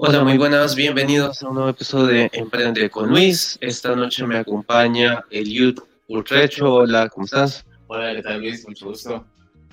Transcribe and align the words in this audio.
Hola, 0.00 0.22
muy 0.22 0.38
buenas, 0.38 0.76
bienvenidos 0.76 1.42
a 1.42 1.48
un 1.48 1.56
nuevo 1.56 1.70
episodio 1.70 2.06
de 2.06 2.30
Emprende 2.32 2.88
con 2.88 3.08
Luis. 3.08 3.58
Esta 3.60 3.96
noche 3.96 4.24
me 4.24 4.38
acompaña 4.38 5.24
Eliud 5.28 5.76
Urtrecho. 6.06 6.72
Hola, 6.72 7.08
¿cómo 7.08 7.24
estás? 7.24 7.66
Hola, 7.88 8.14
¿qué 8.14 8.22
tal 8.22 8.38
Luis? 8.38 8.64
Mucho 8.68 8.86
gusto. 8.86 9.26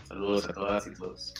Saludos 0.07 0.49
a 0.49 0.53
todas 0.53 0.87
y 0.87 0.93
todos. 0.95 1.31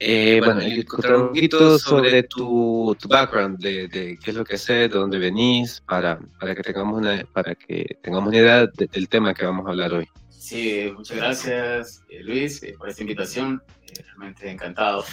Eh, 0.00 0.40
bueno, 0.44 0.60
Eliud, 0.60 0.84
contar 0.86 1.14
un 1.14 1.28
poquito 1.28 1.78
sobre 1.78 2.24
tu, 2.24 2.96
tu 3.00 3.06
background, 3.06 3.60
de, 3.60 3.86
de, 3.86 4.18
qué 4.18 4.32
es 4.32 4.36
lo 4.36 4.44
que 4.44 4.56
haces, 4.56 4.90
de 4.90 4.98
dónde 4.98 5.20
venís, 5.20 5.80
para, 5.86 6.18
para, 6.40 6.56
que, 6.56 6.64
tengamos 6.64 6.98
una, 6.98 7.24
para 7.32 7.54
que 7.54 7.96
tengamos 8.02 8.26
una 8.26 8.38
idea 8.38 8.66
del 8.66 9.08
tema 9.08 9.34
que 9.34 9.46
vamos 9.46 9.68
a 9.68 9.70
hablar 9.70 9.94
hoy. 9.94 10.08
Sí, 10.30 10.92
muchas 10.96 11.16
gracias 11.16 12.02
eh, 12.08 12.24
Luis 12.24 12.60
eh, 12.64 12.74
por 12.76 12.88
esta 12.88 13.02
invitación. 13.02 13.62
Eh, 13.86 14.02
realmente 14.04 14.50
encantado. 14.50 15.04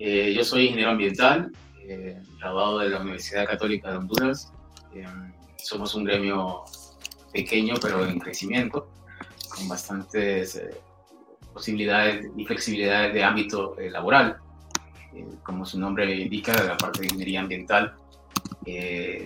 yo 0.00 0.42
soy 0.42 0.64
ingeniero 0.64 0.90
ambiental, 0.90 1.52
eh, 1.86 2.22
graduado 2.38 2.78
de 2.78 2.88
la 2.88 3.00
Universidad 3.00 3.46
Católica 3.46 3.90
de 3.90 3.98
Honduras. 3.98 4.52
Eh, 4.94 5.06
somos 5.62 5.94
un 5.94 6.04
gremio 6.04 6.64
pequeño, 7.32 7.74
pero 7.80 8.06
en 8.06 8.18
crecimiento, 8.18 8.88
con 9.48 9.68
bastantes 9.68 10.56
eh, 10.56 10.80
posibilidades 11.52 12.26
y 12.36 12.44
flexibilidades 12.44 13.12
de 13.12 13.22
ámbito 13.22 13.76
laboral. 13.78 14.38
como 15.42 15.64
su 15.64 15.78
nombre 15.78 16.12
indica, 16.14 16.52
la 16.64 16.76
parte 16.76 17.00
de 17.00 17.06
ingeniería 17.06 17.40
ambiental. 17.40 17.94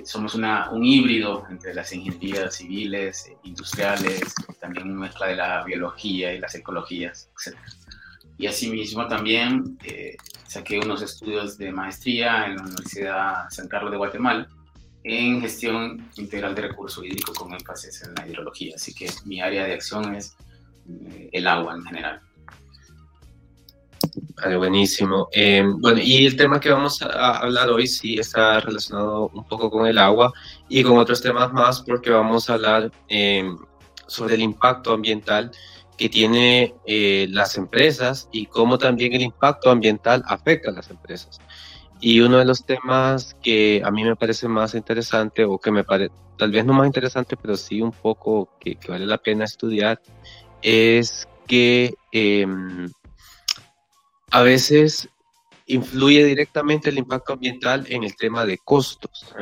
somos 0.05 0.35
un 0.35 0.85
híbrido 0.85 1.47
entre 1.49 1.73
las 1.75 1.93
ingenierías 1.93 2.57
civiles, 2.57 3.33
industriales, 3.45 4.35
también 4.61 4.91
una 4.91 5.07
mezcla 5.07 5.29
de 5.29 5.37
la 5.37 5.65
biología 5.65 6.35
y 6.35 6.39
las 6.39 6.55
ecologías, 6.55 7.31
etc. 7.35 7.57
Y 8.39 8.47
asimismo 8.47 9.07
también 9.09 9.77
saqué 10.47 10.79
unos 10.79 11.03
estudios 11.03 11.59
de 11.59 11.73
maestría 11.73 12.47
en 12.47 12.57
la 12.57 12.63
Universidad 12.63 13.51
San 13.51 13.69
Carlos 13.69 13.91
de 13.91 13.97
Guatemala 13.99 14.49
en 15.05 15.41
gestión 15.41 16.09
integral 16.17 16.55
de 16.55 16.63
recursos 16.63 17.05
hídricos 17.05 17.37
con 17.37 17.53
énfasis 17.53 18.03
en 18.03 18.15
la 18.15 18.27
hidrología. 18.27 18.75
Así 18.77 18.95
que 18.95 19.09
mi 19.25 19.41
área 19.41 19.65
de 19.65 19.75
acción 19.75 20.15
es 20.15 20.37
eh, 20.89 21.31
el 21.33 21.47
agua 21.47 21.75
en 21.75 21.83
general. 21.85 22.21
Vale, 24.37 24.57
buenísimo. 24.57 25.29
Eh, 25.33 25.65
bueno, 25.79 26.01
y 26.03 26.27
el 26.27 26.37
tema 26.37 26.61
que 26.61 26.71
vamos 26.71 27.03
a 27.03 27.39
hablar 27.39 27.71
hoy 27.71 27.87
sí 27.87 28.19
está 28.19 28.61
relacionado 28.61 29.31
un 29.35 29.45
poco 29.45 29.71
con 29.71 29.87
el 29.87 29.99
agua 29.99 30.33
y 30.69 30.83
con 30.83 30.99
otros 30.99 31.21
temas 31.21 31.53
más 31.53 31.83
porque 31.83 32.11
vamos 32.11 32.49
a 32.49 32.55
hablar 32.55 32.93
eh, 33.09 33.51
sobre 34.07 34.35
el 34.35 34.43
impacto 34.43 34.93
ambiental 34.93 35.51
que 35.99 36.09
tiene 36.09 36.75
eh, 36.87 37.27
las 37.29 37.59
empresas 37.59 38.29
y 38.33 38.47
cómo 38.47 38.79
también 38.79 39.13
el 39.13 39.23
impacto 39.23 39.71
ambiental 39.71 40.23
afecta 40.27 40.71
a 40.71 40.73
las 40.73 40.89
empresas. 40.91 41.41
Y 42.01 42.21
uno 42.21 42.39
de 42.39 42.45
los 42.45 42.65
temas 42.65 43.37
que 43.43 43.83
a 43.85 43.91
mí 43.91 44.05
me 44.05 44.15
parece 44.15 44.47
más 44.47 44.75
interesante, 44.75 45.45
o 45.45 45.59
que 45.59 45.73
me 45.73 45.83
parece, 45.83 46.15
tal 46.39 46.53
vez 46.53 46.65
no 46.65 46.73
más 46.73 46.87
interesante, 46.87 47.37
pero 47.37 47.57
sí 47.57 47.83
un 47.83 47.91
poco 47.91 48.49
que, 48.61 48.77
que 48.77 48.93
vale 48.93 49.05
la 49.05 49.19
pena 49.19 49.45
estudiar, 49.45 50.01
es 50.63 51.27
que 51.49 51.95
em, 52.13 52.89
a 54.31 54.43
veces 54.43 55.09
influye 55.67 56.25
directamente 56.25 56.91
el 56.91 56.99
impacto 56.99 57.33
ambiental 57.33 57.85
en 57.89 58.05
el 58.05 58.15
tema 58.15 58.47
de 58.47 58.59
costos. 58.59 59.35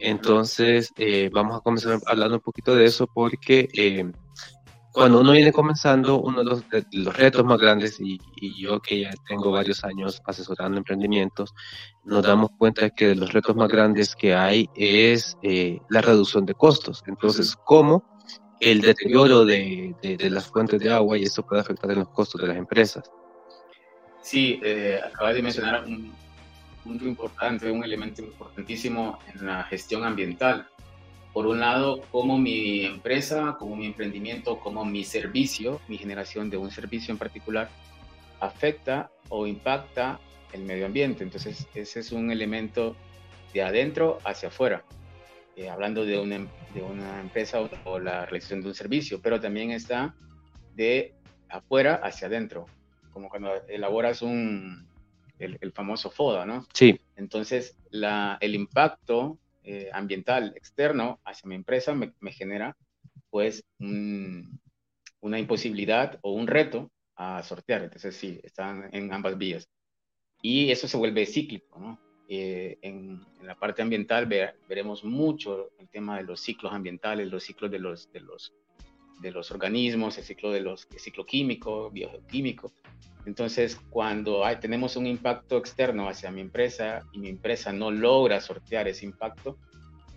Entonces, 0.00 0.92
eh, 0.96 1.30
vamos 1.32 1.56
a 1.56 1.60
comenzar 1.60 2.00
hablando 2.06 2.36
un 2.36 2.42
poquito 2.42 2.74
de 2.74 2.84
eso 2.84 3.06
porque 3.06 3.68
eh, 3.72 4.10
cuando 4.92 5.20
uno 5.20 5.32
viene 5.32 5.52
comenzando, 5.52 6.20
uno 6.20 6.42
de 6.42 6.62
los, 6.92 7.14
retos 7.16 7.44
más 7.44 7.58
grandes, 7.58 8.00
y, 8.00 8.18
yo 8.60 8.80
que 8.80 9.00
ya 9.00 9.10
tengo 9.28 9.50
varios 9.50 9.84
años 9.84 10.20
asesorando 10.24 10.78
emprendimientos, 10.78 11.54
nos 12.04 12.24
damos 12.24 12.50
cuenta 12.56 12.82
de 12.82 12.90
que 12.92 13.08
de 13.08 13.14
los 13.14 13.32
retos 13.32 13.54
más 13.54 13.68
grandes 13.68 14.16
que 14.16 14.34
hay 14.34 14.68
es 14.74 15.36
eh, 15.42 15.78
la 15.90 16.00
reducción 16.00 16.46
de 16.46 16.54
costos. 16.54 17.02
Entonces, 17.06 17.54
¿cómo 17.64 18.02
el 18.60 18.80
deterioro 18.80 19.44
de, 19.44 19.94
de, 20.02 20.30
las 20.30 20.46
fuentes 20.46 20.80
de 20.80 20.92
agua 20.92 21.16
y 21.16 21.24
eso 21.24 21.44
puede 21.44 21.60
afectar 21.60 21.90
en 21.90 22.00
los 22.00 22.08
costos 22.08 22.40
de 22.40 22.48
las 22.48 22.56
empresas? 22.56 23.10
Sí, 24.22 24.60
eh, 24.64 25.00
acabas 25.04 25.34
de 25.34 25.42
mencionar 25.42 25.84
un 25.84 26.12
punto 26.82 27.04
importante, 27.04 27.70
un 27.70 27.84
elemento 27.84 28.22
importantísimo 28.22 29.18
en 29.32 29.46
la 29.46 29.62
gestión 29.64 30.04
ambiental 30.04 30.68
por 31.32 31.46
un 31.46 31.60
lado, 31.60 32.02
cómo 32.10 32.38
mi 32.38 32.84
empresa, 32.84 33.56
como 33.58 33.76
mi 33.76 33.86
emprendimiento, 33.86 34.58
como 34.58 34.84
mi 34.84 35.04
servicio, 35.04 35.80
mi 35.88 35.98
generación 35.98 36.50
de 36.50 36.56
un 36.56 36.70
servicio 36.70 37.12
en 37.12 37.18
particular, 37.18 37.70
afecta 38.40 39.10
o 39.28 39.46
impacta 39.46 40.20
el 40.52 40.62
medio 40.62 40.86
ambiente. 40.86 41.24
Entonces, 41.24 41.68
ese 41.74 42.00
es 42.00 42.12
un 42.12 42.30
elemento 42.30 42.96
de 43.52 43.62
adentro 43.62 44.18
hacia 44.24 44.48
afuera, 44.48 44.84
eh, 45.56 45.68
hablando 45.68 46.04
de 46.04 46.18
una, 46.18 46.46
de 46.74 46.82
una 46.82 47.20
empresa 47.20 47.60
o, 47.84 47.98
la 47.98 48.26
realización 48.26 48.62
de 48.62 48.68
un 48.68 48.74
servicio, 48.74 49.20
pero 49.20 49.40
también 49.40 49.70
está 49.70 50.14
de 50.74 51.14
afuera 51.48 52.00
hacia 52.02 52.28
adentro, 52.28 52.66
como 53.12 53.28
cuando 53.28 53.50
elaboras 53.68 54.22
un, 54.22 54.88
el, 55.38 55.58
el 55.60 55.72
famoso 55.72 56.10
FODA, 56.10 56.46
¿no? 56.46 56.66
Sí. 56.72 57.00
Entonces, 57.16 57.76
la, 57.90 58.38
el 58.40 58.54
impacto 58.54 59.38
eh, 59.70 59.90
ambiental 59.92 60.54
externo 60.56 61.20
hacia 61.26 61.46
mi 61.46 61.54
empresa 61.54 61.94
me, 61.94 62.32
genera 62.32 62.74
pues 63.28 63.62
una 63.78 65.38
imposibilidad 65.38 66.18
o 66.22 66.32
un 66.32 66.46
reto 66.46 66.90
a 67.14 67.42
sortear. 67.42 67.82
Entonces 67.82 68.16
sí, 68.16 68.40
están 68.42 68.88
en 68.92 69.12
ambas 69.12 69.36
vías. 69.36 69.68
Y 70.40 70.70
eso 70.70 70.88
se 70.88 70.96
vuelve 70.96 71.26
cíclico. 71.26 71.98
Eh, 72.30 72.78
en, 72.80 73.22
la 73.42 73.56
parte 73.56 73.82
ambiental 73.82 74.24
veremos 74.24 75.04
mucho 75.04 75.68
el 75.78 75.90
tema 75.90 76.16
de 76.16 76.22
los 76.24 76.40
ciclos 76.40 76.72
ambientales, 76.72 77.28
los 77.28 77.42
ciclos 77.42 77.70
de 77.70 77.78
los, 77.78 78.10
de 78.10 78.20
los, 78.20 78.54
de 79.20 79.30
los 79.30 79.50
organismos, 79.50 80.18
el 80.18 80.24
ciclo, 80.24 80.50
de 80.52 80.60
los, 80.60 80.88
el 80.92 80.98
ciclo 80.98 81.26
químico, 81.26 81.90
bioquímico. 81.90 82.72
Entonces, 83.26 83.78
cuando 83.90 84.44
hay, 84.44 84.56
tenemos 84.56 84.96
un 84.96 85.06
impacto 85.06 85.58
externo 85.58 86.08
hacia 86.08 86.30
mi 86.30 86.40
empresa 86.40 87.02
y 87.12 87.18
mi 87.18 87.28
empresa 87.28 87.72
no 87.72 87.90
logra 87.90 88.40
sortear 88.40 88.88
ese 88.88 89.04
impacto, 89.04 89.58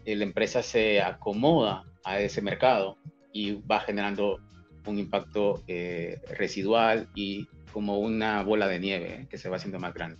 eh, 0.06 0.16
la 0.16 0.24
empresa 0.24 0.64
se 0.64 1.02
acomoda 1.02 1.84
a 2.04 2.20
ese 2.20 2.42
mercado 2.42 2.98
y 3.34 3.54
va 3.54 3.82
generando 3.82 4.40
un 4.86 4.98
impacto 4.98 5.62
eh, 5.68 6.20
residual 6.38 7.10
y 7.14 7.48
como 7.72 8.00
una 8.00 8.44
bola 8.44 8.68
de 8.68 8.80
nieve 8.80 9.14
eh, 9.14 9.28
que 9.30 9.38
se 9.38 9.50
va 9.50 9.58
haciendo 9.58 9.80
más 9.80 9.94
grande. 9.94 10.18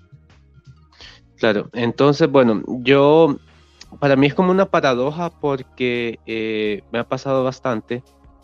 Claro, 1.38 1.70
entonces, 1.74 2.30
bueno, 2.30 2.62
yo, 2.84 3.38
para 4.00 4.16
mí 4.16 4.28
es 4.28 4.36
como 4.36 4.52
una 4.52 4.68
paradoja 4.68 5.32
porque 5.32 6.84
me 6.92 7.00
ha 7.00 7.08
pasado 7.08 7.44
bastante 7.44 8.04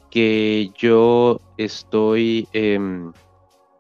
que 0.10 0.72
yo 0.78 1.40
estoy 1.58 2.48
em, 2.54 3.12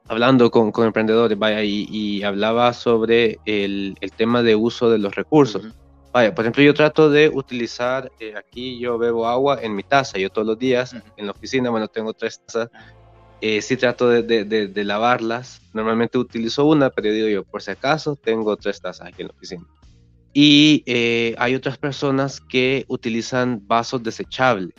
hablando 0.07 0.51
con, 0.51 0.71
con, 0.71 0.87
emprendedores, 0.87 1.37
vaya, 1.37 1.63
y, 1.63 2.23
hablaba 2.23 2.73
sobre 2.73 3.39
el, 3.45 3.95
el, 4.01 4.11
tema 4.11 4.43
de 4.43 4.55
uso 4.55 4.89
de 4.89 4.97
los 4.97 5.15
recursos. 5.15 5.73
Vaya, 6.13 6.33
por 6.33 6.45
ejemplo, 6.45 6.63
yo 6.63 6.73
trato 6.73 7.09
de 7.09 7.29
utilizar, 7.29 8.11
eh, 8.19 8.33
aquí 8.35 8.79
yo 8.79 8.97
bebo 8.97 9.27
agua 9.27 9.59
en 9.61 9.75
mi 9.75 9.83
taza, 9.83 10.17
yo 10.17 10.29
todos 10.29 10.47
los 10.47 10.57
días 10.57 10.95
en 11.15 11.25
la 11.25 11.31
oficina, 11.31 11.69
bueno, 11.69 11.87
tengo 11.87 12.13
tres 12.13 12.39
tazas, 12.39 12.69
eh, 13.41 13.61
sí 13.61 13.77
trato 13.77 14.09
de, 14.09 14.23
de, 14.23 14.67
de, 14.67 14.83
lavarlas, 14.83 15.61
normalmente 15.73 16.17
utilizo 16.17 16.65
una, 16.65 16.89
pero 16.89 17.11
digo 17.11 17.27
yo, 17.27 17.43
por 17.43 17.61
si 17.61 17.71
acaso, 17.71 18.15
tengo 18.15 18.57
tres 18.57 18.81
tazas 18.81 19.07
aquí 19.07 19.21
en 19.21 19.27
la 19.27 19.33
oficina. 19.35 19.63
Y 20.33 20.83
eh, 20.85 21.35
hay 21.37 21.55
otras 21.55 21.77
personas 21.77 22.41
que 22.41 22.85
utilizan 22.87 23.61
vasos 23.67 24.01
desechables. 24.01 24.73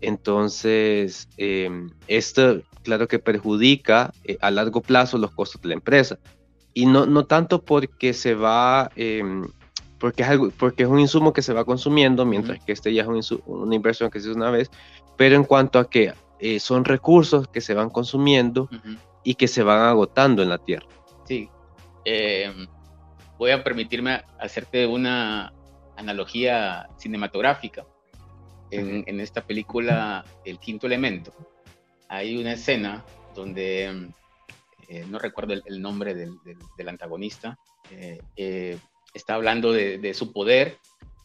Entonces, 0.00 1.28
em, 1.36 1.90
esto 2.08 2.62
claro 2.82 3.08
que 3.08 3.18
perjudica 3.18 4.12
eh, 4.24 4.38
a 4.40 4.50
largo 4.50 4.80
plazo 4.80 5.18
los 5.18 5.32
costos 5.32 5.60
de 5.62 5.68
la 5.68 5.74
empresa. 5.74 6.18
Y 6.72 6.86
no, 6.86 7.06
no 7.06 7.26
tanto 7.26 7.62
porque 7.62 8.14
se 8.14 8.34
va, 8.34 8.90
em, 8.96 9.46
porque, 9.98 10.22
es 10.22 10.28
algo, 10.28 10.50
porque 10.58 10.84
es 10.84 10.88
un 10.88 11.00
insumo 11.00 11.32
que 11.32 11.42
se 11.42 11.52
va 11.52 11.64
consumiendo, 11.64 12.24
mientras 12.24 12.64
que 12.64 12.72
este 12.72 12.94
ya 12.94 13.02
es 13.02 13.32
una 13.46 13.74
inversión 13.74 14.10
que 14.10 14.20
se 14.20 14.30
hace 14.30 14.36
una 14.36 14.50
vez, 14.50 14.70
pero 15.16 15.36
en 15.36 15.44
cuanto 15.44 15.78
a 15.78 15.90
que 15.90 16.14
eh, 16.38 16.58
son 16.60 16.84
recursos 16.84 17.48
que 17.48 17.60
se 17.60 17.74
van 17.74 17.90
consumiendo 17.90 18.68
y 19.24 19.34
que 19.34 19.48
se 19.48 19.62
van 19.62 19.82
agotando 19.82 20.42
en 20.42 20.48
la 20.48 20.58
tierra. 20.58 20.86
Sí. 21.26 21.50
Em, 22.04 22.66
voy 23.36 23.50
a 23.50 23.62
permitirme 23.62 24.22
hacerte 24.38 24.86
una 24.86 25.52
analogía 25.96 26.88
cinematográfica. 26.96 27.84
En, 28.70 29.04
en, 29.06 29.20
esta 29.20 29.46
película 29.46 30.24
El 30.44 30.58
Quinto 30.58 30.86
Elemento, 30.86 31.32
hay 32.08 32.36
una 32.36 32.52
escena 32.52 33.04
donde, 33.34 34.10
eh, 34.88 35.04
no 35.08 35.18
recuerdo 35.18 35.54
el, 35.54 35.82
nombre 35.82 36.14
del, 36.14 36.88
antagonista, 36.88 37.58
eh, 37.90 38.20
eh, 38.36 38.78
está 39.12 39.34
hablando 39.34 39.72
de, 39.72 40.14
su 40.14 40.32
poder, 40.32 40.78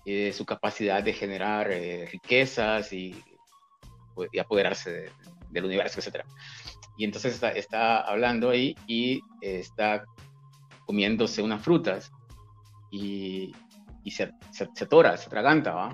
de 0.06 0.34
su 0.34 0.46
capacidad 0.46 1.04
de 1.04 1.14
generar 1.14 1.68
riquezas 2.12 2.92
y, 2.94 3.16
pues, 4.14 4.30
y 4.32 4.40
apoderarse 4.40 5.12
del 5.50 5.66
universo, 5.66 6.00
etc. 6.00 6.26
Y 6.98 7.06
entonces 7.06 7.34
está, 7.34 7.52
está 7.52 8.02
hablando 8.02 8.50
ahí 8.50 8.76
y 8.88 9.22
está 9.42 10.06
comiéndose 10.86 11.42
unas 11.42 11.64
frutas 11.64 12.12
y 12.92 13.54
y 14.06 14.12
se, 14.12 14.32
se, 14.52 14.70
se, 14.74 14.84
atora, 14.86 15.18
se 15.18 15.26
atraganta, 15.26 15.74
¿va? 15.74 15.94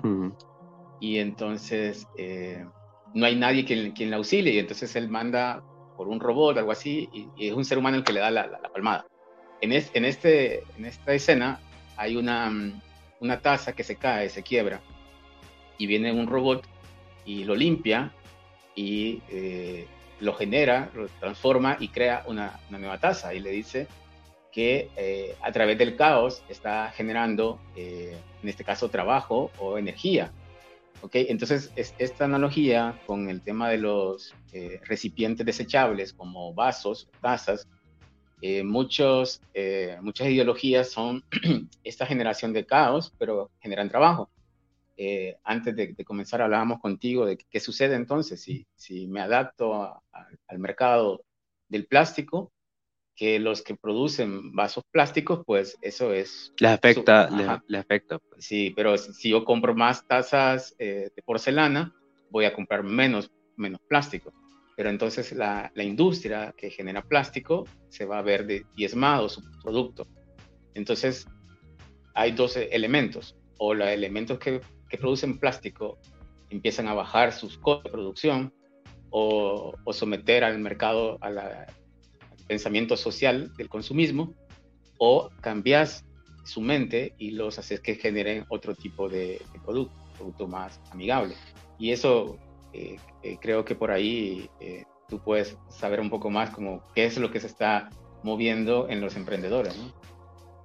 Y 1.02 1.18
entonces 1.18 2.06
eh, 2.16 2.64
no 3.12 3.26
hay 3.26 3.34
nadie 3.34 3.64
quien, 3.64 3.90
quien 3.90 4.08
la 4.08 4.18
auxilie 4.18 4.52
y 4.52 4.60
entonces 4.60 4.94
él 4.94 5.08
manda 5.08 5.60
por 5.96 6.06
un 6.06 6.20
robot, 6.20 6.56
algo 6.58 6.70
así, 6.70 7.08
y, 7.12 7.48
es 7.48 7.52
un 7.54 7.64
ser 7.64 7.78
humano 7.78 7.96
el 7.96 8.04
que 8.04 8.12
le 8.12 8.20
da 8.20 8.30
la, 8.30 8.48
palmada. 8.72 9.04
En, 9.60 9.72
en, 9.72 10.04
este, 10.04 10.62
en 10.78 10.84
esta 10.84 11.12
escena 11.12 11.58
hay 11.96 12.14
una, 12.14 12.52
una 13.18 13.40
taza 13.40 13.72
que 13.72 13.82
se 13.82 13.96
cae, 13.96 14.28
se 14.28 14.44
quiebra, 14.44 14.80
y 15.76 15.88
viene 15.88 16.12
un 16.12 16.28
robot 16.28 16.68
y 17.24 17.42
lo 17.42 17.56
limpia 17.56 18.12
y 18.76 19.22
eh, 19.28 19.88
lo 20.20 20.34
genera, 20.34 20.88
lo 20.94 21.08
transforma 21.18 21.78
y 21.80 21.88
crea 21.88 22.22
una, 22.28 22.60
nueva 22.70 22.98
taza 22.98 23.34
y 23.34 23.40
le 23.40 23.50
dice 23.50 23.88
que 24.52 24.88
eh, 24.96 25.34
a 25.42 25.50
través 25.50 25.76
del 25.78 25.96
caos 25.96 26.44
está 26.48 26.92
generando, 26.94 27.58
en 27.74 28.48
este 28.48 28.62
caso, 28.62 28.88
trabajo 28.88 29.50
o 29.58 29.78
energía. 29.78 30.30
¿Okay? 31.02 31.26
Entonces, 31.28 31.70
es, 31.76 31.94
esta 31.98 32.24
analogía 32.24 32.98
con 33.06 33.28
el 33.28 33.42
tema 33.42 33.68
de 33.68 33.78
los 33.78 34.34
recipientes 34.84 35.44
desechables 35.44 36.12
como 36.12 36.54
vasos, 36.54 37.08
tazas, 37.20 37.68
muchos, 38.64 39.40
muchas 40.00 40.28
ideologías 40.28 40.90
son 40.90 41.24
esta 41.84 42.06
generación 42.06 42.52
de 42.52 42.66
caos, 42.66 43.12
pero 43.18 43.50
generan 43.60 43.88
trabajo. 43.88 44.30
Eh, 44.96 45.38
antes 45.42 45.74
de, 45.74 45.96
comenzar 46.04 46.42
hablábamos 46.42 46.78
contigo 46.78 47.24
de 47.24 47.38
qué 47.38 47.60
sucede 47.60 47.94
entonces 47.94 48.42
si, 48.42 48.66
si 48.76 49.08
me 49.08 49.20
adapto 49.20 50.00
al 50.12 50.58
mercado 50.58 51.24
del 51.68 51.86
plástico, 51.86 52.52
que 53.16 53.38
los 53.38 53.62
que 53.62 53.74
producen 53.76 54.52
vasos 54.52 54.84
plásticos, 54.90 55.42
pues 55.46 55.78
eso 55.82 56.12
es... 56.12 56.52
Les 56.58 56.72
afecta, 56.72 57.28
les, 57.66 57.80
afecta. 57.80 58.18
Pues. 58.18 58.44
Sí, 58.44 58.72
pero 58.74 58.96
si, 58.96 59.30
yo 59.30 59.44
compro 59.44 59.74
más 59.74 60.06
tazas 60.06 60.74
eh, 60.78 61.10
de 61.14 61.22
porcelana, 61.22 61.94
voy 62.30 62.46
a 62.46 62.54
comprar 62.54 62.82
menos, 62.82 63.30
menos 63.56 63.80
plástico. 63.88 64.32
Pero 64.76 64.88
entonces 64.88 65.32
la, 65.32 65.70
la, 65.74 65.82
industria 65.84 66.54
que 66.56 66.70
genera 66.70 67.02
plástico 67.02 67.66
se 67.88 68.06
va 68.06 68.18
a 68.18 68.22
ver 68.22 68.46
diezmado 68.74 69.28
su 69.28 69.42
producto. 69.62 70.08
Entonces 70.74 71.26
hay 72.14 72.32
dos 72.32 72.56
elementos, 72.56 73.36
o 73.58 73.74
los 73.74 73.88
elementos 73.88 74.38
que 74.38 74.60
que 74.92 74.98
producen 74.98 75.38
plástico 75.38 75.98
empiezan 76.50 76.86
a 76.86 76.92
bajar 76.92 77.32
sus 77.32 77.56
costos 77.56 77.84
de 77.84 77.90
producción 77.92 78.52
o, 79.08 79.74
someter 79.90 80.44
al 80.44 80.58
mercado 80.58 81.16
al 81.22 81.66
pensamiento 82.42 82.96
social 82.96 83.52
del 83.56 83.68
consumismo 83.68 84.34
o 84.98 85.30
cambias 85.40 86.04
su 86.44 86.60
mente 86.60 87.14
y 87.18 87.32
los 87.32 87.58
haces 87.58 87.80
que 87.80 87.94
generen 87.94 88.44
otro 88.48 88.74
tipo 88.74 89.08
de, 89.08 89.40
producto, 89.64 89.94
producto 90.16 90.46
más 90.46 90.80
amigable. 90.90 91.34
Y 91.78 91.90
eso 91.90 92.38
eh, 92.72 92.96
eh, 93.22 93.38
creo 93.40 93.64
que 93.64 93.74
por 93.74 93.90
ahí 93.90 94.50
eh, 94.60 94.84
tú 95.08 95.18
puedes 95.20 95.56
saber 95.68 96.00
un 96.00 96.10
poco 96.10 96.30
más 96.30 96.50
como 96.50 96.82
qué 96.94 97.04
es 97.04 97.18
lo 97.18 97.30
que 97.30 97.40
se 97.40 97.46
está 97.46 97.90
moviendo 98.22 98.88
en 98.88 99.00
los 99.00 99.16
emprendedores. 99.16 99.76
¿no? 99.76 99.92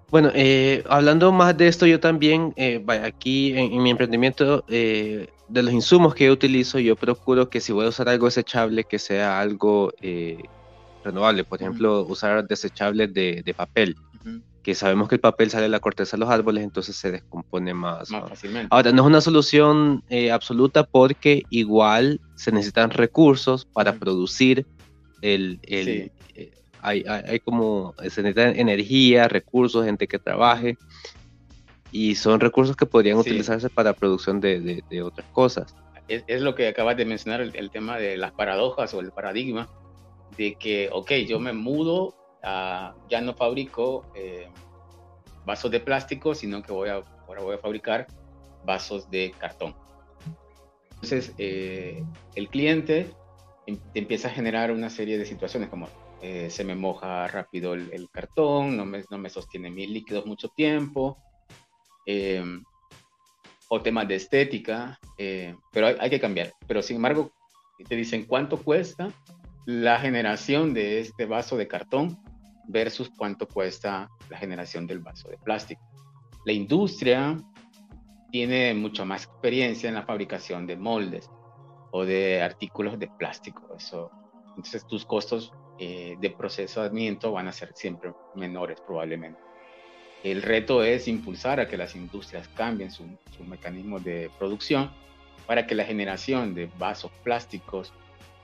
Bueno, 0.09 0.31
eh, 0.33 0.83
hablando 0.89 1.33
más 1.33 1.57
de 1.57 1.67
esto, 1.67 1.85
yo 1.85 1.99
también, 1.99 2.53
eh, 2.55 2.83
aquí 3.03 3.57
en, 3.57 3.83
mi 3.83 3.89
emprendimiento, 3.89 4.63
eh, 4.69 5.27
de 5.49 5.63
los 5.63 5.73
insumos 5.73 6.15
que 6.15 6.25
yo 6.25 6.31
utilizo, 6.31 6.79
yo 6.79 6.95
procuro 6.95 7.49
que 7.49 7.59
si 7.59 7.73
voy 7.73 7.85
a 7.85 7.89
usar 7.89 8.07
algo 8.07 8.25
desechable, 8.25 8.85
que 8.85 8.99
sea 8.99 9.41
algo 9.41 9.91
renovable. 11.07 11.43
Por 11.43 11.61
ejemplo, 11.61 12.05
usar 12.07 12.47
desechables 12.47 13.13
de, 13.13 13.53
papel, 13.55 13.95
que 14.63 14.75
sabemos 14.75 15.07
que 15.07 15.15
el 15.15 15.21
papel 15.21 15.49
sale 15.49 15.63
de 15.63 15.69
la 15.69 15.79
corteza 15.79 16.17
de 16.17 16.21
los 16.21 16.29
árboles, 16.29 16.63
entonces 16.63 16.95
se 16.95 17.11
descompone 17.11 17.73
más, 17.73 18.09
fácilmente. 18.09 18.67
Ahora, 18.69 18.91
no 18.91 19.03
es 19.03 19.07
una 19.07 19.21
solución 19.21 20.03
absoluta 20.31 20.83
porque 20.83 21.43
igual 21.49 22.19
se 22.35 22.51
necesitan 22.51 22.91
recursos 22.91 23.65
para 23.65 23.93
producir 23.93 24.65
el, 25.21 25.59
el, 25.63 26.11
hay, 26.81 27.03
hay, 27.07 27.39
como, 27.39 27.93
se 28.09 28.21
necesita 28.21 28.49
energía, 28.49 29.27
recursos, 29.27 29.85
gente 29.85 30.07
que 30.07 30.19
trabaje, 30.19 30.77
y 31.91 32.15
son 32.15 32.39
recursos 32.39 32.75
que 32.75 32.85
podrían 32.85 33.17
utilizarse 33.17 33.69
para 33.69 33.93
producción 33.93 34.39
de, 34.39 34.83
de, 34.89 35.01
otras 35.01 35.27
cosas. 35.31 35.75
Es, 36.07 36.23
es, 36.27 36.41
lo 36.41 36.55
que 36.55 36.67
acabas 36.67 36.97
de 36.97 37.05
mencionar, 37.05 37.41
el, 37.41 37.71
tema 37.71 37.97
de 37.97 38.17
las 38.17 38.31
paradojas 38.31 38.93
o 38.93 38.99
el 38.99 39.11
paradigma, 39.11 39.67
de 40.37 40.55
que, 40.55 40.89
ok, 40.91 41.11
yo 41.27 41.39
me 41.39 41.53
mudo, 41.53 42.13
ya 43.09 43.21
no 43.21 43.33
fabrico 43.33 44.05
eh, 44.15 44.47
vasos 45.45 45.71
de 45.71 45.79
plástico, 45.79 46.33
sino 46.33 46.61
que 46.61 46.71
voy 46.71 46.89
a, 46.89 47.03
ahora 47.27 47.41
voy 47.41 47.55
a 47.55 47.57
fabricar 47.57 48.07
vasos 48.65 49.09
de 49.09 49.33
cartón. 49.37 49.75
Entonces, 50.91 51.33
eh, 51.37 52.03
el 52.35 52.49
cliente 52.49 53.07
em, 53.65 53.77
empieza 53.93 54.29
a 54.29 54.31
generar 54.31 54.71
una 54.71 54.89
serie 54.89 55.17
de 55.17 55.25
situaciones 55.25 55.69
como 55.69 55.87
eh, 56.21 56.49
se 56.49 56.63
me 56.63 56.75
moja 56.75 57.27
rápido 57.27 57.73
el, 57.73 58.09
cartón, 58.11 58.75
no 58.75 58.85
me, 58.85 59.03
no 59.11 59.17
me, 59.17 59.29
sostiene 59.29 59.69
mis 59.69 59.89
líquidos 59.89 60.25
mucho 60.25 60.49
tiempo, 60.49 61.17
eh, 62.05 62.43
o 63.69 63.81
temas 63.81 64.07
de 64.07 64.15
estética, 64.15 64.99
eh, 65.17 65.55
pero 65.71 65.87
hay, 65.99 66.09
que 66.09 66.19
cambiar. 66.19 66.53
Pero 66.67 66.81
sin 66.81 66.97
embargo, 66.97 67.31
te 67.87 67.95
dicen 67.95 68.25
cuánto 68.25 68.57
cuesta 68.57 69.11
la 69.67 69.99
generación 69.99 70.73
de 70.73 71.01
este 71.01 71.25
vaso 71.25 71.57
de 71.57 71.67
cartón 71.67 72.17
versus 72.69 73.09
cuánto 73.09 73.45
cuesta 73.49 74.09
la 74.29 74.37
generación 74.37 74.87
del 74.87 74.99
vaso 74.99 75.27
de 75.27 75.37
plástico. 75.37 75.81
La 76.45 76.53
industria 76.53 77.37
tiene 78.31 78.73
mucha 78.73 79.03
más 79.03 79.25
experiencia 79.25 79.89
en 79.89 79.95
la 79.95 80.03
fabricación 80.03 80.65
de 80.67 80.77
moldes 80.77 81.29
o 81.91 82.05
de 82.05 82.41
artículos 82.41 82.97
de 82.97 83.09
plástico. 83.09 83.75
Eso, 83.77 84.09
entonces 84.51 84.87
tus 84.87 85.03
costos 85.03 85.51
eh, 85.79 86.15
de 86.17 86.29
procesamiento 86.29 87.33
van 87.33 87.49
a 87.49 87.51
ser 87.51 87.73
siempre 87.75 88.13
menores 88.35 88.79
probablemente. 88.79 89.41
El 90.23 90.43
reto 90.43 90.81
es 90.81 91.09
impulsar 91.09 91.59
a 91.59 91.67
que 91.67 91.75
las 91.75 91.93
industrias 91.93 92.47
cambien 92.47 92.89
su, 92.89 93.03
su 93.35 93.43
mecanismo 93.43 93.99
de 93.99 94.31
producción 94.39 94.91
para 95.45 95.67
que 95.67 95.75
la 95.75 95.83
generación 95.83 96.55
de 96.55 96.69
vasos 96.77 97.11
plásticos 97.21 97.91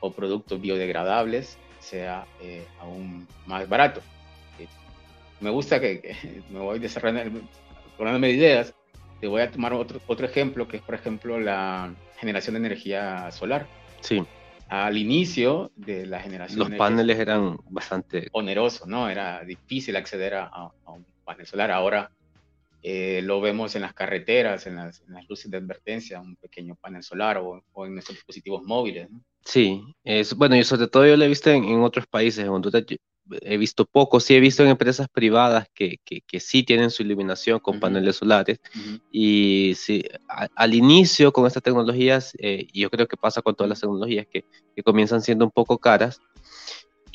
o 0.04 0.12
productos 0.12 0.60
biodegradables 0.60 1.58
sea 1.80 2.26
eh, 2.42 2.66
aún 2.82 3.26
más 3.46 3.68
barato. 3.70 4.02
Eh, 4.60 4.68
me 5.40 5.50
gusta 5.50 5.80
que, 5.80 6.16
me 6.52 6.60
voy 6.60 6.80
desarrollando, 6.80 7.40
de 7.98 8.30
ideas. 8.30 8.74
Te 9.22 9.28
voy 9.28 9.42
a 9.42 9.50
tomar 9.50 9.72
otro, 9.74 10.02
otro 10.08 10.26
ejemplo, 10.26 10.68
que 10.68 10.78
es, 10.78 10.84
por 10.84 10.96
ejemplo, 10.96 11.40
la 11.40 11.94
generación 12.18 12.56
de 12.56 12.60
energía 12.60 13.32
solar. 13.32 13.66
Sí 14.02 14.22
al 14.70 14.98
inicio 14.98 15.72
de 15.76 16.08
la 16.08 16.20
generación. 16.20 16.58
Los 16.58 16.72
paneles 16.72 17.20
eran 17.20 17.58
bastante... 17.70 18.28
Onerosos, 18.32 18.88
¿no? 18.88 19.08
Era 19.08 19.44
difícil 19.44 19.96
acceder 19.96 20.34
a, 20.34 20.72
un 20.88 21.06
panel 21.24 21.46
solar. 21.46 21.70
Ahora 21.70 22.10
eh, 22.86 23.22
lo 23.24 23.40
vemos 23.40 23.76
en 23.76 23.82
las 23.82 23.94
carreteras, 23.94 24.68
en 24.68 24.76
las, 24.76 25.02
luces 25.30 25.50
de 25.50 25.58
advertencia, 25.58 26.20
un 26.20 26.36
pequeño 26.36 26.76
panel 26.76 27.02
solar 27.02 27.38
o, 27.38 27.64
en 27.86 27.94
nuestros 27.94 28.18
dispositivos 28.18 28.62
móviles. 28.64 29.10
¿no? 29.10 29.22
Sí, 29.46 29.82
es, 30.04 30.34
bueno, 30.34 30.58
y 30.58 30.64
sobre 30.66 30.88
todo 30.88 31.06
yo 31.06 31.16
lo 31.16 31.24
he 31.24 31.30
visto 31.30 31.50
en, 31.50 31.82
otros 31.82 32.06
países. 32.08 32.44
En 32.44 32.50
Honduras 32.50 32.84
he 33.42 33.58
visto 33.58 33.86
poco, 33.86 34.20
sí 34.20 34.36
he 34.36 34.40
visto 34.40 34.64
en 34.64 34.70
empresas 34.70 35.08
privadas 35.08 35.68
que, 35.74 35.98
que, 36.04 36.22
que 36.22 36.40
sí 36.42 36.64
tienen 36.64 36.90
su 36.90 37.04
iluminación 37.04 37.60
con 37.60 37.80
paneles 37.80 38.18
solares. 38.18 38.60
Y 39.12 39.74
sí, 39.78 40.04
al 40.28 40.74
inicio 40.74 41.32
con 41.32 41.48
estas 41.48 41.64
tecnologías, 41.64 42.34
eh, 42.38 42.68
y 42.72 42.82
yo 42.82 42.90
creo 42.90 43.08
que 43.08 43.18
pasa 43.18 43.42
con 43.42 43.56
todas 43.56 43.70
las 43.70 43.80
tecnologías 43.80 44.28
que, 44.28 44.44
que 44.76 44.84
comienzan 44.84 45.22
siendo 45.22 45.46
un 45.46 45.52
poco 45.52 45.78
caras. 45.78 46.22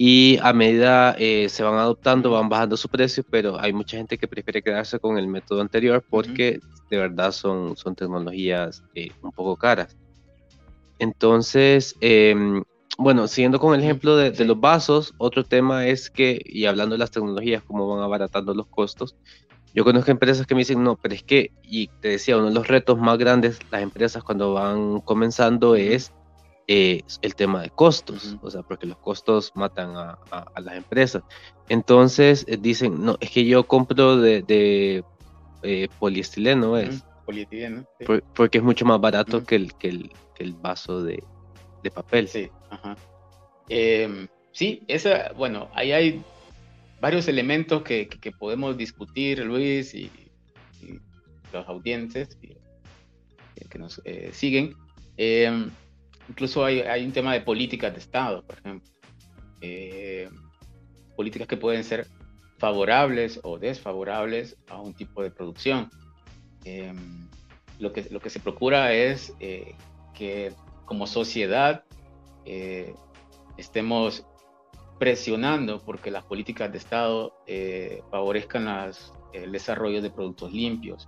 Y 0.01 0.39
a 0.43 0.53
medida 0.53 1.17
eh, 1.19 1.49
se 1.49 1.65
van 1.65 1.75
adoptando, 1.75 2.31
van 2.31 2.49
bajando 2.49 2.77
su 2.77 2.89
precio, 2.89 3.25
pero 3.29 3.61
hay 3.61 3.73
mucha 3.73 3.97
gente 3.97 4.17
que 4.17 4.29
prefiere 4.29 4.63
quedarse 4.63 5.01
con 5.01 5.19
el 5.19 5.27
método 5.27 5.61
anterior 5.61 6.05
porque 6.09 6.61
de 6.89 6.97
verdad 6.99 7.33
son, 7.33 7.77
son 7.77 7.97
tecnologías 7.97 8.85
eh, 8.95 9.11
un 9.23 9.33
poco 9.33 9.57
caras. 9.57 9.97
Entonces, 11.01 11.97
em, 12.01 12.63
bueno, 12.97 13.27
siguiendo 13.27 13.59
con 13.59 13.75
el 13.75 13.81
ejemplo 13.81 14.17
de, 14.17 14.45
los 14.45 14.61
vasos, 14.61 15.15
otro 15.19 15.43
tema 15.43 15.89
es 15.89 16.11
que, 16.11 16.41
y 16.45 16.67
hablando 16.67 16.95
de 16.95 17.01
las 17.01 17.11
tecnologías, 17.11 17.65
cómo 17.65 17.89
van 17.89 18.05
abaratando 18.05 18.55
los 18.55 18.69
costos, 18.69 19.17
yo 19.75 19.83
conozco 19.83 20.13
empresas 20.13 20.47
que 20.47 20.55
me 20.55 20.61
dicen, 20.61 20.85
no, 20.85 20.95
pero 20.95 21.17
es 21.17 21.25
que, 21.25 21.51
y 21.65 21.89
te 22.01 22.11
decía, 22.11 22.37
uno 22.37 22.47
de 22.47 22.55
los 22.55 22.69
retos 22.69 22.99
más 22.99 23.19
grandes, 23.19 23.59
las 23.73 23.83
empresas 23.83 24.23
cuando 24.23 24.55
van 24.55 25.01
comenzando 25.01 25.75
es 25.75 26.13
eh, 26.71 27.01
el 27.23 27.35
tema 27.35 27.63
de 27.63 27.71
costos, 27.71 28.37
o 28.43 28.51
sea, 28.51 28.61
porque 28.63 28.87
los 28.87 28.99
costos 28.99 29.53
matan 29.55 29.97
a, 29.97 30.19
las 30.61 30.77
empresas. 30.77 31.23
Entonces 31.71 32.45
eh, 32.47 32.59
dicen, 32.61 33.03
no, 33.03 33.17
es 33.21 33.31
que 33.31 33.47
yo 33.47 33.67
compro 33.67 34.19
de, 34.19 35.03
eh, 35.63 35.89
poliestileno, 35.99 36.77
es. 36.77 37.03
Polietileno. 37.25 37.87
porque 38.35 38.59
es 38.59 38.65
mucho 38.65 38.85
más 38.85 39.01
barato 39.01 39.47
que, 39.47 39.57
el, 39.57 39.73
que, 39.77 39.89
el, 39.89 40.13
que 40.35 40.45
el 40.45 40.53
vaso 40.53 41.03
de, 41.03 41.25
de 41.83 41.91
papel. 41.91 42.29
Sí, 42.29 42.51
ajá. 42.69 42.97
Em, 43.71 44.29
sí, 44.53 44.85
esa, 44.89 45.33
bueno, 45.33 45.71
ahí 45.73 45.93
hay 45.93 46.23
varios 47.01 47.29
elementos 47.29 47.83
que, 47.83 48.11
que, 48.11 48.31
podemos 48.31 48.77
discutir, 48.77 49.39
Luis, 49.39 49.95
y, 49.95 50.11
los 51.51 51.67
audientes 51.67 52.37
que 52.37 53.79
nos 53.79 54.03
siguen. 54.33 54.77
Incluso 56.29 56.65
hay, 56.65 56.81
hay, 56.81 57.05
un 57.05 57.13
tema 57.13 57.33
de 57.33 57.41
políticas 57.41 57.93
de 57.93 57.99
Estado, 57.99 58.45
por 58.45 58.59
ejemplo. 58.59 58.91
políticas 61.17 61.49
que 61.49 61.57
pueden 61.57 61.85
ser 61.85 62.07
favorables 62.59 63.41
o 63.43 63.59
desfavorables 63.59 64.57
a 64.69 64.81
un 64.81 64.95
tipo 64.95 65.23
de 65.23 65.31
producción. 65.31 65.91
lo, 67.79 67.93
que, 67.93 68.07
lo 68.11 68.21
que 68.21 68.31
se 68.31 68.41
procura 68.41 68.93
es 68.93 69.33
que 70.15 70.53
como 70.85 71.07
sociedad 71.07 71.85
eh, 72.45 72.95
estemos 73.59 74.27
presionando 74.99 75.81
porque 75.85 76.11
las 76.11 76.25
políticas 76.25 76.73
de 76.73 76.79
Estado 76.79 77.35
eh, 77.47 78.03
favorezcan 78.11 78.65
las, 78.65 79.13
el 79.33 79.53
desarrollo 79.53 80.01
de 80.01 80.11
productos 80.11 80.53
limpios 80.53 81.07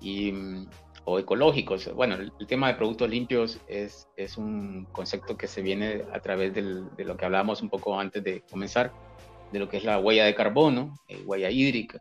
y, 0.00 0.32
mm, 0.32 0.68
o 1.04 1.18
ecológicos. 1.18 1.92
Bueno, 1.94 2.16
el, 2.16 2.32
tema 2.46 2.68
de 2.68 2.74
productos 2.74 3.08
limpios 3.08 3.58
es, 3.66 4.08
es, 4.16 4.36
un 4.36 4.86
concepto 4.92 5.36
que 5.36 5.46
se 5.46 5.62
viene 5.62 6.04
a 6.12 6.20
través 6.20 6.54
de 6.54 7.04
lo 7.04 7.16
que 7.16 7.24
hablábamos 7.24 7.62
un 7.62 7.70
poco 7.70 7.98
antes 7.98 8.22
de 8.22 8.42
comenzar, 8.50 8.92
de 9.52 9.58
lo 9.58 9.68
que 9.68 9.78
es 9.78 9.84
la 9.84 9.98
huella 9.98 10.24
de 10.24 10.34
carbono, 10.34 10.94
eh, 11.08 11.22
huella 11.24 11.50
hídrica, 11.50 11.98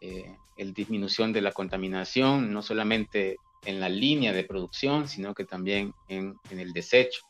eh, 0.00 0.36
el 0.56 0.72
disminución 0.72 1.32
de 1.32 1.42
la 1.42 1.52
contaminación, 1.52 2.52
no 2.52 2.62
solamente 2.62 3.36
en 3.64 3.80
la 3.80 3.88
línea 3.88 4.32
de 4.32 4.44
producción, 4.44 5.08
sino 5.08 5.34
que 5.34 5.44
también 5.44 5.92
en, 6.08 6.34
en 6.50 6.60
el 6.60 6.72
desecho. 6.72 7.22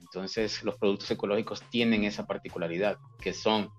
Entonces, 0.00 0.62
los 0.62 0.76
productos 0.76 1.10
ecológicos 1.10 1.62
tienen 1.70 2.04
esa 2.04 2.26
particularidad, 2.26 2.98
que 3.20 3.32
son, 3.32 3.70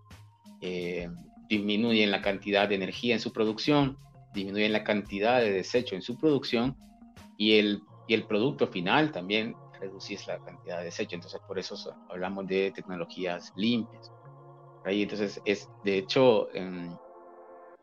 eh, 0.62 1.10
disminuyen 1.50 2.12
la 2.12 2.22
cantidad 2.22 2.70
de 2.70 2.76
energía 2.76 3.16
en 3.16 3.20
su 3.20 3.34
producción, 3.34 3.98
disminuyen 4.34 4.74
la 4.74 4.84
cantidad 4.84 5.40
de 5.40 5.52
desecho 5.52 5.96
en 5.96 6.02
su 6.02 6.18
producción 6.18 6.76
y 7.38 7.58
el, 7.58 7.82
y 8.08 8.14
el 8.14 8.26
producto 8.26 8.68
final 8.68 9.12
también 9.12 9.56
reducir 9.80 10.20
la 10.28 10.40
cantidad 10.40 10.80
de 10.80 10.86
desecho. 10.86 11.16
Entonces, 11.16 11.40
por 11.48 11.58
eso 11.58 11.76
hablamos 12.10 12.48
de 12.48 12.72
tecnologías 12.72 13.52
limpias. 13.56 14.12
Ahí, 14.86 15.04
entonces, 15.04 15.42
es 15.46 15.70
de 15.84 15.98
hecho, 15.98 16.48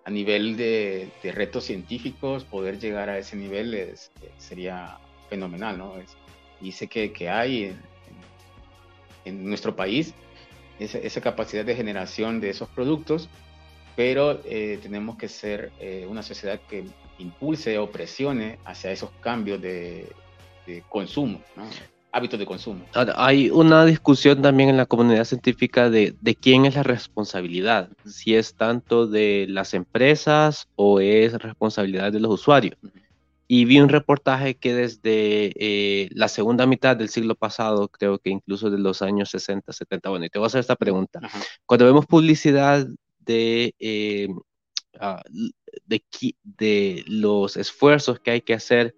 a 0.05 0.11
nivel 0.11 0.57
de, 0.57 1.11
retos 1.35 1.65
científicos, 1.65 2.45
poder 2.45 2.79
llegar 2.79 3.09
a 3.09 3.19
ese 3.19 3.37
nivel 3.37 3.75
es, 3.75 4.13
sería 4.39 4.99
fenomenal, 5.29 5.79
¿no? 5.79 5.97
Es, 5.97 6.17
y 6.61 6.73
sé 6.73 6.87
que, 6.87 7.13
que 7.13 7.29
hay 7.29 7.77
en, 9.25 9.45
nuestro 9.45 9.77
país 9.77 10.15
esa, 10.79 10.99
esa, 10.99 11.21
capacidad 11.21 11.65
de 11.65 11.75
generación 11.75 12.41
de 12.41 12.51
esos 12.51 12.69
productos, 12.69 13.29
pero 13.97 14.41
eh, 14.45 14.79
tenemos 14.83 15.17
que 15.17 15.29
ser 15.29 15.73
eh, 15.81 16.07
una 16.09 16.23
sociedad 16.23 16.61
que 16.69 16.85
impulse 17.19 17.79
o 17.79 17.91
presione 17.91 18.59
hacia 18.65 18.93
esos 18.93 19.11
cambios 19.21 19.61
de, 19.61 20.07
de 20.67 20.85
consumo, 20.89 21.41
¿no? 21.57 21.65
hábitos 22.13 22.39
de 22.39 22.47
consumo. 22.47 22.85
Hay 23.17 23.51
una 23.51 23.85
discusión 23.85 24.41
también 24.41 24.71
en 24.71 24.79
la 24.79 24.87
comunidad 24.87 25.25
científica 25.25 25.91
de, 25.91 26.17
de, 26.19 26.35
quién 26.35 26.65
es 26.65 26.75
la 26.75 26.83
responsabilidad, 26.83 27.91
si 28.07 28.35
es 28.35 28.55
tanto 28.55 29.07
de 29.07 29.47
las 29.51 29.75
empresas 29.75 30.67
o 30.77 31.01
es 31.01 31.35
responsabilidad 31.35 32.13
de 32.13 32.21
los 32.21 32.33
usuarios. 32.33 32.77
Y 33.49 33.65
vi 33.65 33.79
un 33.81 33.91
reportaje 33.91 34.57
que 34.57 34.75
desde 34.75 35.53
eh, 35.57 36.09
la 36.13 36.29
segunda 36.29 36.67
mitad 36.67 36.97
del 36.97 37.11
siglo 37.11 37.35
pasado, 37.35 37.89
creo 37.89 38.19
que 38.19 38.31
incluso 38.31 38.71
de 38.71 38.79
los 38.79 39.03
años 39.03 39.29
60, 39.31 39.73
70, 39.73 40.09
bueno, 40.09 40.25
y 40.25 40.31
te 40.31 40.39
voy 40.39 40.47
a 40.47 40.49
hacer 40.49 40.61
esta 40.61 40.75
pregunta. 40.75 41.21
Cuando 41.65 41.85
vemos 41.85 42.07
publicidad 42.07 42.89
de, 43.27 43.75
eh, 43.79 44.29
uh, 45.01 45.51
de, 45.85 46.03
de 46.43 47.05
los 47.07 47.57
esfuerzos 47.57 48.21
que 48.21 48.31
hay 48.31 48.41
que 48.41 48.55
hacer 48.55 48.95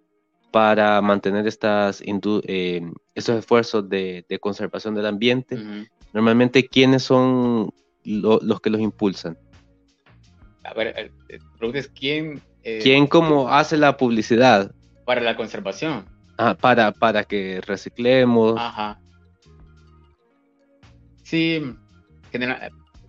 para 0.50 1.00
mantener 1.02 1.46
estas 1.46 2.02
eh, 2.02 2.80
estos 3.14 3.38
esfuerzos 3.38 3.88
de, 3.88 4.24
de, 4.28 4.38
conservación 4.38 4.94
del 4.94 5.06
ambiente. 5.06 5.58
Normalmente, 6.12 6.66
¿quiénes 6.66 7.02
son 7.02 7.70
lo, 8.04 8.38
los 8.42 8.60
que 8.60 8.70
los 8.70 8.80
impulsan? 8.80 9.36
A 10.64 10.74
ver, 10.74 11.12
preguntas 11.58 11.88
quién... 11.88 12.40
Eh, 12.62 12.80
¿Quién 12.82 13.06
como 13.06 13.48
hace 13.48 13.76
la 13.76 13.96
publicidad? 13.96 14.74
Para 15.04 15.20
la 15.20 15.36
conservación. 15.36 16.04
Ah, 16.36 16.54
para, 16.54 16.92
para 16.92 17.24
que 17.24 17.60
reciclemos. 17.60 18.58
Ajá. 18.58 19.00
Sí, 21.22 21.62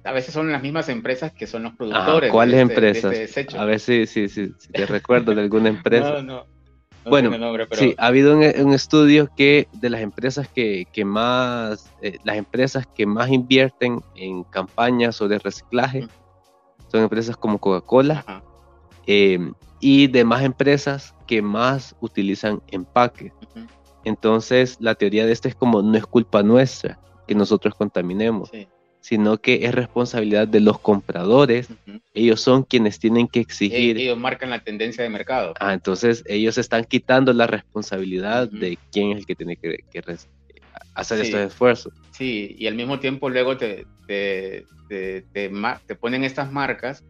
a 0.04 0.12
veces 0.12 0.34
son 0.34 0.52
las 0.52 0.62
mismas 0.62 0.90
empresas 0.90 1.32
que 1.34 1.48
son 1.48 1.64
los 1.64 1.76
productores. 1.76 2.32
¿Cuáles 2.32 2.60
empresas? 2.60 3.14
a 3.56 3.66
ver 3.66 3.80
si, 3.80 4.06
si, 4.06 4.30
si, 4.30 4.54
si 4.58 4.72
te 4.72 4.86
recuerdo 4.86 5.34
de 5.36 5.42
alguna 5.42 5.70
empresa. 5.70 6.22
no, 6.22 6.24
no 6.24 6.60
bueno, 7.06 7.32
sí, 7.72 7.96
ha 7.98 8.08
habido 8.08 8.36
un, 8.36 8.44
estudio 8.74 9.30
que 9.36 9.68
de 9.74 9.90
las 9.90 10.02
empresas 10.02 10.48
que, 10.48 10.86
que 10.92 11.06
más, 11.06 11.92
eh, 12.02 12.18
las 12.24 12.38
empresas 12.38 12.86
que 12.88 13.06
más 13.06 13.30
invierten 13.30 14.02
en 14.16 14.44
campañas 14.44 15.16
sobre 15.16 15.40
reciclaje 15.40 16.08
son 16.92 17.04
empresas 17.04 17.38
como 17.38 17.58
Coca-Cola 17.58 18.44
em, 19.06 19.54
y 19.80 20.08
demás 20.08 20.44
empresas 20.44 21.16
que 21.26 21.42
más 21.42 21.96
utilizan 22.02 22.62
empaque. 22.68 23.32
Entonces, 24.04 24.78
la 24.80 24.96
teoría 24.96 25.26
de 25.26 25.32
esto 25.32 25.48
es 25.48 25.56
como 25.56 25.82
no 25.82 25.98
es 25.98 26.06
culpa 26.06 26.44
nuestra 26.44 27.00
que 27.28 27.36
nosotros 27.36 27.76
contaminemos. 27.76 28.50
Sí 28.50 28.68
sino 29.02 29.38
que 29.38 29.66
es 29.66 29.74
responsabilidad 29.74 30.48
de 30.48 30.60
los 30.60 30.80
compradores. 30.80 31.68
Ellos 32.14 32.42
son 32.42 32.64
quienes 32.64 33.00
tienen 33.00 33.28
que 33.28 33.40
exigir. 33.40 33.98
Ellos 33.98 34.18
marcan 34.18 34.50
la 34.50 34.64
tendencia 34.64 35.04
de 35.04 35.10
mercado. 35.10 35.54
Ah, 35.60 35.74
entonces 35.74 36.24
ellos 36.28 36.58
están 36.58 36.86
quitando 36.86 37.34
la 37.34 37.48
responsabilidad 37.48 38.50
de 38.50 38.78
quién 38.92 39.12
es 39.12 39.20
el 39.20 39.26
que 39.26 39.36
tiene 39.36 39.56
que, 39.56 39.84
hacer 40.94 41.22
estos 41.22 41.40
esfuerzos. 41.40 41.94
Sí, 42.12 42.56
y 42.58 42.68
al 42.68 42.76
mismo 42.76 43.00
tiempo 43.00 43.30
luego 43.30 43.58
te, 43.58 43.86
te, 44.06 44.66
te, 44.88 45.24
te 45.32 45.96
ponen 45.96 46.24
estas 46.24 46.52
marcas 46.52 47.04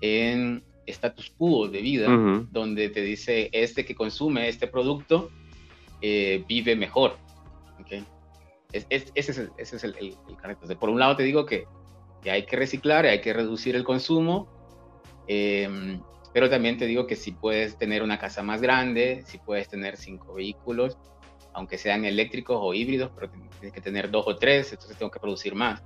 en 0.00 0.62
status 0.86 1.32
quo 1.36 1.68
de 1.68 1.80
vida, 1.82 2.06
donde 2.50 2.88
te 2.88 3.02
dice, 3.02 3.50
este 3.52 3.84
que 3.84 3.94
consume 3.94 4.48
este 4.48 4.66
producto 4.66 5.30
eh, 6.00 6.44
vive 6.48 6.76
mejor. 6.76 7.16
¿Okay? 8.84 8.86
ese 9.14 9.30
es 9.32 9.38
el, 9.38 9.50
ese 9.56 9.76
es 9.76 9.84
el, 9.84 10.16
por 10.78 10.90
un 10.90 10.98
lado 10.98 11.16
te 11.16 11.22
digo 11.22 11.46
que, 11.46 11.66
que, 12.22 12.30
hay 12.30 12.44
que 12.44 12.56
reciclar, 12.56 13.06
hay 13.06 13.20
que 13.20 13.32
reducir 13.32 13.76
el 13.76 13.84
consumo, 13.84 14.48
em, 15.26 16.00
pero 16.32 16.50
también 16.50 16.76
te 16.76 16.86
digo 16.86 17.06
que 17.06 17.16
si 17.16 17.32
puedes 17.32 17.78
tener 17.78 18.02
una 18.02 18.18
casa 18.18 18.42
más 18.42 18.60
grande, 18.60 19.22
si 19.26 19.38
puedes 19.38 19.68
tener 19.68 19.96
cinco 19.96 20.34
vehículos, 20.34 20.98
aunque 21.54 21.78
sean 21.78 22.04
eléctricos 22.04 22.58
o 22.60 22.74
híbridos, 22.74 23.10
pero 23.14 23.30
tienes 23.58 23.72
que 23.72 23.80
tener 23.80 24.10
dos 24.10 24.26
o 24.26 24.36
tres, 24.36 24.72
entonces 24.72 24.98
tengo 24.98 25.10
que 25.10 25.20
producir 25.20 25.54
más. 25.54 25.82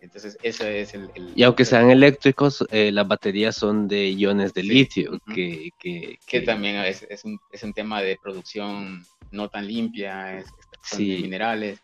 Entonces, 0.00 0.38
eso 0.42 0.66
es 0.66 0.94
el... 0.94 1.10
y 1.34 1.42
aunque 1.42 1.64
sean 1.64 1.90
eléctricos, 1.90 2.64
eh, 2.70 2.90
las 2.92 3.06
baterías 3.06 3.56
son 3.56 3.88
de 3.88 4.10
iones 4.10 4.54
de 4.54 4.62
litio, 4.62 5.20
que, 5.34 5.70
que, 5.78 6.18
que, 6.26 6.40
también 6.42 6.76
es, 6.76 7.06
es, 7.08 7.24
un, 7.24 7.38
es, 7.52 7.62
un, 7.62 7.72
tema 7.72 8.00
de 8.02 8.18
producción 8.22 9.04
no 9.30 9.48
tan 9.48 9.66
limpia, 9.66 10.38
es, 10.38 10.46
sí. 10.82 11.16
de 11.16 11.22
minerales. 11.22 11.80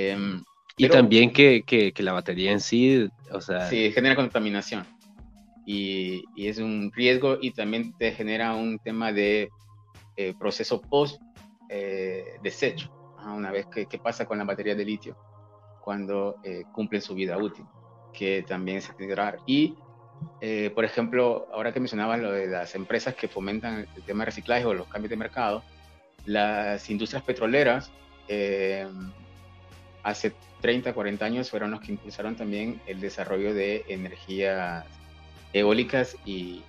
Em, 0.00 0.44
y 0.76 0.88
también 0.88 1.32
que, 1.32 1.64
que, 1.64 1.92
la 2.04 2.12
batería 2.12 2.52
en 2.52 2.60
sí, 2.60 3.08
o 3.32 3.40
sea... 3.40 3.68
Sí, 3.68 3.90
genera 3.90 4.14
contaminación. 4.14 4.86
Y, 5.66 6.22
y 6.36 6.46
es 6.46 6.58
un 6.58 6.92
riesgo 6.94 7.36
y 7.40 7.50
también 7.50 7.92
te 7.98 8.12
genera 8.12 8.54
un 8.54 8.78
tema 8.78 9.12
de 9.12 9.48
eh, 10.16 10.34
proceso 10.38 10.80
post 10.80 11.20
eh, 11.68 12.24
desecho. 12.44 12.88
Una 13.26 13.50
vez 13.50 13.66
que, 13.66 13.86
¿qué 13.86 13.98
pasa 13.98 14.24
con 14.24 14.38
la 14.38 14.44
batería 14.44 14.76
de 14.76 14.84
litio? 14.84 15.16
Cuando 15.80 16.36
eh, 16.44 16.62
cumplen 16.72 17.02
su 17.02 17.14
vida 17.14 17.36
útil, 17.36 17.64
que 18.12 18.44
también 18.46 18.80
se 18.80 18.94
que 18.94 19.12
dar. 19.12 19.38
Y, 19.46 19.74
por 20.76 20.84
ejemplo, 20.84 21.48
ahora 21.52 21.72
que 21.72 21.80
mencionabas 21.80 22.20
lo 22.20 22.30
de 22.30 22.46
las 22.46 22.76
empresas 22.76 23.16
que 23.16 23.26
fomentan 23.26 23.88
el 23.96 24.02
tema 24.04 24.20
de 24.20 24.26
reciclaje 24.26 24.64
o 24.64 24.74
los 24.74 24.86
cambios 24.86 25.10
de 25.10 25.16
mercado, 25.16 25.64
las 26.24 26.88
industrias 26.88 27.24
petroleras 27.24 27.90
hace 30.02 30.32
30, 30.60 30.92
40 30.92 31.24
años 31.24 31.50
fueron 31.50 31.70
los 31.70 31.80
que 31.80 31.92
impulsaron 31.92 32.36
también 32.36 32.80
el 32.86 33.00
desarrollo 33.00 33.54
de 33.54 33.84
energías 33.88 34.84
eólicas 35.52 36.16
y, 36.24 36.62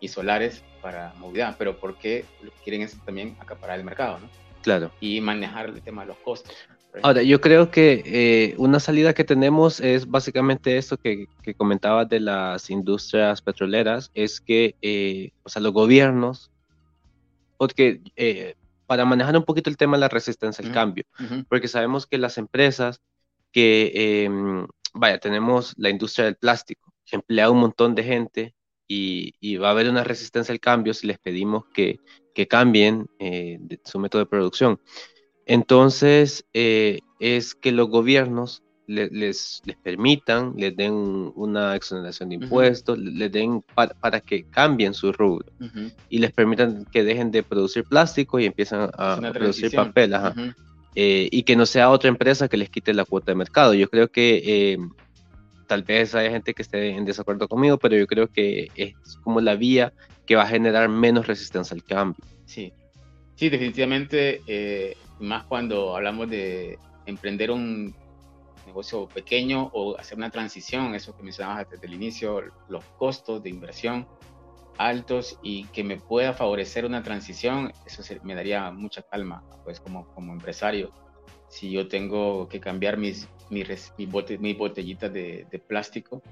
y 0.00 0.08
solares 0.08 0.62
para 0.82 1.12
movilidad, 1.18 1.56
pero 1.58 1.78
porque 1.78 2.24
lo 2.42 2.50
que 2.50 2.56
quieren 2.64 2.82
es 2.82 2.96
también 3.04 3.36
acaparar 3.40 3.78
el 3.78 3.84
mercado, 3.84 4.18
¿no? 4.18 4.28
Claro. 4.62 4.90
Y 5.00 5.20
manejar 5.20 5.66
el 5.70 5.80
tema 5.80 6.02
de 6.02 6.08
los 6.08 6.18
costos. 6.18 6.54
Ahora, 7.02 7.22
yo 7.22 7.40
creo 7.40 7.70
que 7.70 8.02
eh, 8.04 8.54
una 8.58 8.80
salida 8.80 9.14
que 9.14 9.22
tenemos 9.22 9.80
es 9.80 10.08
básicamente 10.08 10.76
esto 10.76 10.96
que, 10.96 11.28
que 11.42 11.54
comentabas 11.54 12.08
de 12.08 12.18
las 12.18 12.68
industrias 12.68 13.40
petroleras, 13.42 14.10
es 14.14 14.40
que, 14.40 14.74
eh, 14.82 15.30
o 15.44 15.48
sea, 15.48 15.62
los 15.62 15.72
gobiernos, 15.72 16.50
porque 17.56 18.00
eh, 18.16 18.54
para 18.90 19.04
manejar 19.04 19.36
un 19.36 19.44
poquito 19.44 19.70
el 19.70 19.76
tema 19.76 19.96
de 19.96 20.00
la 20.00 20.08
resistencia 20.08 20.66
al 20.66 20.72
cambio, 20.72 21.04
porque 21.48 21.68
sabemos 21.68 22.08
que 22.08 22.18
las 22.18 22.38
empresas 22.38 23.00
que, 23.52 23.92
em, 24.24 24.66
vaya, 24.94 25.20
tenemos 25.20 25.74
la 25.76 25.90
industria 25.90 26.24
del 26.24 26.34
plástico, 26.34 26.92
que 27.06 27.14
emplea 27.14 27.52
un 27.52 27.58
montón 27.58 27.94
de 27.94 28.02
gente 28.02 28.54
y, 28.88 29.56
va 29.58 29.68
a 29.68 29.70
haber 29.70 29.88
una 29.88 30.02
resistencia 30.02 30.52
al 30.52 30.58
cambio 30.58 30.92
si 30.92 31.06
les 31.06 31.20
pedimos 31.20 31.66
que, 31.72 32.00
que 32.34 32.48
cambien 32.48 33.06
eh, 33.20 33.60
su 33.84 34.00
método 34.00 34.24
de 34.24 34.28
producción. 34.28 34.80
Entonces, 35.46 36.44
eh, 36.52 36.98
es 37.20 37.54
que 37.54 37.70
los 37.70 37.88
gobiernos 37.90 38.64
les, 38.90 39.62
les, 39.64 39.76
permitan, 39.82 40.54
les 40.56 40.76
den 40.76 41.32
una 41.34 41.76
exoneración 41.76 42.28
de 42.30 42.36
impuestos, 42.36 42.98
les 42.98 43.30
den 43.30 43.62
para, 43.74 44.20
que 44.20 44.44
cambien 44.44 44.94
su 44.94 45.12
rubro 45.12 45.46
y 46.08 46.18
les 46.18 46.32
permitan 46.32 46.84
que 46.86 47.04
dejen 47.04 47.30
de 47.30 47.42
producir 47.42 47.84
plástico 47.84 48.38
y 48.38 48.46
empiezan 48.46 48.90
a, 48.96 49.20
producir 49.32 49.70
papel. 49.72 50.14
Eh, 50.96 51.28
y 51.30 51.44
que 51.44 51.54
no 51.54 51.66
sea 51.66 51.88
otra 51.90 52.08
empresa 52.08 52.48
que 52.48 52.56
les 52.56 52.68
quite 52.68 52.92
la 52.92 53.04
cuota 53.04 53.30
de 53.30 53.36
mercado. 53.36 53.74
Yo 53.74 53.88
creo 53.88 54.08
que 54.08 54.76
tal 55.70 55.84
vez 55.84 56.16
haya 56.16 56.30
gente 56.30 56.52
que 56.52 56.62
esté 56.62 56.96
en 56.96 57.04
desacuerdo 57.04 57.46
conmigo, 57.46 57.78
pero 57.78 57.96
yo 57.96 58.08
creo 58.08 58.26
que 58.26 58.72
es 58.74 58.94
como 59.22 59.40
la 59.40 59.54
vía 59.54 59.92
que 60.26 60.34
va 60.34 60.42
a 60.42 60.48
generar 60.48 60.88
menos 60.88 61.28
resistencia 61.28 61.76
al 61.76 61.84
cambio. 61.84 62.24
Sí, 62.44 62.72
sí, 63.36 63.48
definitivamente, 63.48 64.42
eh, 64.48 64.96
más 65.20 65.44
cuando 65.44 65.94
hablamos 65.94 66.28
de 66.28 66.76
emprender 67.06 67.52
un 67.52 67.94
negocio 68.70 69.06
pequeño 69.08 69.70
o 69.72 69.98
hacer 69.98 70.16
una 70.16 70.30
transición, 70.30 70.94
eso 70.94 71.16
que 71.16 71.22
mencionabas 71.22 71.68
desde 71.68 71.86
el 71.86 71.94
inicio, 71.94 72.42
los 72.68 72.84
costos 72.96 73.42
de 73.42 73.50
inversión 73.50 74.06
altos 74.78 75.38
y 75.42 75.64
que 75.66 75.84
me 75.84 75.98
pueda 75.98 76.32
favorecer 76.32 76.86
una 76.86 77.02
transición, 77.02 77.70
eso 77.84 78.02
me 78.22 78.34
daría 78.34 78.70
mucha 78.70 79.02
calma, 79.02 79.44
pues 79.62 79.78
como, 79.78 80.06
como 80.14 80.32
empresario. 80.32 80.90
Si 81.48 81.70
yo 81.70 81.86
tengo 81.86 82.48
que 82.48 82.60
cambiar 82.60 82.96
mis 82.96 83.28
mi, 83.50 83.64
mi, 83.98 84.06
bote, 84.06 84.38
mi 84.38 84.54
botellita 84.54 85.08
de, 85.08 85.46
de 85.50 85.58
plástico, 85.58 86.22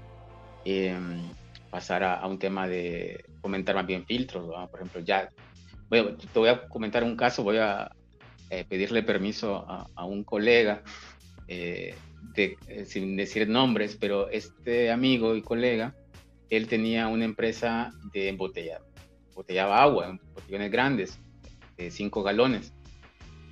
em, 0.65 1.21
pasar 1.69 2.03
a, 2.03 2.25
un 2.25 2.39
tema 2.39 2.67
de 2.67 3.23
comentar 3.41 3.75
más 3.75 3.85
bien 3.85 4.05
filtros, 4.05 4.47
por 4.71 4.79
ejemplo, 4.79 5.01
ya, 5.01 5.29
bueno, 5.89 6.15
te 6.15 6.39
voy 6.39 6.49
a 6.49 6.67
comentar 6.67 7.03
un 7.03 7.15
caso, 7.15 7.43
voy 7.43 7.57
a 7.57 7.91
eh, 8.49 8.65
pedirle 8.67 9.03
permiso 9.03 9.65
a, 9.67 10.05
un 10.05 10.23
colega, 10.23 10.81
eh, 11.47 11.93
de, 12.35 12.57
eh, 12.67 12.85
sin 12.85 13.15
decir 13.15 13.47
nombres, 13.47 13.97
pero 13.99 14.29
este 14.29 14.91
amigo 14.91 15.35
y 15.35 15.41
colega, 15.41 15.95
él 16.49 16.67
tenía 16.67 17.07
una 17.07 17.25
empresa 17.25 17.91
de 18.13 18.29
embotellado, 18.29 18.85
embotellaba 19.29 19.83
agua 19.83 20.09
en 20.09 20.19
botellones 20.33 20.71
grandes, 20.71 21.19
de 21.77 21.91
5 21.91 22.23
galones, 22.23 22.73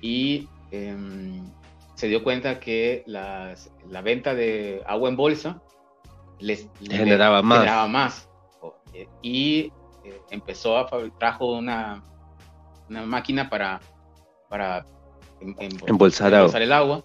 y 0.00 0.48
em, 0.70 1.42
se 1.94 2.08
dio 2.08 2.22
cuenta 2.22 2.60
que 2.60 3.02
las, 3.06 3.70
la 3.88 4.02
venta 4.02 4.34
de 4.34 4.82
agua 4.86 5.08
en 5.08 5.16
bolsa 5.16 5.62
les 6.38 6.68
generaba, 6.80 7.42
más. 7.42 7.58
generaba 7.58 7.88
más. 7.88 8.28
Y 9.22 9.72
eh, 10.04 10.20
empezó 10.30 10.78
a 10.78 10.88
trajo 11.18 11.52
una, 11.52 12.02
una 12.88 13.06
máquina 13.06 13.48
para, 13.48 13.80
para 14.48 14.84
em, 15.40 15.54
em, 15.58 15.70
embolsar, 15.86 16.32
el 16.62 16.72
agua 16.72 17.04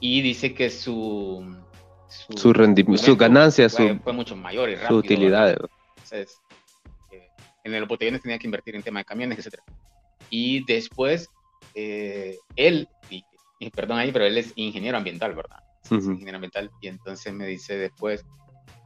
y 0.00 0.22
dice 0.22 0.54
que 0.54 0.70
su 0.70 1.44
su, 2.08 2.52
rendimiento, 2.52 3.02
su 3.02 3.16
ganancia 3.16 3.68
fue, 3.68 3.98
fue, 3.98 4.12
mucho 4.12 4.36
mayor 4.36 4.68
y 4.68 4.74
rápido. 4.74 4.88
Su 4.88 4.96
utilidad. 4.96 5.56
Entonces, 5.96 6.40
eh, 7.12 7.28
en 7.64 7.74
el 7.74 7.84
botellones 7.86 8.22
tenía 8.22 8.38
que 8.38 8.46
invertir 8.46 8.76
en 8.76 8.82
tema 8.82 9.00
de 9.00 9.04
camiones, 9.04 9.44
etc. 9.44 9.60
Y 10.30 10.64
después, 10.64 11.28
eh, 11.74 12.38
él, 12.56 12.88
y 13.58 13.70
perdón 13.70 13.98
ahí, 13.98 14.12
pero 14.12 14.26
él 14.26 14.36
es 14.38 14.52
ingeniero 14.56 14.98
ambiental, 14.98 15.34
¿verdad? 15.34 15.60
ingeniero 15.90 16.36
ambiental. 16.36 16.70
Y 16.80 16.88
entonces 16.88 17.32
me 17.32 17.46
dice 17.46 17.76
después, 17.76 18.24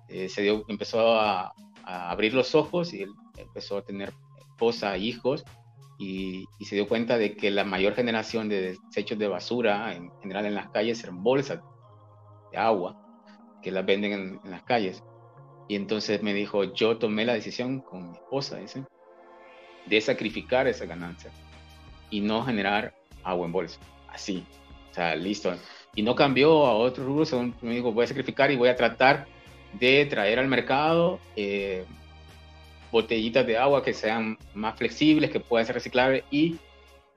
eh, 0.08 0.28
se 0.28 0.42
dio, 0.42 0.64
empezó 0.68 1.18
a, 1.18 1.52
abrir 1.84 2.34
los 2.34 2.54
ojos 2.54 2.94
y 2.94 3.02
él 3.02 3.10
empezó 3.36 3.78
a 3.78 3.82
tener 3.82 4.12
esposa, 4.38 4.96
hijos, 4.96 5.44
y, 6.00 6.48
y, 6.58 6.64
se 6.64 6.76
dio 6.76 6.88
cuenta 6.88 7.18
de 7.18 7.36
que 7.36 7.50
la 7.50 7.62
mayor 7.62 7.94
generación 7.94 8.48
de 8.48 8.78
desechos 8.88 9.18
de 9.18 9.28
basura, 9.28 9.94
en 9.94 10.10
general 10.22 10.46
en 10.46 10.54
las 10.54 10.70
calles, 10.70 11.04
eran 11.04 11.22
bolsas 11.22 11.60
de 12.50 12.56
agua 12.56 12.96
que 13.62 13.70
las 13.70 13.84
venden 13.84 14.12
en, 14.12 14.40
en 14.42 14.50
las 14.50 14.62
calles. 14.62 15.04
Y 15.68 15.76
entonces 15.76 16.22
me 16.22 16.32
dijo, 16.32 16.64
yo 16.64 16.96
tomé 16.96 17.26
la 17.26 17.34
decisión 17.34 17.80
con 17.80 18.12
mi 18.12 18.16
esposa, 18.16 18.56
dice, 18.56 18.82
de 19.84 20.00
sacrificar 20.00 20.66
esa 20.66 20.86
ganancia 20.86 21.30
y 22.08 22.22
no 22.22 22.44
generar 22.44 22.94
agua 23.22 23.44
en 23.44 23.52
bolsa. 23.52 23.78
Así, 24.08 24.46
o 24.90 24.94
sea, 24.94 25.14
listo. 25.14 25.52
Y 25.94 26.02
no 26.02 26.14
cambió 26.14 26.66
a 26.66 26.76
otro 26.76 27.04
rubro, 27.04 27.26
según 27.26 27.54
me 27.60 27.74
dijo, 27.74 27.92
voy 27.92 28.04
a 28.04 28.08
sacrificar 28.08 28.50
y 28.50 28.56
voy 28.56 28.70
a 28.70 28.76
tratar 28.76 29.26
de 29.74 30.06
traer 30.06 30.38
al 30.38 30.48
mercado 30.48 31.20
eh, 31.36 31.84
botellitas 32.90 33.46
de 33.46 33.58
agua 33.58 33.82
que 33.82 33.94
sean 33.94 34.38
más 34.54 34.78
flexibles, 34.78 35.30
que 35.30 35.40
puedan 35.40 35.66
ser 35.66 35.74
reciclables 35.74 36.24
y, 36.30 36.56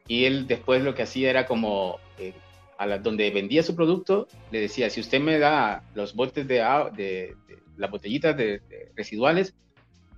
y 0.07 0.25
él 0.25 0.47
después 0.47 0.81
lo 0.81 0.93
que 0.93 1.03
hacía 1.03 1.29
era 1.29 1.45
como 1.45 1.99
eh, 2.17 2.33
a 2.77 2.85
la, 2.85 2.97
donde 2.99 3.29
vendía 3.31 3.63
su 3.63 3.75
producto, 3.75 4.27
le 4.51 4.61
decía, 4.61 4.89
si 4.89 5.01
usted 5.01 5.19
me 5.19 5.39
da 5.39 5.83
los 5.95 6.15
botes 6.15 6.47
de, 6.47 6.55
de, 6.95 7.35
las 7.77 7.91
botellitas 7.91 8.35
de, 8.35 8.61
residuales, 8.95 9.55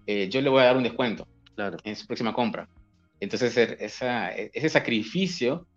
eh, 0.07 0.29
yo 0.29 0.41
le 0.41 0.49
voy 0.49 0.61
a 0.61 0.65
dar 0.65 0.77
un 0.77 0.83
descuento 0.83 1.27
claro. 1.55 1.77
en 1.83 1.95
su 1.95 2.05
próxima 2.05 2.33
compra. 2.33 2.67
Entonces, 3.19 3.57
esa, 3.57 4.31
ese 4.31 4.69
sacrificio 4.69 5.67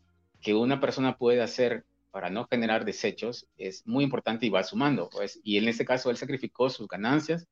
que 0.40 0.54
una 0.54 0.80
persona 0.80 1.16
puede 1.16 1.40
hacer 1.40 1.84
para 2.10 2.30
no 2.30 2.46
generar 2.50 2.84
desechos 2.84 3.46
es 3.56 3.86
muy 3.86 4.04
importante 4.04 4.46
y 4.46 4.50
va 4.50 4.64
sumando. 4.64 5.08
Pues, 5.10 5.40
y 5.44 5.56
en 5.56 5.68
este 5.68 5.84
caso, 5.84 6.10
él 6.10 6.16
sacrificó 6.16 6.68
sus 6.70 6.88
ganancias 6.88 7.46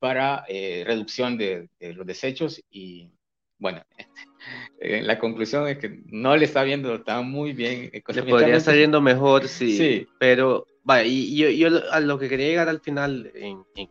para 0.00 0.44
eh, 0.48 0.82
reducción 0.86 1.38
de, 1.38 1.68
los 1.78 2.06
desechos 2.06 2.60
y 2.70 3.10
bueno, 3.58 3.82
eh, 4.80 5.02
la 5.02 5.18
conclusión 5.18 5.68
es 5.68 5.78
que 5.78 6.02
no 6.06 6.36
le 6.36 6.46
está 6.46 6.62
viendo 6.64 7.02
tan 7.02 7.30
muy 7.30 7.52
bien. 7.52 7.90
Le 7.92 8.22
podría 8.22 8.56
estar 8.56 8.74
yendo 8.74 9.00
mejor, 9.00 9.46
sí. 9.46 9.76
sí. 9.76 10.08
Pero, 10.18 10.66
vaya, 10.82 11.04
y 11.04 11.36
yo, 11.36 11.50
yo, 11.50 11.92
a 11.92 12.00
lo 12.00 12.18
que 12.18 12.28
quería 12.28 12.48
llegar 12.48 12.68
al 12.68 12.80
final 12.80 13.30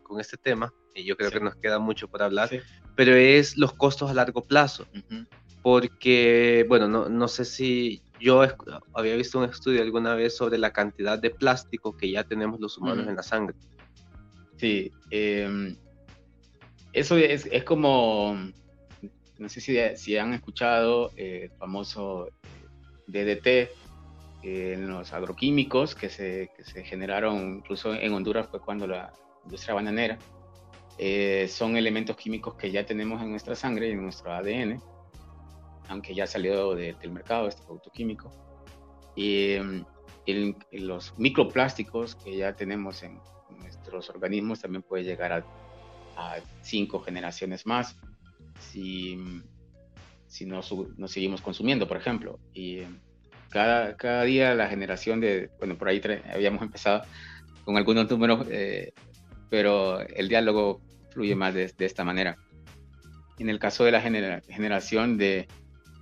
con 0.02 0.20
este 0.20 0.36
tema, 0.36 0.74
y 0.94 1.04
yo 1.04 1.16
creo 1.16 1.30
que 1.30 1.40
nos 1.40 1.54
queda 1.54 1.78
mucho 1.78 2.08
por 2.08 2.22
hablar, 2.22 2.50
pero 2.96 3.14
es 3.14 3.56
los 3.56 3.72
costos 3.72 4.10
a 4.10 4.14
largo 4.14 4.44
plazo 4.44 4.86
porque, 5.62 6.64
bueno, 6.68 6.88
no, 6.88 7.08
no 7.08 7.28
sé 7.28 7.44
si 7.44 8.02
yo 8.18 8.42
había 8.94 9.16
visto 9.16 9.38
un 9.38 9.44
estudio 9.44 9.82
alguna 9.82 10.14
vez 10.14 10.36
sobre 10.36 10.58
la 10.58 10.72
cantidad 10.72 11.18
de 11.18 11.30
plástico 11.30 11.96
que 11.96 12.10
ya 12.10 12.24
tenemos 12.24 12.60
los 12.60 12.78
humanos 12.78 13.06
en 13.06 13.16
la 13.16 13.22
sangre. 13.22 13.56
Sí, 14.56 14.90
em, 15.10 15.76
eso 16.92 17.16
es, 17.16 17.46
es, 17.46 17.64
como, 17.64 18.36
no 19.38 19.48
sé 19.48 19.60
si, 19.60 19.76
si 19.96 20.16
han 20.16 20.34
escuchado 20.34 21.10
el 21.16 21.50
famoso 21.52 22.28
DDT 23.06 23.70
en 24.42 24.88
los 24.88 25.12
agroquímicos 25.12 25.94
que 25.94 26.08
se, 26.08 26.50
que 26.56 26.64
se, 26.64 26.82
generaron 26.82 27.56
incluso 27.58 27.94
en 27.94 28.12
Honduras 28.12 28.48
fue 28.48 28.60
cuando 28.60 28.86
la 28.86 29.12
industria 29.44 29.74
bananera. 29.74 30.18
Eh, 30.98 31.46
son 31.48 31.76
elementos 31.76 32.16
químicos 32.16 32.54
que 32.54 32.70
ya 32.70 32.84
tenemos 32.84 33.22
en 33.22 33.30
nuestra 33.30 33.54
sangre 33.54 33.88
y 33.88 33.92
en 33.92 34.02
nuestro 34.02 34.32
ADN 34.32 34.82
aunque 35.90 36.14
ya 36.14 36.26
salió 36.26 36.74
del 36.74 37.10
mercado 37.10 37.48
este 37.48 37.62
producto 37.64 37.90
químico. 37.90 38.30
Y 39.16 39.54
el, 40.26 40.56
los 40.70 41.18
microplásticos 41.18 42.14
que 42.14 42.36
ya 42.36 42.54
tenemos 42.54 43.02
en 43.02 43.20
nuestros 43.58 44.08
organismos 44.08 44.60
también 44.60 44.82
puede 44.82 45.02
llegar 45.02 45.32
a, 45.32 45.44
cinco 46.62 47.00
generaciones 47.00 47.66
más 47.66 47.96
si, 48.60 49.18
si 50.26 50.46
no, 50.46 50.60
no, 50.96 51.08
seguimos 51.08 51.40
consumiendo, 51.40 51.88
por 51.88 51.96
ejemplo. 51.96 52.38
Y 52.54 52.80
cada, 53.48 53.96
cada 53.96 54.22
día 54.22 54.54
la 54.54 54.68
generación 54.68 55.20
de, 55.20 55.50
bueno, 55.58 55.76
por 55.76 55.88
ahí 55.88 56.00
habíamos 56.32 56.62
empezado 56.62 57.02
con 57.64 57.76
algunos 57.76 58.08
números, 58.10 58.46
eh, 58.50 58.92
pero 59.48 60.00
el 60.00 60.28
diálogo 60.28 60.80
fluye 61.10 61.34
más 61.34 61.54
de, 61.54 61.72
de, 61.76 61.86
esta 61.86 62.04
manera. 62.04 62.36
En 63.38 63.48
el 63.48 63.58
caso 63.58 63.84
de 63.84 63.92
la 63.92 64.00
generación 64.00 65.16
de 65.16 65.48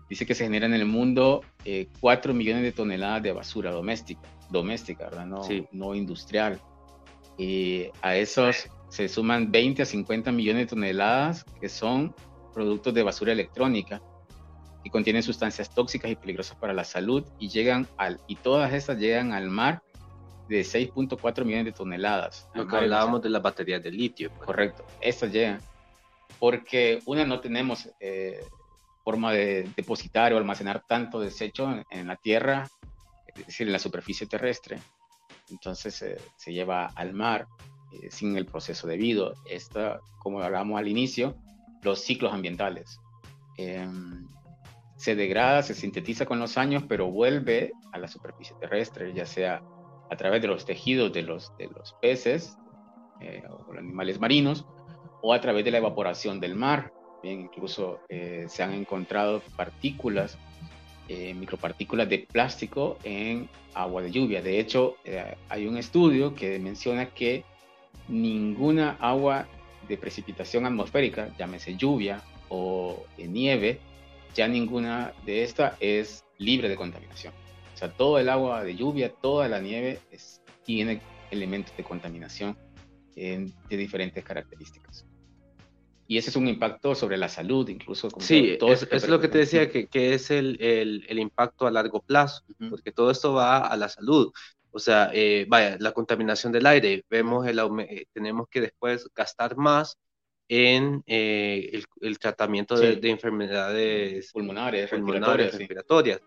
dice 0.09 0.27
que 0.27 0.35
se 0.35 0.45
genera 0.45 0.67
en 0.67 0.75
el 0.75 0.87
mundo 0.87 1.43
eh, 1.65 1.89
4 2.01 2.35
millones 2.35 2.63
de 2.63 2.73
toneladas 2.73 3.23
de 3.23 3.33
basura 3.33 3.71
doméstica, 3.71 4.23
doméstica, 4.51 5.05
¿verdad? 5.05 5.27
No, 5.27 5.43
no 5.73 5.95
industrial. 5.95 6.61
Y 7.37 7.87
a 8.03 8.17
esos 8.17 8.69
se 8.89 9.09
suman 9.09 9.51
20 9.51 9.83
a 9.83 9.87
50 9.87 10.33
millones 10.33 10.63
de 10.63 10.67
toneladas 10.67 11.45
que 11.61 11.69
son 11.69 12.15
productos 12.55 12.95
de 12.95 13.03
basura 13.03 13.33
electrónica 13.33 14.01
y 14.85 14.91
contienen 14.91 15.23
sustancias 15.23 15.71
tóxicas 15.75 16.11
y 16.11 16.17
peligrosas 16.17 16.57
para 16.57 16.73
la 16.73 16.85
salud 16.85 17.25
y 17.39 17.49
llegan 17.49 17.87
al 17.97 18.21
y 18.27 18.37
todas 18.37 18.73
estas 18.73 18.99
llegan 18.99 19.33
al 19.33 19.51
mar 19.51 19.83
de 20.49 20.63
6.4 20.63 21.45
millones 21.45 21.67
de 21.67 21.73
toneladas. 21.73 22.49
Lo 22.55 22.67
que 22.67 22.77
hablábamos 22.77 23.23
de 23.23 23.29
las 23.29 23.43
baterías 23.43 23.83
de 23.83 23.91
litio. 23.91 24.31
Pues. 24.31 24.47
Correcto, 24.47 24.85
estas 25.01 25.31
llegan 25.31 25.61
porque 26.39 27.01
una 27.05 27.25
no 27.25 27.41
tenemos 27.41 27.89
eh, 28.01 28.41
forma 29.05 29.33
de 29.33 29.71
depositar 29.77 30.33
o 30.33 30.39
almacenar 30.39 30.85
tanto 30.87 31.21
desecho 31.21 31.85
en, 31.91 32.07
la 32.07 32.17
tierra, 32.17 32.69
es 33.27 33.47
decir, 33.47 33.67
en 33.67 33.73
la 33.73 33.79
superficie 33.79 34.27
terrestre. 34.27 34.79
Entonces 35.51 36.05
se 36.37 36.53
lleva 36.53 36.87
al 36.87 37.13
mar 37.15 37.47
eh, 37.91 38.11
sin 38.11 38.37
el 38.37 38.45
proceso 38.45 38.87
debido. 38.87 39.35
Esta, 39.49 40.01
como 40.19 40.43
hablábamos 40.43 40.79
al 40.79 40.89
inicio, 40.89 41.35
los 41.83 42.01
ciclos 42.01 42.33
ambientales. 42.35 43.01
Em, 43.57 44.27
se 44.97 45.15
degrada, 45.15 45.63
se 45.63 45.75
sintetiza 45.75 46.27
con 46.27 46.39
los 46.39 46.59
años, 46.59 46.85
pero 46.89 47.11
vuelve 47.11 47.73
a 47.93 47.99
la 47.99 48.09
superficie 48.09 48.55
terrestre, 48.61 49.15
ya 49.15 49.25
sea 49.25 49.63
a 50.11 50.17
través 50.17 50.43
de 50.43 50.49
los 50.49 50.65
tejidos 50.65 51.13
de 51.13 51.23
los, 51.23 51.57
de 51.57 51.69
los 51.69 51.95
peces 52.03 52.59
eh, 53.21 53.43
o 53.49 53.73
los 53.73 53.79
animales 53.79 54.21
marinos, 54.21 54.67
o 55.23 55.33
a 55.33 55.41
través 55.41 55.65
de 55.65 55.71
la 55.71 55.79
evaporación 55.79 56.41
del 56.41 56.55
mar. 56.55 56.93
Bien, 57.23 57.41
incluso 57.41 58.01
eh, 58.09 58.47
se 58.49 58.63
han 58.63 58.73
encontrado 58.75 59.41
partículas, 59.57 60.39
micropartículas 61.09 62.07
de 62.07 62.19
plástico 62.19 62.99
en 63.03 63.49
agua 63.73 64.03
de 64.03 64.11
lluvia. 64.11 64.43
De 64.43 64.61
hecho, 64.61 64.97
hay 65.49 65.67
un 65.67 65.79
estudio 65.79 66.35
que 66.35 66.59
menciona 66.59 67.07
que 67.07 67.47
ninguna 68.09 68.97
agua 69.01 69.47
de 69.87 69.97
precipitación 69.97 70.67
atmosférica, 70.67 71.35
llámese 71.39 71.77
lluvia 71.77 72.23
o 72.49 73.07
nieve, 73.19 73.81
ya 74.35 74.49
ninguna 74.49 75.13
de 75.25 75.43
estas 75.43 75.75
es 75.81 76.25
libre 76.39 76.69
de 76.69 76.77
contaminación. 76.77 77.33
O 77.75 77.77
sea, 77.77 77.93
todo 77.93 78.19
el 78.19 78.29
agua 78.29 78.65
de 78.65 78.77
lluvia, 78.77 79.13
toda 79.13 79.49
la 79.49 79.61
nieve 79.61 80.01
tiene 80.65 81.01
elementos 81.31 81.77
de 81.77 81.85
contaminación 81.85 82.57
de 83.15 83.77
diferentes 83.77 84.25
características. 84.25 85.07
Y 86.07 86.17
ese 86.17 86.31
es 86.31 86.37
un 86.37 86.49
impacto 86.49 86.95
sobre 86.95 87.19
la 87.19 87.29
salud, 87.29 87.69
incluso. 87.69 88.09
sí, 88.19 88.57
todo, 88.59 88.73
es, 88.73 88.89
es 88.91 89.09
lo 89.09 89.21
que 89.21 89.29
te 89.29 89.39
decía, 89.39 89.71
que, 89.71 89.89
que 89.89 90.15
es 90.15 90.31
el, 90.31 90.57
el, 90.61 91.05
el, 91.07 91.19
impacto 91.19 91.67
a 91.67 91.71
largo 91.71 92.01
plazo, 92.01 92.45
porque 92.71 92.93
todo 92.93 93.11
esto 93.11 93.35
va 93.35 93.59
a 93.59 93.77
la 93.77 93.91
salud. 93.91 94.33
O 94.71 94.79
sea, 94.79 95.11
eh, 95.13 95.47
vaya, 95.49 95.77
la 95.81 95.93
contaminación 95.93 96.53
del 96.53 96.67
aire, 96.67 97.05
vemos 97.09 97.47
el 97.47 97.59
eh, 97.59 98.07
tenemos 98.13 98.49
que 98.49 98.61
después 98.61 99.09
gastar 99.15 99.57
más 99.57 99.97
en 100.49 101.03
eh, 101.07 101.71
el, 101.73 101.85
el, 102.01 102.19
tratamiento 102.19 102.77
de, 102.79 102.97
de, 102.97 103.11
enfermedades 103.11 104.33
pulmonares, 104.33 104.91
pulmonares 104.91 105.55
respiratorias. 105.55 106.21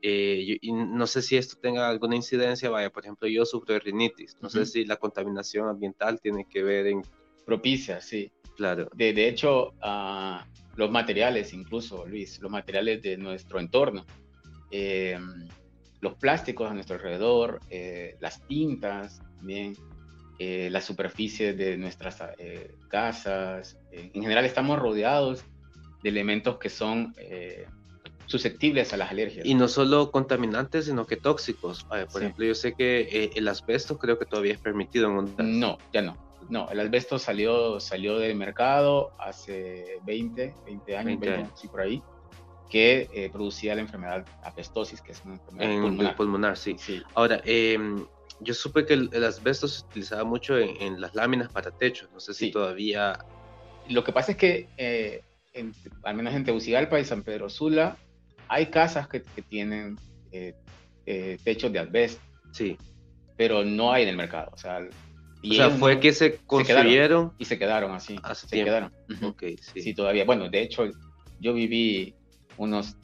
Eh, 0.00 0.58
y 0.60 0.72
no 0.72 1.06
sé 1.06 1.22
si 1.22 1.36
esto 1.36 1.56
tenga 1.60 1.88
alguna 1.88 2.14
incidencia, 2.14 2.70
vaya, 2.70 2.90
por 2.90 3.02
ejemplo, 3.02 3.28
yo 3.28 3.44
sufro 3.44 3.74
de 3.74 3.80
rinitis, 3.80 4.36
no 4.40 4.48
sé 4.48 4.64
si 4.64 4.84
la 4.84 4.96
contaminación 4.96 5.68
ambiental 5.68 6.20
tiene 6.20 6.46
que 6.48 6.62
ver 6.62 6.86
en... 6.86 7.02
Propicia, 7.44 8.00
sí. 8.00 8.30
Claro. 8.56 8.88
De, 8.94 9.12
de 9.12 9.28
hecho, 9.28 9.72
uh, 9.82 10.38
los 10.76 10.90
materiales, 10.90 11.52
incluso, 11.52 12.06
Luis, 12.06 12.40
los 12.40 12.50
materiales 12.50 13.02
de 13.02 13.16
nuestro 13.16 13.58
entorno, 13.58 14.04
eh, 14.70 15.18
los 16.00 16.14
plásticos 16.14 16.70
a 16.70 16.74
nuestro 16.74 16.96
alrededor, 16.96 17.60
eh, 17.70 18.16
las 18.20 18.46
tintas 18.46 19.20
también, 19.36 19.74
eh, 20.40 20.68
la 20.70 20.80
superficie 20.80 21.52
de 21.52 21.76
nuestras 21.76 22.22
eh, 22.38 22.76
casas. 22.88 23.76
Eh, 23.90 24.12
en 24.14 24.22
general 24.22 24.44
estamos 24.44 24.78
rodeados 24.78 25.44
de 26.04 26.10
elementos 26.10 26.58
que 26.58 26.68
son 26.68 27.12
susceptibles 28.26 28.92
a 28.92 28.98
las 28.98 29.10
alergias. 29.10 29.44
Y 29.44 29.54
no 29.54 29.66
solo 29.66 30.12
contaminantes, 30.12 30.84
sino 30.84 31.06
que 31.06 31.16
tóxicos. 31.16 31.84
por 31.84 32.22
ejemplo, 32.22 32.44
yo 32.44 32.54
sé 32.54 32.74
que 32.74 33.32
el 33.34 33.48
asbesto 33.48 33.98
creo 33.98 34.16
que 34.18 34.26
todavía 34.26 34.52
es 34.52 34.60
permitido 34.60 35.08
en 35.08 35.58
No, 35.58 35.78
ya 35.92 36.02
no. 36.02 36.16
No, 36.48 36.70
el 36.70 36.78
asbesto 36.78 37.18
salió, 37.18 37.80
salió 37.80 38.18
del 38.18 38.36
mercado 38.36 39.10
hace 39.18 39.98
20, 40.04 40.54
20 40.64 40.96
años, 40.96 41.06
20 41.20 41.34
años. 41.34 41.50
sí, 41.56 41.66
por 41.66 41.80
ahí 41.80 42.00
que 42.70 43.30
producía 43.32 43.74
la 43.74 43.80
enfermedad 43.80 44.26
apestosis, 44.42 45.00
que 45.00 45.12
es 45.12 45.22
una 45.24 45.34
enfermedad 45.34 45.80
pulmonar. 45.80 46.16
pulmonar 46.16 46.56
sí. 46.56 46.76
sí. 46.78 47.02
Ahora, 47.14 47.40
eh, 47.44 47.78
yo 48.40 48.54
supe 48.54 48.86
que 48.86 48.94
el, 48.94 49.24
asbesto 49.24 49.66
se 49.68 49.84
utilizaba 49.84 50.24
mucho 50.24 50.58
en, 50.58 51.00
las 51.00 51.14
láminas 51.14 51.50
para 51.50 51.70
techos, 51.70 52.08
no 52.12 52.20
sé 52.20 52.34
si 52.34 52.50
todavía... 52.50 53.18
Lo 53.88 54.04
que 54.04 54.12
pasa 54.12 54.32
es 54.32 54.38
que, 54.38 54.68
eh, 54.76 55.22
al 56.04 56.14
menos 56.14 56.34
en 56.34 56.44
Tegucigalpa 56.44 57.00
y 57.00 57.04
San 57.04 57.22
Pedro 57.22 57.48
Sula, 57.48 57.96
hay 58.48 58.66
casas 58.66 59.08
que, 59.08 59.20
tienen 59.48 59.98
eh, 60.30 60.54
eh, 61.06 61.38
techos 61.42 61.72
de 61.72 61.78
asbesto. 61.80 62.22
Sí. 62.52 62.76
Pero 63.36 63.64
no 63.64 63.92
hay 63.92 64.02
en 64.02 64.10
el 64.10 64.16
mercado. 64.16 64.50
O 64.52 64.58
sea, 64.58 64.80
y 65.42 65.52
o 65.52 65.54
sea 65.54 65.70
fue 65.70 66.00
que 66.00 66.12
se 66.12 66.36
construyeron... 66.38 67.32
y 67.38 67.44
se 67.44 67.58
quedaron 67.58 67.92
así. 67.92 68.18
Hace 68.22 68.46
se 68.46 68.64
quedaron. 68.64 68.92
sí. 69.38 69.82
sí, 69.82 69.94
todavía. 69.94 70.24
Bueno, 70.24 70.48
de 70.48 70.62
hecho, 70.62 70.84
yo 71.40 71.54
viví 71.54 72.14
unos 72.58 72.96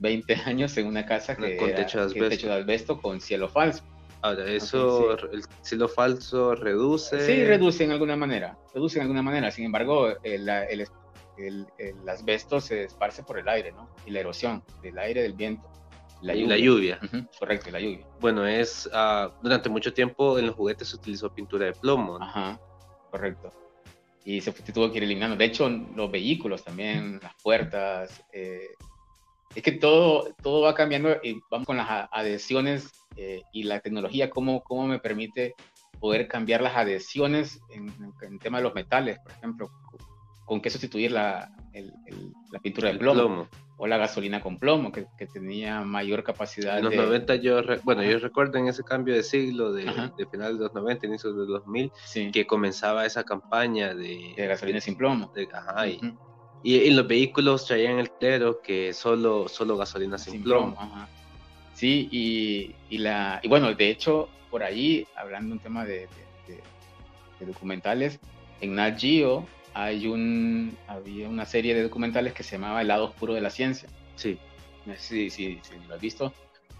20 0.00 0.34
años 0.46 0.76
en 0.76 0.86
una 0.86 1.06
casa 1.06 1.36
que 1.36 1.56
con 1.56 1.74
techo, 1.74 2.08
de 2.08 2.28
techo 2.28 2.48
de 2.48 2.54
asbesto 2.54 3.00
con 3.00 3.20
cielo 3.20 3.48
falso. 3.48 3.82
Ahora, 4.22 4.44
eso, 4.50 5.12
el 5.30 5.44
cielo 5.62 5.88
falso 5.88 6.54
reduce. 6.54 7.20
Sí, 7.24 7.44
reduce 7.44 7.84
en 7.84 7.92
alguna 7.92 8.16
manera, 8.16 8.58
reduce 8.74 8.98
en 8.98 9.02
alguna 9.02 9.22
manera. 9.22 9.50
Sin 9.50 9.66
embargo, 9.66 10.08
el, 10.22 10.48
el, 10.48 10.86
el, 11.38 12.08
asbesto 12.08 12.60
se 12.60 12.84
esparce 12.84 13.22
por 13.22 13.38
el 13.38 13.48
aire, 13.48 13.72
¿no? 13.72 13.88
Y 14.06 14.10
la 14.10 14.20
erosión 14.20 14.62
del 14.82 14.98
aire, 14.98 15.22
del 15.22 15.34
viento. 15.34 15.70
La 16.22 16.34
lluvia. 16.34 16.48
La 16.48 16.58
lluvia. 16.58 17.00
correcto, 17.38 17.70
la 17.70 17.78
lluvia. 17.78 18.06
Bueno, 18.20 18.46
es, 18.46 18.88
uh, 18.92 19.30
durante 19.42 19.68
mucho 19.68 19.92
tiempo 19.92 20.38
en 20.38 20.46
los 20.46 20.56
juguetes 20.56 20.88
se 20.88 20.96
utilizó 20.96 21.32
pintura 21.32 21.66
de 21.66 21.72
plomo. 21.72 22.16
Ajá, 22.20 22.58
correcto. 23.10 23.52
Y 24.24 24.40
se, 24.40 24.50
tuvo 24.50 24.90
que 24.90 24.98
ir 24.98 25.04
eliminando. 25.04 25.36
De 25.36 25.44
hecho, 25.44 25.68
los 25.68 26.10
vehículos 26.10 26.64
también, 26.64 27.20
las 27.22 27.34
puertas, 27.42 28.24
eh, 28.32 28.70
es 29.56 29.62
que 29.62 29.72
todo, 29.72 30.34
todo 30.42 30.60
va 30.60 30.74
cambiando 30.74 31.16
y 31.22 31.40
vamos 31.50 31.66
con 31.66 31.78
las 31.78 32.08
adhesiones 32.12 32.92
eh, 33.16 33.42
y 33.52 33.62
la 33.62 33.80
tecnología, 33.80 34.28
cómo, 34.28 34.62
cómo 34.62 34.86
me 34.86 34.98
permite 34.98 35.54
poder 35.98 36.28
cambiar 36.28 36.60
las 36.60 36.76
adhesiones 36.76 37.58
en, 37.70 37.90
el 38.20 38.38
tema 38.38 38.58
de 38.58 38.64
los 38.64 38.74
metales, 38.74 39.18
por 39.18 39.32
ejemplo, 39.32 39.70
con 40.44 40.60
qué 40.60 40.68
sustituir 40.68 41.10
la, 41.10 41.50
la 42.52 42.58
pintura 42.60 42.92
de 42.92 42.98
plomo, 42.98 43.48
o 43.78 43.86
la 43.86 43.96
gasolina 43.96 44.42
con 44.42 44.58
plomo, 44.58 44.92
que, 44.92 45.06
que 45.16 45.26
tenía 45.26 45.80
mayor 45.80 46.22
capacidad. 46.22 46.76
En 46.76 46.84
los 46.84 46.94
90 46.94 47.36
yo, 47.36 47.62
bueno, 47.82 48.02
yo 48.02 48.18
recuerdo 48.18 48.58
en 48.58 48.68
ese 48.68 48.84
cambio 48.84 49.14
de 49.14 49.22
siglo, 49.22 49.72
de, 49.72 49.84
de 50.18 50.26
final 50.26 50.58
de 50.58 50.64
los 50.64 50.74
90, 50.74 51.06
inicio 51.06 51.32
de 51.32 51.38
los 51.38 51.48
2000, 51.64 51.92
que 52.30 52.46
comenzaba 52.46 53.06
esa 53.06 53.24
campaña 53.24 53.94
de... 53.94 54.34
De 54.36 54.46
gasolina 54.46 54.82
sin 54.82 54.96
plomo. 54.96 55.32
De, 55.34 55.48
ajá, 55.50 55.88
y, 55.88 55.98
y 56.62 56.86
en 56.86 56.96
los 56.96 57.06
vehículos 57.06 57.66
traían 57.66 57.98
el 57.98 58.10
clero 58.10 58.60
que 58.60 58.92
solo, 58.92 59.48
solo 59.48 59.76
gasolina 59.76 60.18
sin, 60.18 60.42
plomo. 60.42 60.76
Sí, 61.74 62.08
y, 62.10 62.74
y, 62.88 62.98
la, 62.98 63.38
y 63.42 63.48
bueno, 63.48 63.72
de 63.72 63.90
hecho, 63.90 64.28
por 64.50 64.62
ahí, 64.62 65.06
hablando 65.14 65.52
un 65.52 65.58
tema 65.58 65.84
de, 65.84 66.08
de, 66.48 67.46
documentales, 67.46 68.18
en 68.60 68.74
Nat 68.74 68.98
Geo 68.98 69.46
hay 69.74 70.06
un, 70.06 70.76
había 70.88 71.28
una 71.28 71.44
serie 71.44 71.74
de 71.74 71.82
documentales 71.82 72.32
que 72.32 72.42
se 72.42 72.52
llamaba 72.52 72.80
El 72.80 72.88
lado 72.88 73.04
oscuro 73.04 73.34
de 73.34 73.42
la 73.42 73.50
ciencia. 73.50 73.88
Sí. 74.14 74.38
Sí, 74.96 75.28
sí, 75.30 75.60
sí, 75.62 75.74
¿lo 75.86 75.96
has 75.96 76.00
visto? 76.00 76.32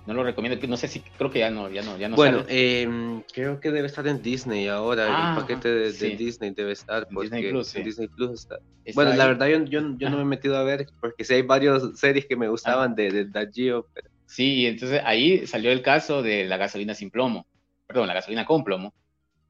No 0.06 0.14
lo 0.14 0.22
recomiendo, 0.22 0.64
no 0.68 0.76
sé 0.76 0.88
si 0.88 1.00
creo 1.00 1.30
que 1.30 1.40
ya 1.40 1.50
no, 1.50 1.68
ya 1.68 1.82
no, 1.82 1.98
ya 1.98 2.08
no 2.08 2.16
Bueno, 2.16 2.44
eh, 2.48 3.22
creo 3.32 3.58
que 3.58 3.72
debe 3.72 3.88
estar 3.88 4.06
en 4.06 4.22
Disney 4.22 4.68
ahora, 4.68 5.06
el 5.06 5.12
ah, 5.12 5.36
paquete 5.38 5.68
de, 5.68 6.16
Disney 6.16 6.52
debe 6.52 6.72
estar, 6.72 7.08
porque 7.08 7.30
Disney 7.30 7.50
Plus, 7.50 7.74
en 7.74 7.84
Disney 7.84 8.08
Plus 8.08 8.40
está. 8.40 8.58
bueno, 8.94 9.14
la 9.14 9.26
verdad 9.26 9.48
yo, 9.48 9.64
yo, 9.64 9.80
yo 9.98 10.10
no 10.10 10.16
me 10.16 10.22
he 10.22 10.26
metido 10.26 10.56
a 10.56 10.62
ver, 10.62 10.86
porque 11.00 11.24
sí 11.24 11.34
hay 11.34 11.42
varias 11.42 11.82
series 11.96 12.26
que 12.26 12.36
me 12.36 12.48
gustaban 12.48 12.94
de, 12.94 13.10
de 13.10 13.24
Dagio, 13.24 13.88
pero... 13.92 14.08
Sí, 14.26 14.66
entonces 14.66 15.00
ahí 15.04 15.46
salió 15.46 15.70
el 15.70 15.82
caso 15.82 16.22
de 16.22 16.44
la 16.44 16.56
gasolina 16.56 16.94
sin 16.94 17.10
plomo, 17.10 17.46
perdón, 17.86 18.06
la 18.06 18.14
gasolina 18.14 18.44
con 18.44 18.64
plomo, 18.64 18.94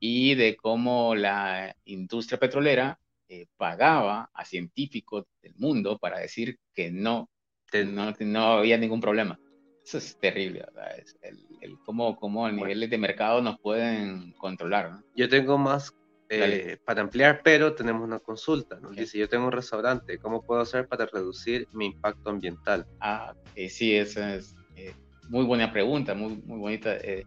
y 0.01 0.35
de 0.35 0.57
cómo 0.57 1.15
la 1.15 1.75
industria 1.85 2.39
petrolera 2.39 2.99
eh, 3.29 3.47
pagaba 3.57 4.31
a 4.33 4.45
científicos 4.45 5.25
del 5.43 5.55
mundo 5.57 5.99
para 5.99 6.19
decir 6.19 6.59
que 6.75 6.91
no, 6.91 7.29
no, 7.73 8.15
no 8.21 8.43
había 8.59 8.79
ningún 8.79 9.01
problema. 9.01 9.39
Eso 9.87 9.99
es 9.99 10.19
terrible, 10.19 10.65
¿verdad? 10.67 10.99
Es 10.99 11.17
el, 11.23 11.39
el 11.61 11.79
cómo, 11.85 12.17
cómo 12.17 12.45
a 12.45 12.51
niveles 12.51 12.91
de 12.91 12.99
mercado 12.99 13.41
nos 13.41 13.61
pueden 13.61 14.33
controlar. 14.33 14.91
¿no? 14.91 15.05
Yo 15.15 15.29
tengo 15.29 15.59
más 15.59 15.95
eh, 16.29 16.77
para 16.85 17.03
ampliar, 17.03 17.41
pero 17.45 17.73
tenemos 17.73 18.03
una 18.03 18.19
consulta. 18.19 18.81
Nos 18.81 18.97
dice, 18.97 19.17
yo 19.17 19.29
tengo 19.29 19.47
un 19.47 19.53
restaurante, 19.53 20.19
¿cómo 20.19 20.43
puedo 20.43 20.61
hacer 20.61 20.89
para 20.89 21.07
reducir 21.07 21.69
mi 21.73 21.87
impacto 21.87 22.31
ambiental? 22.31 22.85
Ah, 22.99 23.33
eh, 23.55 23.69
sí, 23.69 23.95
esa 23.95 24.35
es 24.35 24.57
eh, 24.75 24.93
muy 25.29 25.45
buena 25.45 25.71
pregunta, 25.71 26.17
muy, 26.17 26.37
muy 26.45 26.59
bonita. 26.59 26.97
Eh, 26.97 27.25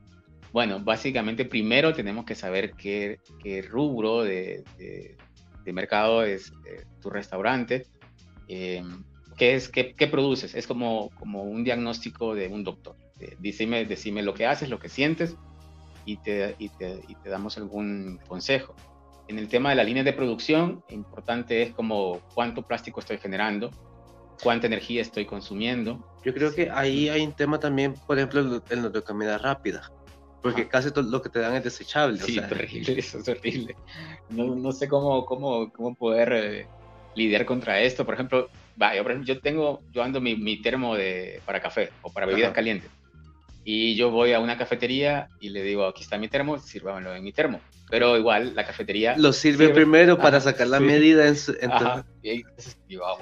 bueno, 0.51 0.81
básicamente 0.81 1.45
primero 1.45 1.93
tenemos 1.93 2.25
que 2.25 2.35
saber 2.35 2.73
qué, 2.73 3.19
qué 3.41 3.61
rubro 3.61 4.23
de, 4.23 4.65
de, 4.77 5.15
de, 5.63 5.73
mercado 5.73 6.23
es 6.23 6.51
tu 6.99 7.09
restaurante. 7.09 7.87
¿Qué, 9.39 9.55
es, 9.55 9.69
qué, 9.69 9.95
qué, 9.95 10.07
produces? 10.07 10.53
Es 10.53 10.67
como, 10.67 11.09
como 11.17 11.43
un 11.43 11.63
diagnóstico 11.63 12.35
de 12.35 12.49
un 12.49 12.63
doctor. 12.63 12.95
Eh, 13.19 13.35
decime, 13.39 13.85
decime 13.85 14.21
lo 14.21 14.33
que 14.35 14.45
haces, 14.45 14.69
lo 14.69 14.79
que 14.79 14.89
sientes 14.89 15.35
y 16.05 16.17
te, 16.17 16.55
y 16.59 16.69
te, 16.69 17.01
y 17.07 17.15
te 17.15 17.29
damos 17.29 17.57
algún 17.57 18.19
consejo. 18.27 18.75
En 19.27 19.39
el 19.39 19.47
tema 19.47 19.69
de 19.69 19.75
la 19.75 19.83
línea 19.83 20.03
de 20.03 20.13
producción, 20.13 20.83
importante 20.89 21.61
es 21.61 21.71
como 21.71 22.19
cuánto 22.35 22.63
plástico 22.63 22.99
estoy 22.99 23.17
generando, 23.17 23.71
cuánta 24.43 24.67
energía 24.67 25.01
estoy 25.01 25.25
consumiendo. 25.25 26.05
Yo 26.23 26.33
creo 26.33 26.53
que 26.53 26.69
ahí 26.69 27.09
hay 27.09 27.25
un 27.25 27.33
tema 27.33 27.59
también, 27.59 27.93
por 28.07 28.17
ejemplo, 28.17 28.61
en 28.69 28.81
lo 28.81 28.89
de 28.89 29.01
comida 29.01 29.37
rápida. 29.37 29.89
porque 30.41 30.67
casi 30.67 30.91
todo 30.91 31.03
lo 31.03 31.21
que 31.21 31.29
te 31.29 31.39
dan 31.39 31.55
es 31.55 31.63
desechable. 31.63 32.19
Sí, 32.19 32.39
terrible, 32.49 32.99
eso 32.99 33.19
es 33.19 33.27
horrible. 33.29 33.75
No, 34.29 34.55
no 34.55 34.71
sé 34.71 34.87
cómo, 34.87 35.25
cómo, 35.25 35.71
cómo 35.71 35.95
poder 35.95 36.33
eh, 36.33 36.67
lidiar 37.15 37.45
contra 37.45 37.79
esto. 37.81 38.05
Por 38.05 38.15
ejemplo, 38.15 38.49
va, 38.81 38.95
yo, 38.95 39.03
yo 39.21 39.39
tengo, 39.39 39.81
yo 39.91 40.03
ando 40.03 40.21
mi, 40.21 40.35
mi 40.35 40.61
termo 40.61 40.95
de, 40.95 41.41
para 41.45 41.61
café 41.61 41.89
o 42.01 42.11
para 42.11 42.25
bebidas 42.25 42.53
calientes. 42.53 42.89
Y 43.63 43.95
yo 43.95 44.09
voy 44.09 44.33
a 44.33 44.39
una 44.39 44.57
cafetería 44.57 45.27
y 45.39 45.49
le 45.49 45.61
digo, 45.61 45.85
aquí 45.85 46.01
está 46.01 46.17
mi 46.17 46.27
termo, 46.27 46.57
sírvamelo 46.59 47.13
en 47.13 47.23
mi 47.23 47.31
termo. 47.31 47.59
Pero 47.89 48.17
igual 48.17 48.55
la 48.55 48.65
cafetería... 48.65 49.17
Lo 49.17 49.33
sirve, 49.33 49.69
primero 49.69 50.17
para 50.17 50.39
sacar 50.39 50.67
la 50.67 50.79
medida 50.79 51.27
en 51.27 51.35
su... 51.35 51.55
Ah, 51.69 52.03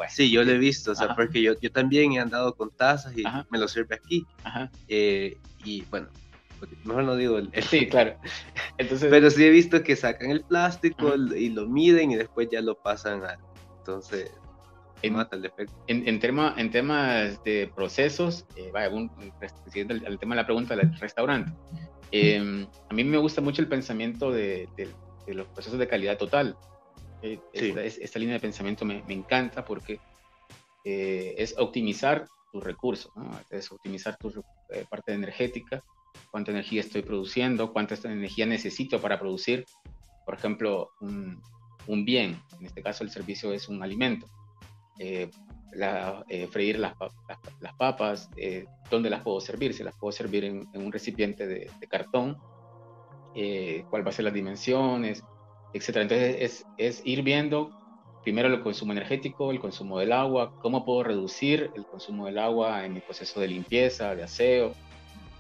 sí, 0.10 0.30
yo 0.30 0.43
lo 0.43 0.52
he 0.52 0.58
visto, 0.58 0.91
o 0.91 0.96
sea, 0.96 1.15
porque 1.15 1.41
yo, 1.41 1.60
yo 1.60 1.72
también 1.72 2.13
he 2.13 2.20
andado 2.20 2.54
con 2.54 2.70
tazas 2.70 3.17
y 3.17 3.24
me 3.50 3.58
lo 3.58 3.67
sirve 3.67 3.96
aquí. 3.96 4.26
Eh, 4.88 5.38
y 5.63 5.82
bueno, 5.89 6.08
mejor 6.84 7.04
no 7.04 7.15
digo 7.15 7.38
el, 7.38 7.50
Sí, 7.63 7.88
claro. 7.88 8.17
Entonces... 8.78 9.08
Pero 9.12 9.30
sí 9.32 9.43
he 9.43 9.50
visto 9.50 9.84
que 9.84 9.96
sacan 9.96 10.32
el 10.32 10.41
plástico 10.41 11.15
y 11.15 11.50
lo 11.50 11.65
miden 11.65 12.12
y 12.12 12.15
después 12.15 12.50
ya 12.52 12.62
lo 12.62 12.76
pasan 12.76 13.24
a... 13.24 13.39
Entonces, 13.80 14.32
en, 15.01 15.41
defecto. 15.41 15.73
En, 15.88 16.07
en, 16.07 16.19
tema, 16.19 16.53
en 16.57 16.71
temas 16.71 17.43
de 17.43 17.71
procesos, 17.75 18.45
eh, 18.55 18.69
vaya, 18.73 18.89
un, 18.89 19.12
el, 19.73 20.19
tema 20.19 20.36
de 20.36 20.41
la 20.41 20.45
pregunta 20.45 20.75
del 20.75 20.97
restaurante, 20.99 21.51
em, 22.12 22.65
a 22.89 22.93
mí 22.93 23.03
me 23.03 23.17
gusta 23.17 23.41
mucho 23.41 23.62
el 23.62 23.67
pensamiento 23.67 24.31
de, 24.31 24.67
de, 24.75 25.33
los 25.33 25.47
procesos 25.47 25.79
de 25.79 25.88
calidad 25.88 26.17
total. 26.17 26.57
Eh, 27.21 27.39
esta, 27.53 28.19
línea 28.19 28.36
de 28.36 28.39
pensamiento 28.39 28.86
me, 28.86 29.03
me 29.07 29.13
encanta 29.13 29.65
porque 29.65 29.99
eh, 30.83 31.36
es 31.38 31.53
optimizar 31.57 32.27
tus 32.51 32.63
recursos, 32.63 33.12
¿no? 33.15 33.29
es 33.49 33.71
optimizar 33.71 34.15
tu 34.17 34.29
eh, 34.69 34.86
parte 34.89 35.13
energética, 35.13 35.83
cuánta 36.31 36.51
energía 36.51 36.79
estoy 36.79 37.01
produciendo, 37.01 37.73
cuánta 37.73 37.95
energía 38.07 38.45
necesito 38.45 39.01
para 39.01 39.19
producir, 39.19 39.65
por 40.25 40.36
ejemplo, 40.36 40.91
un, 41.01 41.41
un 41.88 42.05
bien, 42.05 42.39
en 42.60 42.65
este 42.65 42.81
caso 42.81 43.03
el 43.03 43.10
servicio 43.10 43.51
es 43.51 43.67
un 43.67 43.83
alimento. 43.83 44.27
Eh, 44.99 45.29
la, 45.73 46.23
eh, 46.27 46.47
freír 46.47 46.79
las, 46.79 46.93
las, 47.60 47.73
papas, 47.75 48.29
eh, 48.38 48.65
dónde 48.89 49.10
las 49.10 49.21
puedo 49.21 49.39
servir, 49.39 49.73
si 49.73 49.83
las 49.83 49.95
puedo 49.95 50.12
servir 50.12 50.45
en, 50.45 50.67
un 50.73 50.91
recipiente 50.91 51.45
de, 51.45 51.69
cartón, 51.88 52.38
cuál 53.89 54.05
va 54.05 54.10
a 54.10 54.13
ser 54.13 54.25
las 54.25 54.33
dimensiones, 54.33 55.23
etc. 55.73 55.97
Entonces 55.97 56.38
es, 56.39 56.65
es, 56.77 57.05
ir 57.05 57.21
viendo 57.21 57.71
primero 58.23 58.47
el 58.47 58.62
consumo 58.62 58.93
energético, 58.93 59.51
el 59.51 59.60
consumo 59.60 59.99
del 59.99 60.13
agua, 60.13 60.55
cómo 60.60 60.83
puedo 60.83 61.03
reducir 61.03 61.69
el 61.75 61.86
consumo 61.86 62.25
del 62.25 62.39
agua 62.39 62.83
en 62.86 62.93
mi 62.93 62.99
proceso 63.01 63.39
de 63.39 63.47
limpieza, 63.47 64.15
de 64.15 64.23
aseo. 64.23 64.73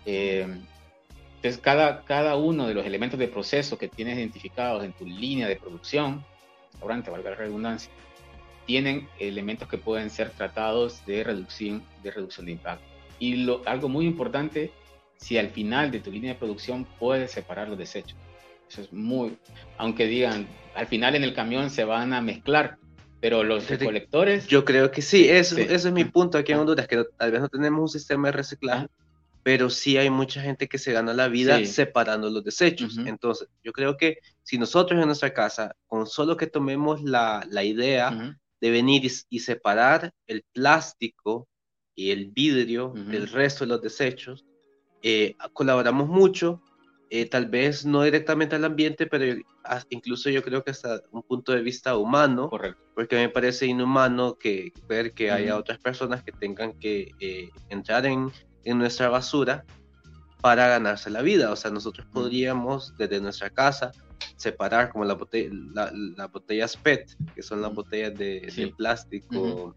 entonces 0.05 1.57
cada, 1.61 2.03
cada 2.03 2.35
uno 2.35 2.67
de 2.67 2.75
los 2.75 2.85
elementos 2.85 3.17
de 3.17 3.27
proceso 3.27 3.77
que 3.77 3.87
tienes 3.87 4.17
identificados 4.17 4.83
en 4.83 4.93
tu 4.93 5.05
línea 5.05 5.47
de 5.47 5.55
producción, 5.55 6.23
restaurante, 6.73 7.09
valga 7.09 7.31
la 7.31 7.37
redundancia, 7.37 7.91
tienen 8.67 9.07
elementos 9.17 9.67
que 9.67 9.79
pueden 9.79 10.11
ser 10.11 10.29
tratados 10.31 11.03
de 11.07 11.23
reducción 11.23 11.81
de, 12.03 12.11
reducción 12.11 12.45
de 12.45 12.51
impacto. 12.51 12.85
Y 13.17 13.37
lo, 13.37 13.63
algo 13.65 13.89
muy 13.89 14.05
importante, 14.05 14.71
si 15.15 15.39
al 15.39 15.49
final 15.49 15.89
de 15.89 16.01
tu 16.01 16.11
línea 16.11 16.33
de 16.33 16.39
producción 16.39 16.85
puedes 16.99 17.31
separar 17.31 17.69
los 17.69 17.77
desechos. 17.79 18.15
Eso 18.69 18.81
es 18.81 18.93
muy, 18.93 19.37
aunque 19.77 20.05
digan, 20.05 20.45
al 20.75 20.85
final 20.85 21.15
en 21.15 21.23
el 21.23 21.33
camión 21.33 21.69
se 21.69 21.85
van 21.85 22.13
a 22.13 22.21
mezclar, 22.21 22.77
pero 23.21 23.43
los 23.43 23.67
recolectores... 23.69 24.47
Yo 24.47 24.65
creo 24.65 24.91
que 24.91 25.01
sí, 25.01 25.27
eso, 25.29 25.57
eso 25.57 25.87
es 25.87 25.93
mi 25.93 26.03
punto 26.03 26.37
aquí 26.37 26.51
en 26.51 26.59
Honduras, 26.59 26.87
que 26.87 27.03
tal 27.17 27.31
vez 27.31 27.41
no 27.41 27.47
tenemos 27.47 27.79
un 27.79 27.87
sistema 27.87 28.27
de 28.27 28.33
reciclaje, 28.33 28.87
pero 29.43 29.69
sí 29.69 29.97
hay 29.97 30.09
mucha 30.09 30.41
gente 30.41 30.67
que 30.67 30.77
se 30.77 30.91
gana 30.91 31.13
la 31.13 31.29
vida 31.29 31.65
separando 31.65 32.29
los 32.29 32.43
desechos. 32.43 32.97
Entonces, 32.97 33.47
yo 33.63 33.71
creo 33.71 33.95
que 33.95 34.17
si 34.43 34.57
nosotros 34.57 34.99
en 34.99 35.07
nuestra 35.07 35.33
casa, 35.33 35.73
con 35.87 36.05
solo 36.05 36.35
que 36.35 36.47
tomemos 36.47 37.01
la, 37.01 37.47
la 37.49 37.63
idea 37.63 38.37
de 38.59 38.71
venir 38.71 39.09
y, 39.29 39.39
separar 39.39 40.13
el 40.25 40.43
plástico 40.51 41.47
y 41.95 42.11
el 42.11 42.27
vidrio 42.27 42.93
del 42.95 43.27
resto 43.27 43.65
de 43.65 43.69
los 43.69 43.81
desechos. 43.81 44.45
Eh, 45.01 45.35
colaboramos 45.53 46.07
mucho, 46.07 46.61
eh, 47.09 47.25
tal 47.25 47.45
vez 47.45 47.85
no 47.85 48.03
directamente 48.03 48.55
al 48.55 48.65
ambiente, 48.65 49.07
pero 49.07 49.39
incluso 49.89 50.29
yo 50.29 50.43
creo 50.43 50.63
que 50.63 50.71
hasta 50.71 51.01
un 51.11 51.23
punto 51.23 51.53
de 51.53 51.61
vista 51.61 51.95
humano, 51.95 52.49
porque 52.95 53.15
me 53.15 53.29
parece 53.29 53.65
inhumano 53.65 54.37
que 54.37 54.73
ver 54.87 55.13
que 55.13 55.31
haya 55.31 55.57
otras 55.57 55.79
personas 55.79 56.23
que 56.23 56.31
tengan 56.31 56.77
que 56.79 57.11
eh, 57.19 57.49
entrar 57.69 58.05
en, 58.05 58.31
en, 58.63 58.77
nuestra 58.77 59.09
basura 59.09 59.65
para 60.41 60.67
ganarse 60.67 61.09
la 61.09 61.21
vida. 61.21 61.51
O 61.51 61.55
sea, 61.55 61.71
nosotros 61.71 62.05
podríamos 62.11 62.95
desde 62.97 63.21
nuestra 63.21 63.49
casa 63.49 63.91
separar 64.37 64.91
como 64.91 65.03
la 65.03 65.15
botella, 65.15 65.49
las 66.15 66.31
botellas 66.31 66.77
PET, 66.77 67.17
que 67.35 67.41
son 67.41 67.61
las 67.61 67.73
botellas 67.73 68.15
de, 68.15 68.73
plástico, 68.77 69.75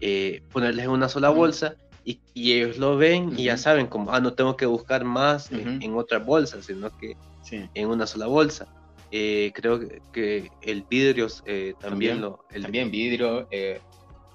eh, 0.00 0.42
ponerles 0.52 0.86
en 0.86 0.92
una 0.92 1.08
sola 1.08 1.28
bolsa 1.28 1.74
y, 2.04 2.20
ellos 2.34 2.78
lo 2.78 2.96
ven 2.96 3.38
y 3.38 3.44
ya 3.44 3.56
saben 3.56 3.86
como, 3.86 4.12
ah, 4.12 4.20
no 4.20 4.32
tengo 4.32 4.56
que 4.56 4.64
buscar 4.64 5.04
más 5.04 5.50
en, 5.52 5.94
otras 5.94 6.24
bolsas, 6.24 6.64
sino 6.64 6.96
que 6.96 7.16
en 7.50 7.88
una 7.88 8.06
sola 8.06 8.26
bolsa. 8.26 8.68
Eh, 9.12 9.50
creo 9.54 9.80
que 10.12 10.50
el 10.62 10.84
vidrio 10.88 11.26
eh, 11.44 11.74
también, 11.80 12.20
lo... 12.20 12.46
El... 12.50 12.62
También 12.62 12.90
vidrio, 12.92 13.48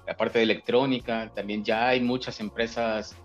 la 0.06 0.16
parte 0.16 0.38
de 0.38 0.44
electrónica, 0.44 1.32
también 1.34 1.64
ya 1.64 1.88
hay 1.88 2.00
muchas 2.00 2.38
empresas 2.40 3.16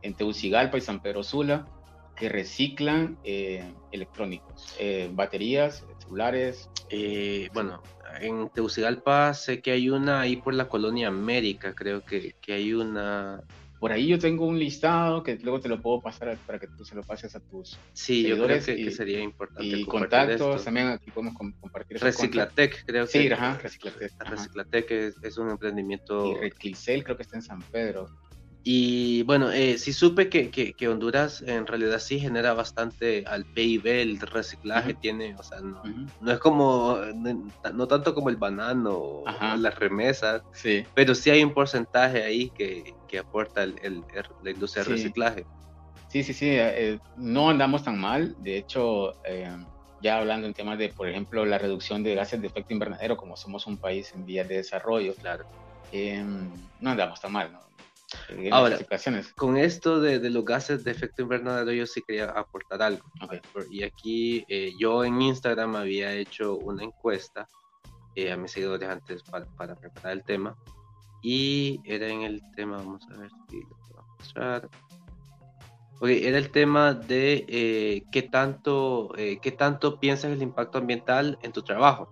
en 0.00 0.14
Tegucigalpa 0.14 0.78
y 0.78 0.80
San 0.80 1.02
Pedro 1.02 1.22
Sula 1.22 1.66
que 2.22 2.28
reciclan 2.28 3.18
eh, 3.24 3.64
electrónicos, 3.90 4.76
eh, 4.78 5.10
baterías, 5.12 5.84
celulares. 5.98 6.70
Eh, 6.88 7.48
bueno, 7.52 7.82
en 8.20 8.48
Tegucigalpa 8.50 9.34
sé 9.34 9.60
que 9.60 9.72
hay 9.72 9.90
una 9.90 10.20
ahí 10.20 10.36
por 10.36 10.54
la 10.54 10.68
colonia 10.68 11.08
América, 11.08 11.74
creo 11.74 12.04
que, 12.04 12.36
que 12.40 12.52
hay 12.52 12.74
una... 12.74 13.42
Por 13.80 13.90
ahí 13.90 14.06
yo 14.06 14.20
tengo 14.20 14.46
un 14.46 14.56
listado 14.56 15.24
que 15.24 15.34
luego 15.42 15.58
te 15.58 15.68
lo 15.68 15.82
puedo 15.82 16.00
pasar 16.00 16.38
para 16.46 16.60
que 16.60 16.68
tú 16.68 16.84
se 16.84 16.94
lo 16.94 17.02
pases 17.02 17.34
a 17.34 17.40
tus 17.40 17.76
Sí, 17.92 18.22
yo 18.22 18.36
creo 18.36 18.64
que, 18.64 18.90
sería 18.92 19.18
importante. 19.18 19.66
Y 19.66 19.84
contactos, 19.84 20.62
también 20.62 20.86
aquí 20.90 21.10
podemos 21.10 21.36
compartir. 21.36 21.98
Reciclatec, 21.98 22.84
creo 22.86 23.06
que. 23.06 23.10
Sí, 23.10 23.32
ajá, 23.32 23.58
Reciclatec. 23.60 24.12
Reciclatec 24.20 24.90
es, 24.92 25.16
es, 25.24 25.36
un 25.38 25.50
emprendimiento. 25.50 26.30
Y 26.30 26.34
Reclicel 26.36 27.02
creo 27.02 27.16
que 27.16 27.24
está 27.24 27.34
en 27.34 27.42
San 27.42 27.60
Pedro. 27.60 28.08
Y 28.64 29.24
bueno, 29.24 29.50
eh, 29.50 29.76
sí 29.76 29.92
supe 29.92 30.28
que, 30.28 30.50
que, 30.50 30.88
Honduras 30.88 31.42
en 31.42 31.66
realidad 31.66 31.98
sí 31.98 32.20
genera 32.20 32.54
bastante 32.54 33.24
al 33.26 33.44
PIB, 33.44 33.86
el 33.86 34.20
reciclaje 34.20 34.94
tiene, 34.94 35.34
o 35.34 35.42
sea, 35.42 35.60
no, 35.60 35.82
no, 36.20 36.32
es 36.32 36.38
como, 36.38 36.98
no, 37.74 37.88
tanto 37.88 38.14
como 38.14 38.28
el 38.28 38.36
banano 38.36 38.92
o 38.92 39.24
las 39.56 39.76
remesas, 39.78 40.42
sí. 40.52 40.84
pero 40.94 41.14
sí 41.16 41.30
hay 41.30 41.42
un 41.42 41.52
porcentaje 41.52 42.22
ahí 42.22 42.50
que, 42.50 42.94
que 43.08 43.18
aporta 43.18 43.64
el, 43.64 43.74
el, 43.82 44.04
la 44.42 44.50
industria 44.50 44.84
del 44.84 44.92
reciclaje. 44.92 45.44
Sí, 46.06 46.22
sí, 46.22 46.32
sí, 46.32 46.50
eh, 46.50 47.00
no 47.16 47.50
andamos 47.50 47.82
tan 47.82 47.98
mal, 47.98 48.36
de 48.38 48.58
hecho, 48.58 49.12
eh, 49.24 49.56
ya 50.00 50.18
hablando 50.18 50.46
en 50.46 50.54
temas 50.54 50.78
de, 50.78 50.90
por 50.90 51.08
ejemplo, 51.08 51.44
la 51.44 51.58
reducción 51.58 52.04
de 52.04 52.14
gases 52.14 52.40
de 52.40 52.46
efecto 52.46 52.72
invernadero, 52.72 53.16
como 53.16 53.36
somos 53.36 53.66
un 53.66 53.78
país 53.78 54.12
en 54.14 54.24
vías 54.24 54.46
de 54.46 54.56
desarrollo, 54.56 55.14
claro, 55.16 55.44
no 56.80 56.90
andamos 56.90 57.20
tan 57.20 57.32
mal, 57.32 57.52
¿no? 57.52 57.71
Ahora, 58.50 58.78
con 59.36 59.56
esto 59.56 60.00
de, 60.00 60.18
de, 60.18 60.30
los 60.30 60.44
gases 60.44 60.84
de 60.84 60.90
efecto 60.90 61.22
invernadero, 61.22 61.72
yo 61.72 61.86
sí 61.86 62.02
quería 62.06 62.26
aportar 62.26 62.82
algo. 62.82 63.04
Y 63.70 63.82
aquí 63.82 64.44
eh, 64.48 64.72
yo 64.78 65.04
en 65.04 65.20
Instagram 65.20 65.76
había 65.76 66.12
hecho 66.12 66.56
una 66.56 66.84
encuesta 66.84 67.48
eh, 68.14 68.32
a 68.32 68.36
mis 68.36 68.52
seguidores 68.52 68.88
antes 68.88 69.22
para, 69.22 69.46
para, 69.56 69.74
preparar 69.74 70.12
el 70.12 70.24
tema. 70.24 70.56
Y 71.22 71.80
era 71.84 72.08
en 72.08 72.22
el 72.22 72.42
tema, 72.56 72.78
vamos 72.78 73.06
a 73.10 73.18
ver 73.18 73.30
si 73.48 73.60
lo 73.60 73.78
puedo 73.88 74.06
mostrar. 74.18 74.68
Ok, 76.00 76.08
era 76.08 76.38
el 76.38 76.50
tema 76.50 76.94
de 76.94 77.44
eh, 77.48 78.04
qué, 78.10 78.22
tanto, 78.22 79.12
qué 79.16 79.54
tanto 79.56 80.00
piensas 80.00 80.32
el 80.32 80.42
impacto 80.42 80.78
ambiental 80.78 81.38
en 81.42 81.52
tu 81.52 81.62
trabajo. 81.62 82.10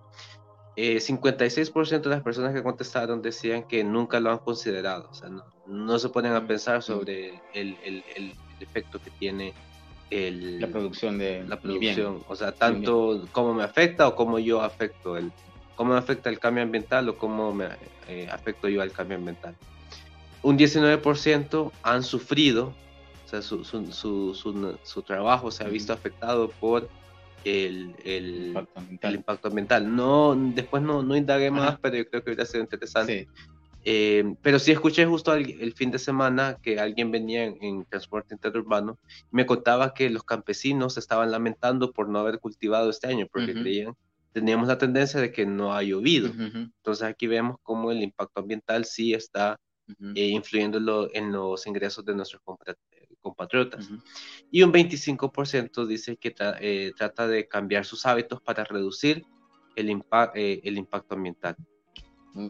56% 0.75 2.01
de 2.01 2.09
las 2.09 2.21
personas 2.21 2.53
que 2.53 2.63
contestaron 2.63 3.21
decían 3.21 3.63
que 3.63 3.83
nunca 3.83 4.19
lo 4.19 4.31
han 4.31 4.39
considerado, 4.39 5.09
o 5.11 5.13
sea, 5.13 5.29
no, 5.29 5.43
no 5.67 5.99
se 5.99 6.09
ponen 6.09 6.33
a 6.33 6.47
pensar 6.47 6.81
sobre 6.81 7.41
el, 7.53 7.77
el, 7.83 8.03
el 8.15 8.33
efecto 8.59 9.01
que 9.01 9.11
tiene 9.11 9.53
el, 10.11 10.59
la 10.59 10.67
producción 10.67 11.17
de 11.17 11.43
la 11.47 11.59
producción, 11.59 12.23
o 12.27 12.35
sea, 12.35 12.51
tanto 12.51 13.27
cómo 13.31 13.53
me 13.53 13.63
afecta 13.63 14.07
o 14.07 14.15
cómo 14.15 14.39
yo 14.39 14.61
afecto 14.61 15.17
el 15.17 15.31
cómo 15.75 15.93
me 15.93 15.99
afecta 15.99 16.29
el 16.29 16.37
cambio 16.37 16.63
ambiental 16.63 17.09
o 17.09 17.17
cómo 17.17 17.53
me 17.53 17.69
eh, 18.07 18.27
afecto 18.29 18.67
yo 18.67 18.81
al 18.81 18.91
cambio 18.91 19.17
ambiental. 19.17 19.55
Un 20.43 20.57
19% 20.57 21.71
han 21.81 22.03
sufrido, 22.03 22.73
o 23.25 23.29
sea, 23.29 23.41
su, 23.41 23.63
su, 23.63 23.91
su, 23.91 24.77
su, 24.83 25.01
trabajo 25.01 25.49
se 25.49 25.63
ha 25.63 25.67
visto 25.67 25.93
afectado 25.93 26.49
por 26.49 26.89
el, 27.43 27.95
el, 28.03 28.47
impacto, 28.47 28.79
ambiental. 28.79 29.09
el 29.09 29.15
impacto 29.17 29.47
ambiental. 29.47 29.95
No, 29.95 30.35
después 30.35 30.83
no, 30.83 31.03
no 31.03 31.15
indagué 31.15 31.51
más, 31.51 31.79
pero 31.79 31.97
yo 31.97 32.09
creo 32.09 32.23
que 32.23 32.31
hubiera 32.31 32.45
sido 32.45 32.63
interesante. 32.63 33.27
Eh, 33.83 34.35
pero 34.43 34.59
sí 34.59 34.71
escuché 34.71 35.05
justo 35.05 35.33
el, 35.33 35.73
fin 35.73 35.89
de 35.89 35.97
semana 35.97 36.57
que 36.61 36.79
alguien 36.79 37.09
venía 37.09 37.45
en, 37.45 37.83
transporte 37.85 38.35
interurbano 38.35 38.99
y 39.31 39.35
me 39.35 39.45
contaba 39.47 39.93
que 39.93 40.09
los 40.09 40.23
campesinos 40.23 40.97
estaban 40.97 41.31
lamentando 41.31 41.91
por 41.91 42.07
no 42.07 42.19
haber 42.19 42.39
cultivado 42.39 42.89
este 42.89 43.07
año, 43.07 43.27
porque 43.31 43.53
creían, 43.53 43.95
teníamos 44.33 44.67
la 44.67 44.77
tendencia 44.77 45.19
de 45.19 45.31
que 45.31 45.45
no 45.45 45.73
ha 45.73 45.81
llovido. 45.81 46.27
Entonces 46.27 47.03
aquí 47.03 47.27
vemos 47.27 47.57
cómo 47.63 47.91
el 47.91 48.03
impacto 48.03 48.41
ambiental 48.41 48.85
sí 48.85 49.13
está 49.13 49.59
eh, 50.15 50.27
influyendo 50.27 51.09
en 51.13 51.31
los 51.31 51.65
ingresos 51.65 52.05
de 52.05 52.15
nuestros 52.15 52.41
compatriotas. 53.41 53.89
Y 54.51 54.63
un 54.63 54.71
25% 54.71 55.85
dice 55.85 56.17
que 56.17 56.33
eh, 56.59 56.91
trata 56.97 57.27
de 57.27 57.47
cambiar 57.47 57.85
sus 57.85 58.05
hábitos 58.05 58.41
para 58.41 58.63
reducir 58.63 59.23
el, 59.75 59.89
el 60.35 60.77
impacto 60.77 61.15
ambiental 61.15 61.55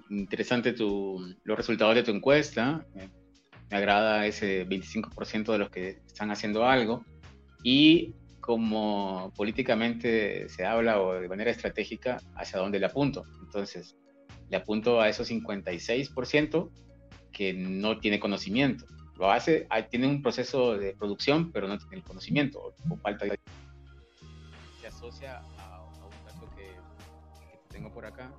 interesante 0.10 0.74
tu, 0.74 1.36
los 1.44 1.58
resultados 1.58 1.96
de 1.96 2.04
tu 2.04 2.12
encuesta. 2.12 2.86
Me 3.70 3.78
agrada 3.78 4.26
ese 4.26 4.68
25% 4.68 5.52
de 5.52 5.58
los 5.58 5.70
que 5.70 5.90
están 6.06 6.32
haciendo 6.32 6.66
algo. 6.66 7.06
Y 7.64 8.16
como 8.40 9.32
políticamente 9.36 10.50
se 10.50 10.66
habla 10.66 11.00
o 11.02 11.14
de 11.20 11.30
manera 11.30 11.52
estratégica, 11.52 12.18
hacia 12.36 12.60
dónde 12.60 12.80
le 12.80 12.88
apunto. 12.88 13.24
Entonces, 13.42 13.96
le 14.50 14.58
apunto 14.58 15.00
a 15.00 15.10
esos 15.10 15.30
56% 15.30 16.70
que 17.32 17.54
no 17.54 18.00
tiene 18.00 18.20
conocimiento. 18.20 18.86
Lo 19.22 19.32
hace, 19.32 19.68
tiene 19.92 20.08
un 20.08 20.24
proceso 20.24 20.76
de 20.76 20.96
producción, 20.96 21.52
pero 21.52 21.68
no 21.68 21.78
tiene 21.78 21.98
el 21.98 22.04
conocimiento 22.04 22.74
o, 22.90 22.98
falta 22.98 23.26
de... 23.26 23.40
Se 24.80 24.88
asocia 24.88 25.44
a, 25.60 25.84
un 25.84 26.26
dato 26.26 26.50
que, 26.56 26.76
tengo 27.70 27.92
por 27.94 28.04
acá, 28.04 28.34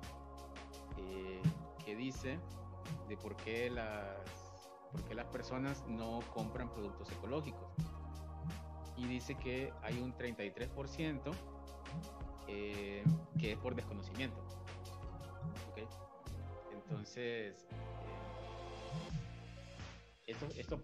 eh, 0.97 1.41
que 1.85 1.95
dice 1.95 2.37
de 3.07 3.15
por 3.15 3.37
qué, 3.37 3.69
las, 3.69 4.17
por 4.91 5.01
qué 5.05 5.15
las 5.15 5.25
personas 5.27 5.85
no 5.87 6.19
compran 6.33 6.69
productos 6.73 7.09
ecológicos. 7.13 7.71
Y 8.97 9.05
dice 9.05 9.35
que 9.35 9.71
hay 9.83 10.01
un 10.01 10.13
33% 10.13 11.31
eh, 12.49 13.05
que 13.39 13.53
es 13.53 13.57
por 13.57 13.73
desconocimiento. 13.73 14.43
Entonces, 16.73 17.65
eh, 17.71 18.23
esto, 20.27 20.47
esto 20.57 20.81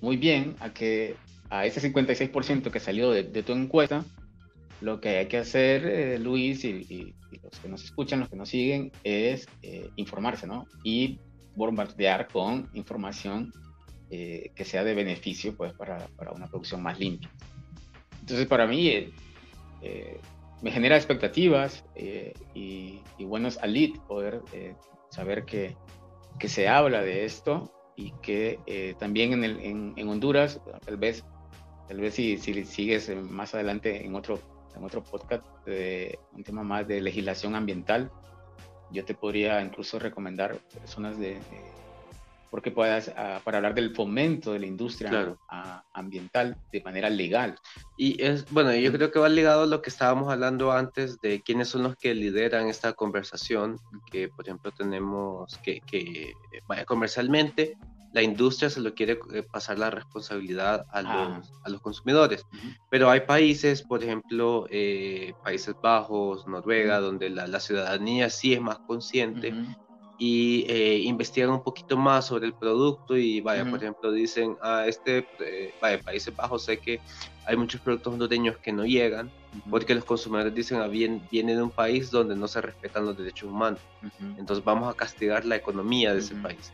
muy 0.00 0.16
bien 0.16 0.54
a 0.60 0.72
que 0.72 1.16
a 1.50 1.66
ese 1.66 1.80
56% 1.92 2.70
que 2.70 2.80
salió 2.80 3.10
de, 3.10 3.24
de 3.24 3.42
tu 3.42 3.52
encuesta, 3.52 4.04
lo 4.80 5.00
que 5.00 5.18
hay 5.18 5.26
que 5.26 5.38
hacer, 5.38 5.86
eh, 5.86 6.18
Luis, 6.18 6.64
y, 6.64 7.14
los 7.42 7.60
que 7.60 7.68
nos 7.68 7.84
escuchan, 7.84 8.20
los 8.20 8.28
que 8.28 8.36
nos 8.36 8.48
siguen, 8.48 8.92
es 9.02 9.48
eh, 9.62 9.90
informarse, 9.96 10.46
¿no? 10.46 10.66
Y 10.84 11.18
bombardear 11.54 12.28
con 12.28 12.68
información 12.74 13.52
eh, 14.10 14.52
que 14.54 14.64
sea 14.64 14.84
de 14.84 14.94
beneficio, 14.94 15.56
pues, 15.56 15.72
para, 15.72 16.06
para, 16.16 16.32
una 16.32 16.46
producción 16.46 16.82
más 16.82 16.98
limpia. 16.98 17.30
Entonces, 18.20 18.46
para 18.46 18.66
mí, 18.66 19.12
me 20.60 20.70
genera 20.70 20.96
expectativas 20.96 21.84
y, 22.54 23.00
y, 23.18 23.24
buenos 23.24 23.58
alit 23.58 23.98
poder 24.00 24.42
saber 25.10 25.44
que, 25.44 25.76
que, 26.38 26.48
se 26.48 26.68
habla 26.68 27.00
de 27.02 27.24
esto 27.24 27.72
y 27.98 28.12
que 28.22 28.94
también 28.98 29.32
en, 29.32 29.44
el, 29.44 29.60
en, 29.60 29.92
en 29.96 30.08
Honduras, 30.08 30.60
tal 30.86 30.96
vez 30.96 31.24
tal 31.88 32.00
vez 32.00 32.14
si, 32.14 32.36
si 32.38 32.64
sigues 32.64 33.10
más 33.16 33.54
adelante 33.54 34.06
en 34.06 34.14
otro 34.14 34.38
en 34.76 34.84
otro 34.84 35.02
podcast 35.02 35.44
de 35.66 36.18
un 36.32 36.44
tema 36.44 36.62
más 36.62 36.86
de 36.86 37.00
legislación 37.00 37.56
ambiental. 37.56 38.10
Yo 38.90 39.04
te 39.04 39.14
podría 39.14 39.60
incluso 39.60 39.98
recomendar 39.98 40.56
personas 40.78 41.18
de, 41.18 41.38
porque 42.50 42.70
puedas 42.70 43.12
ah, 43.16 43.40
para 43.44 43.58
hablar 43.58 43.74
del 43.74 43.94
fomento 43.94 44.52
de 44.52 44.60
la 44.60 44.66
industria 44.66 45.36
ambiental 45.92 46.56
de 46.72 46.82
manera 46.82 47.10
legal. 47.10 47.56
Y 47.96 48.22
es 48.22 48.50
bueno, 48.50 48.74
yo 48.74 48.92
creo 48.92 49.10
que 49.10 49.18
va 49.18 49.28
ligado 49.28 49.62
a 49.62 49.66
lo 49.66 49.82
que 49.82 49.90
estábamos 49.90 50.32
hablando 50.32 50.72
antes 50.72 51.20
de 51.20 51.40
quiénes 51.42 51.68
son 51.68 51.82
los 51.82 51.96
que 51.96 52.14
lideran 52.14 52.68
esta 52.68 52.92
conversación, 52.92 53.78
que 54.10 54.28
por 54.28 54.46
ejemplo 54.46 54.70
tenemos 54.72 55.58
que, 55.58 55.80
que 55.80 56.32
vaya 56.66 56.84
comercialmente 56.84 57.76
la 58.12 58.22
industria 58.22 58.70
se 58.70 58.80
lo 58.80 58.94
quiere 58.94 59.18
eh, 59.32 59.42
pasar 59.42 59.78
la 59.78 59.90
responsabilidad 59.90 60.86
a 60.90 60.98
ah. 61.00 61.36
los, 61.36 61.52
a 61.64 61.68
los 61.68 61.80
consumidores. 61.80 62.46
Pero 62.90 63.10
hay 63.10 63.20
países, 63.20 63.82
por 63.82 64.02
ejemplo, 64.02 64.66
eh, 64.70 65.34
Países 65.44 65.74
Bajos, 65.82 66.46
Noruega, 66.46 67.00
donde 67.00 67.30
la, 67.30 67.46
la, 67.46 67.60
ciudadanía 67.60 68.30
sí 68.30 68.54
es 68.54 68.60
más 68.60 68.78
consciente 68.80 69.52
y 70.18 70.64
eh, 70.68 70.98
investigan 70.98 71.50
un 71.50 71.62
poquito 71.62 71.96
más 71.96 72.26
sobre 72.26 72.46
el 72.46 72.52
producto 72.52 73.16
y 73.16 73.40
vaya, 73.40 73.64
por 73.64 73.78
ejemplo, 73.78 74.10
dicen, 74.10 74.56
a 74.60 74.78
ah, 74.78 74.86
este, 74.88 75.26
vaya, 75.80 76.00
Países 76.02 76.34
Bajos 76.34 76.64
sé 76.64 76.78
que 76.78 77.00
hay 77.46 77.56
muchos 77.56 77.80
productos 77.80 78.12
hondureños 78.12 78.58
que 78.58 78.72
no 78.72 78.84
llegan 78.84 79.30
porque 79.70 79.94
los 79.94 80.04
consumidores 80.04 80.54
dicen, 80.54 80.80
ah, 80.80 80.88
bien, 80.88 81.22
viene 81.30 81.54
de 81.54 81.62
un 81.62 81.70
país 81.70 82.10
donde 82.10 82.36
no 82.36 82.48
se 82.48 82.60
respetan 82.60 83.06
los 83.06 83.16
derechos 83.16 83.48
humanos. 83.48 83.80
Entonces 84.36 84.64
vamos 84.64 84.92
a 84.92 84.96
castigar 84.96 85.44
la 85.44 85.56
economía 85.56 86.12
de 86.12 86.18
ese 86.18 86.34
país. 86.34 86.72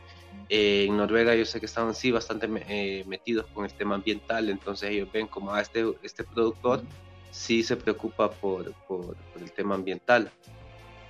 Eh, 0.49 0.87
en 0.89 0.97
Noruega 0.97 1.35
yo 1.35 1.45
sé 1.45 1.61
que 1.61 1.67
estaban 1.67 1.95
sí 1.95 2.11
bastante 2.11 2.49
eh, 2.69 3.05
metidos 3.07 3.47
con 3.55 3.65
el 3.65 3.73
tema 3.73 3.95
ambiental, 3.95 4.51
entonces 4.51 4.91
ellos 4.91 5.09
ven 5.13 5.27
como 5.27 5.53
a 5.53 5.59
ah, 5.59 5.61
este, 5.63 5.85
este 6.03 6.25
productor 6.25 6.83
sí 7.31 7.63
se 7.63 7.77
preocupa 7.77 8.31
por, 8.31 8.73
por, 8.87 9.17
el 9.41 9.53
tema 9.53 9.75
ambiental. 9.75 10.31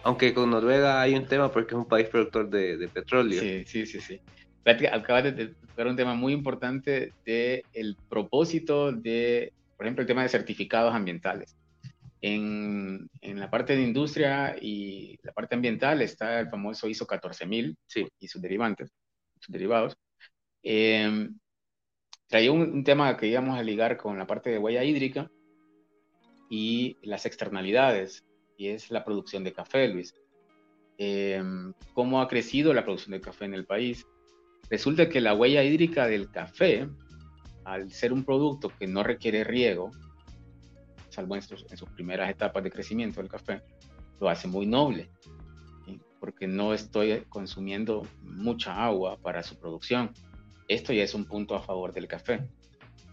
Aunque 0.04 0.34
con 0.34 0.50
Noruega 0.50 1.00
hay 1.00 1.14
un 1.14 1.26
tema 1.26 1.50
porque 1.50 1.74
es 1.74 1.78
un 1.78 1.88
país 1.88 2.08
productor 2.08 2.48
de, 2.48 2.76
de 2.76 2.88
petróleo. 2.88 3.40
Sí, 3.40 3.64
sí, 3.66 3.86
sí, 3.86 4.00
sí. 4.00 4.20
Acabas 4.92 5.24
de 5.24 5.48
tocar 5.48 5.86
un 5.86 5.96
tema 5.96 6.14
muy 6.14 6.32
importante 6.32 7.12
de 7.24 7.64
el 7.72 7.96
propósito 8.08 8.92
de, 8.92 9.52
por 9.76 9.86
ejemplo, 9.86 10.02
el 10.02 10.06
tema 10.06 10.22
de 10.22 10.28
certificados 10.28 10.94
ambientales. 10.94 11.56
En, 12.20 13.10
en, 13.20 13.38
la 13.38 13.50
parte 13.50 13.76
de 13.76 13.82
industria 13.82 14.56
y 14.58 15.18
la 15.22 15.32
parte 15.32 15.54
ambiental 15.54 16.00
está 16.00 16.40
el 16.40 16.48
famoso 16.48 16.88
ISO 16.88 17.06
14000 17.06 17.76
sí. 17.86 18.06
y 18.18 18.28
sus 18.28 18.40
derivantes 18.40 18.90
derivados. 19.48 19.96
Eh, 20.62 21.28
traía 22.28 22.52
un, 22.52 22.84
tema 22.84 23.16
que 23.16 23.26
íbamos 23.26 23.58
a 23.58 23.62
ligar 23.62 23.96
con 23.96 24.18
la 24.18 24.26
parte 24.26 24.50
de 24.50 24.58
huella 24.58 24.82
hídrica 24.84 25.30
y 26.50 26.96
las 27.02 27.26
externalidades, 27.26 28.24
y 28.56 28.68
es 28.68 28.90
la 28.90 29.04
producción 29.04 29.44
de 29.44 29.52
café, 29.52 29.88
Luis. 29.88 30.14
Eh, 30.98 31.42
¿Cómo 31.92 32.20
ha 32.20 32.28
crecido 32.28 32.72
la 32.72 32.84
producción 32.84 33.12
de 33.12 33.20
café 33.20 33.44
en 33.44 33.54
el 33.54 33.66
país? 33.66 34.06
Resulta 34.70 35.08
que 35.08 35.20
la 35.20 35.34
huella 35.34 35.62
hídrica 35.62 36.06
del 36.06 36.30
café, 36.30 36.88
al 37.64 37.90
ser 37.90 38.12
un 38.12 38.24
producto 38.24 38.70
que 38.78 38.86
no 38.86 39.02
requiere 39.02 39.44
riego, 39.44 39.90
salvo 41.10 41.36
en 41.36 41.42
sus, 41.42 41.66
en 41.70 41.76
sus 41.76 41.88
primeras 41.90 42.30
etapas 42.30 42.62
de 42.62 42.70
crecimiento 42.70 43.20
del 43.20 43.30
café, 43.30 43.62
lo 44.20 44.28
hace 44.28 44.48
muy 44.48 44.66
noble 44.66 45.10
porque 46.24 46.46
no 46.46 46.72
estoy 46.72 47.22
consumiendo 47.28 48.06
mucha 48.22 48.82
agua 48.82 49.18
para 49.18 49.42
su 49.42 49.56
producción. 49.56 50.10
Esto 50.68 50.94
ya 50.94 51.02
es 51.02 51.12
un 51.12 51.26
punto 51.26 51.54
a 51.54 51.60
favor 51.60 51.92
del 51.92 52.08
café. 52.08 52.48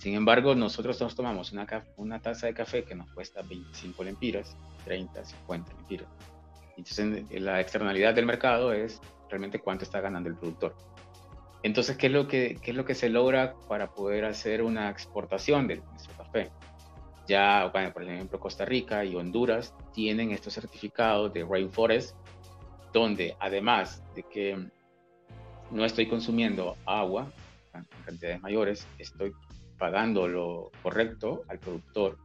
Sin 0.01 0.15
embargo, 0.15 0.55
nosotros 0.55 0.99
nos 0.99 1.15
tomamos 1.15 1.51
una, 1.51 1.67
una 1.97 2.19
taza 2.19 2.47
de 2.47 2.55
café 2.55 2.83
que 2.83 2.95
nos 2.95 3.07
cuesta 3.11 3.43
25 3.43 4.03
lempiras, 4.03 4.57
30, 4.83 5.23
50 5.23 5.73
lempiras. 5.75 6.07
Entonces, 6.75 7.39
la 7.39 7.61
externalidad 7.61 8.15
del 8.15 8.25
mercado 8.25 8.73
es 8.73 8.99
realmente 9.29 9.59
cuánto 9.59 9.83
está 9.83 10.01
ganando 10.01 10.27
el 10.27 10.35
productor. 10.35 10.75
Entonces, 11.61 11.97
¿qué 11.97 12.07
es 12.07 12.13
lo 12.13 12.27
que, 12.27 12.57
qué 12.63 12.71
es 12.71 12.77
lo 12.77 12.83
que 12.83 12.95
se 12.95 13.09
logra 13.09 13.53
para 13.69 13.91
poder 13.91 14.25
hacer 14.25 14.63
una 14.63 14.89
exportación 14.89 15.67
de 15.67 15.75
nuestro 15.75 16.17
café? 16.17 16.49
Ya, 17.27 17.69
bueno, 17.71 17.93
por 17.93 18.01
ejemplo, 18.01 18.39
Costa 18.39 18.65
Rica 18.65 19.05
y 19.05 19.15
Honduras 19.15 19.75
tienen 19.93 20.31
estos 20.31 20.55
certificados 20.55 21.31
de 21.31 21.45
Rainforest 21.45 22.15
donde 22.91 23.35
además 23.39 24.03
de 24.15 24.23
que 24.23 24.67
no 25.69 25.85
estoy 25.85 26.07
consumiendo 26.07 26.75
agua 26.87 27.31
en 27.75 27.85
cantidades 28.03 28.41
mayores, 28.41 28.87
estoy 28.97 29.31
pagando 29.81 30.27
lo 30.27 30.69
correcto 30.83 31.43
al 31.47 31.57
productor, 31.57 32.19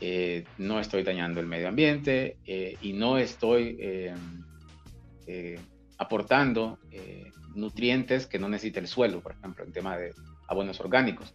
eh, 0.00 0.44
no 0.58 0.78
estoy 0.78 1.02
dañando 1.02 1.40
el 1.40 1.46
medio 1.46 1.66
ambiente 1.66 2.36
eh, 2.46 2.76
y 2.80 2.92
no 2.92 3.18
estoy 3.18 3.76
eh, 3.80 5.58
aportando 5.98 6.78
nutrientes 7.56 8.28
que 8.28 8.38
no 8.38 8.48
necesita 8.48 8.78
el 8.78 8.86
suelo, 8.86 9.20
por 9.20 9.32
ejemplo, 9.32 9.64
en 9.64 9.72
tema 9.72 9.96
de 9.96 10.14
abonos 10.46 10.78
orgánicos. 10.78 11.34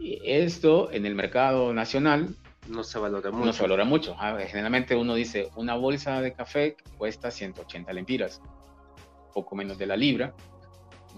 Y 0.00 0.20
esto 0.24 0.90
en 0.90 1.06
el 1.06 1.14
mercado 1.14 1.72
nacional 1.72 2.34
no 2.68 2.82
se 2.82 2.98
valora 2.98 3.30
mucho. 3.30 3.46
No 3.46 3.52
se 3.52 3.62
valora 3.62 3.84
mucho. 3.84 4.16
generalmente 4.48 4.96
uno 4.96 5.14
dice, 5.14 5.50
una 5.54 5.76
bolsa 5.76 6.20
de 6.20 6.32
café 6.32 6.76
cuesta 6.96 7.30
180 7.30 7.92
lempiras, 7.92 8.42
poco 9.32 9.54
menos 9.54 9.78
de 9.78 9.86
la 9.86 9.96
libra. 9.96 10.34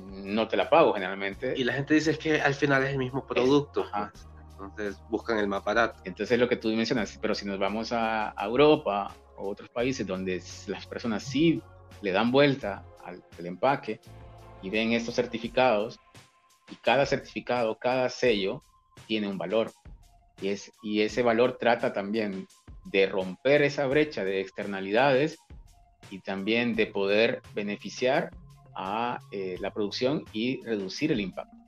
No 0.06 0.48
te 0.48 0.56
la 0.56 0.68
pago 0.68 0.92
generalmente. 0.92 1.54
Y 1.56 1.64
la 1.64 1.72
gente 1.72 1.94
dice 1.94 2.12
es 2.12 2.18
que 2.18 2.40
al 2.40 2.54
final 2.54 2.82
es 2.84 2.90
el 2.90 2.98
mismo 2.98 3.26
producto. 3.26 3.86
Pues. 3.90 4.26
Entonces 4.52 5.02
buscan 5.08 5.38
el 5.38 5.48
más 5.48 5.64
barato. 5.64 6.00
Entonces 6.04 6.38
lo 6.38 6.48
que 6.48 6.56
tú 6.56 6.68
mencionas, 6.68 7.18
pero 7.20 7.34
si 7.34 7.46
nos 7.46 7.58
vamos 7.58 7.92
a, 7.92 8.34
Europa 8.38 9.14
o 9.36 9.48
otros 9.48 9.70
países 9.70 10.06
donde 10.06 10.42
las 10.66 10.86
personas 10.86 11.22
sí 11.22 11.62
le 12.02 12.12
dan 12.12 12.30
vuelta 12.30 12.84
al, 13.04 13.22
empaque 13.44 14.00
y 14.62 14.70
ven 14.70 14.92
estos 14.92 15.14
certificados 15.14 15.98
y 16.70 16.76
cada 16.76 17.06
certificado, 17.06 17.78
cada 17.78 18.08
sello 18.10 18.62
tiene 19.06 19.28
un 19.28 19.38
valor. 19.38 19.72
Y, 20.42 20.48
es, 20.48 20.72
y 20.82 21.00
ese 21.00 21.22
valor 21.22 21.56
trata 21.58 21.92
también 21.92 22.46
de 22.84 23.06
romper 23.06 23.62
esa 23.62 23.86
brecha 23.86 24.24
de 24.24 24.40
externalidades 24.40 25.38
y 26.10 26.20
también 26.20 26.74
de 26.74 26.86
poder 26.86 27.42
beneficiar 27.54 28.30
a 28.80 29.18
eh, 29.30 29.56
la 29.60 29.70
producción 29.72 30.24
y 30.32 30.62
reducir 30.62 31.12
el 31.12 31.20
impacto. 31.20 31.60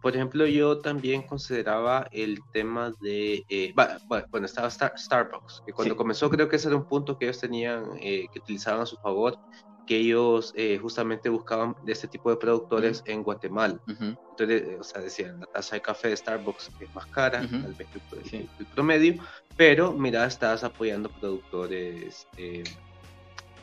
Por 0.00 0.14
ejemplo, 0.14 0.46
yo 0.46 0.80
también 0.80 1.22
consideraba 1.22 2.08
el 2.10 2.42
tema 2.52 2.92
de, 3.00 3.44
eh, 3.48 3.74
bueno, 4.30 4.46
estaba 4.46 4.70
Starbucks, 4.70 5.62
que 5.64 5.72
cuando 5.72 5.96
comenzó 5.96 6.30
creo 6.30 6.48
que 6.48 6.56
ese 6.56 6.68
era 6.68 6.76
un 6.76 6.86
punto 6.86 7.18
que 7.18 7.26
ellos 7.26 7.40
tenían, 7.40 7.84
eh, 8.00 8.26
que 8.32 8.38
utilizaban 8.38 8.80
a 8.80 8.86
su 8.86 8.96
favor, 8.96 9.38
que 9.84 9.98
ellos 9.98 10.52
eh, 10.56 10.78
justamente 10.80 11.28
buscaban 11.28 11.74
de 11.82 11.92
este 11.92 12.08
tipo 12.08 12.30
de 12.30 12.36
productores 12.36 13.02
en 13.04 13.22
Guatemala. 13.22 13.78
Entonces, 13.86 14.80
o 14.80 14.82
sea, 14.82 15.00
decían, 15.00 15.38
la 15.38 15.46
tasa 15.46 15.76
de 15.76 15.82
café 15.82 16.08
de 16.08 16.16
Starbucks 16.16 16.70
es 16.80 16.94
más 16.94 17.06
cara, 17.06 17.40
tal 17.40 17.74
vez 17.74 17.88
el, 18.32 18.66
promedio, 18.74 19.22
pero 19.56 19.92
mira, 19.92 20.26
estás 20.26 20.64
apoyando 20.64 21.08
productores 21.20 22.26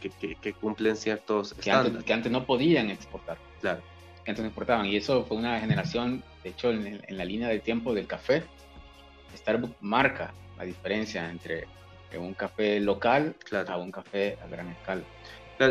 que, 0.10 0.36
que, 0.36 0.54
cumplen 0.54 0.95
ciertos 0.95 1.54
que 1.54 1.72
Antes, 1.72 2.04
que 2.04 2.14
antes 2.14 2.32
no 2.32 2.45
podían 2.45 2.89
exportar. 2.89 3.38
Claro 3.62 3.82
que 4.24 4.32
antes 4.32 4.45
exportaban. 4.45 4.86
Y 4.86 4.95
eso 4.95 5.26
fue 5.26 5.38
una 5.38 5.60
generación, 5.60 6.24
de 6.43 6.49
hecho, 6.49 6.72
en, 6.72 7.01
la 7.10 7.26
línea 7.26 7.49
del 7.49 7.62
tiempo 7.62 7.93
del 7.93 8.08
café, 8.08 8.43
Starbucks 9.36 9.76
marca 9.82 10.34
la 10.58 10.64
diferencia 10.64 11.30
entre 11.30 11.68
un 12.18 12.34
café 12.36 12.80
local 12.80 13.36
a 13.68 13.78
un 13.78 13.91
café 13.91 14.38
a 14.43 14.47
gran 14.47 14.70
escala. 14.70 15.04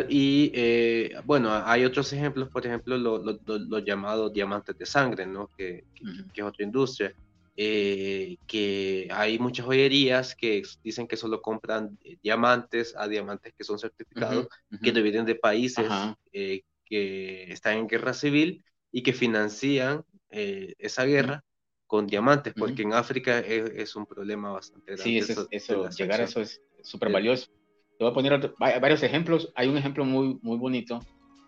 y 0.09 0.51
eh, 0.53 1.15
bueno, 1.23 1.49
hay 1.65 1.85
otros 1.85 2.11
ejemplos, 2.11 2.49
por 2.49 2.65
ejemplo, 2.65 2.97
los 2.97 3.85
llamados 3.85 4.33
diamantes 4.33 4.77
de 4.77 4.85
sangre, 4.85 5.25
¿no? 5.25 5.49
que, 5.57 5.85
que, 6.33 6.41
es 6.41 6.45
otra 6.45 6.65
industria. 6.65 7.13
Eh, 7.55 8.37
que 8.47 9.07
hay 9.11 9.37
muchas 9.37 9.67
joyerías 9.67 10.35
que 10.35 10.63
dicen 10.83 11.07
que 11.07 11.17
solo 11.17 11.39
compran 11.39 11.99
eh, 12.03 12.17
diamantes 12.23 12.95
a 12.97 13.07
diamantes 13.07 13.53
que 13.55 13.63
son 13.63 13.77
certificados, 13.77 14.47
que 14.81 14.91
vienen 14.91 15.25
de 15.25 15.35
países 15.35 15.85
que 16.31 17.51
están 17.51 17.77
en 17.77 17.87
guerra 17.87 18.13
civil 18.13 18.63
y 18.91 19.03
que 19.03 19.13
financian 19.13 20.03
eh, 20.29 20.73
esa 20.79 21.05
guerra 21.05 21.43
con 21.85 22.07
diamantes, 22.07 22.55
porque 22.57 22.81
en 22.81 22.93
África 22.93 23.37
es, 23.39 23.95
un 23.95 24.07
problema 24.07 24.51
bastante 24.51 24.95
grande. 24.95 25.21
Sí, 25.21 25.45
eso, 25.51 25.89
llegar 25.89 26.21
a 26.21 26.23
eso 26.23 26.41
es 26.41 26.59
súper 26.81 27.11
valioso. 27.11 27.51
Te 27.99 28.03
voy 28.03 28.09
a 28.09 28.13
poner 28.15 28.53
varios 28.57 29.03
ejemplos. 29.03 29.51
Hay 29.53 29.67
un 29.67 29.77
ejemplo 29.77 30.03
muy, 30.03 30.39
muy 30.41 30.57
bonito. 30.57 30.99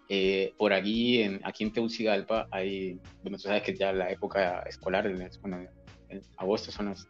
Eh, 0.07 0.53
por 0.59 0.71
allí, 0.71 1.23
en, 1.23 1.41
aquí 1.43 1.63
en 1.63 1.73
Tegucigalpa, 1.73 2.47
hay, 2.51 2.99
bueno, 3.23 3.37
tú 3.37 3.43
sabes 3.43 3.63
que 3.63 3.75
ya 3.75 3.91
la 3.91 4.11
época 4.11 4.59
escolar, 4.67 5.07
en, 5.07 5.27
en 6.15 6.21
agosto 6.37 6.71
son 6.71 6.87
los 6.87 7.07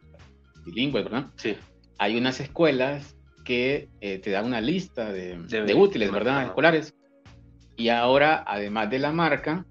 bilingües, 0.64 1.04
¿verdad? 1.04 1.26
Sí. 1.36 1.56
Hay 1.98 2.16
unas 2.16 2.40
escuelas 2.40 3.16
que 3.44 3.88
eh, 4.00 4.18
te 4.18 4.30
dan 4.30 4.46
una 4.46 4.60
lista 4.60 5.12
de, 5.12 5.38
de 5.38 5.74
útiles, 5.74 6.10
¿verdad? 6.10 6.44
Escolares. 6.44 6.94
Y 7.76 7.88
ahora, 7.88 8.42
además 8.46 8.90
de 8.90 8.98
la 8.98 9.12
marca, 9.12 9.64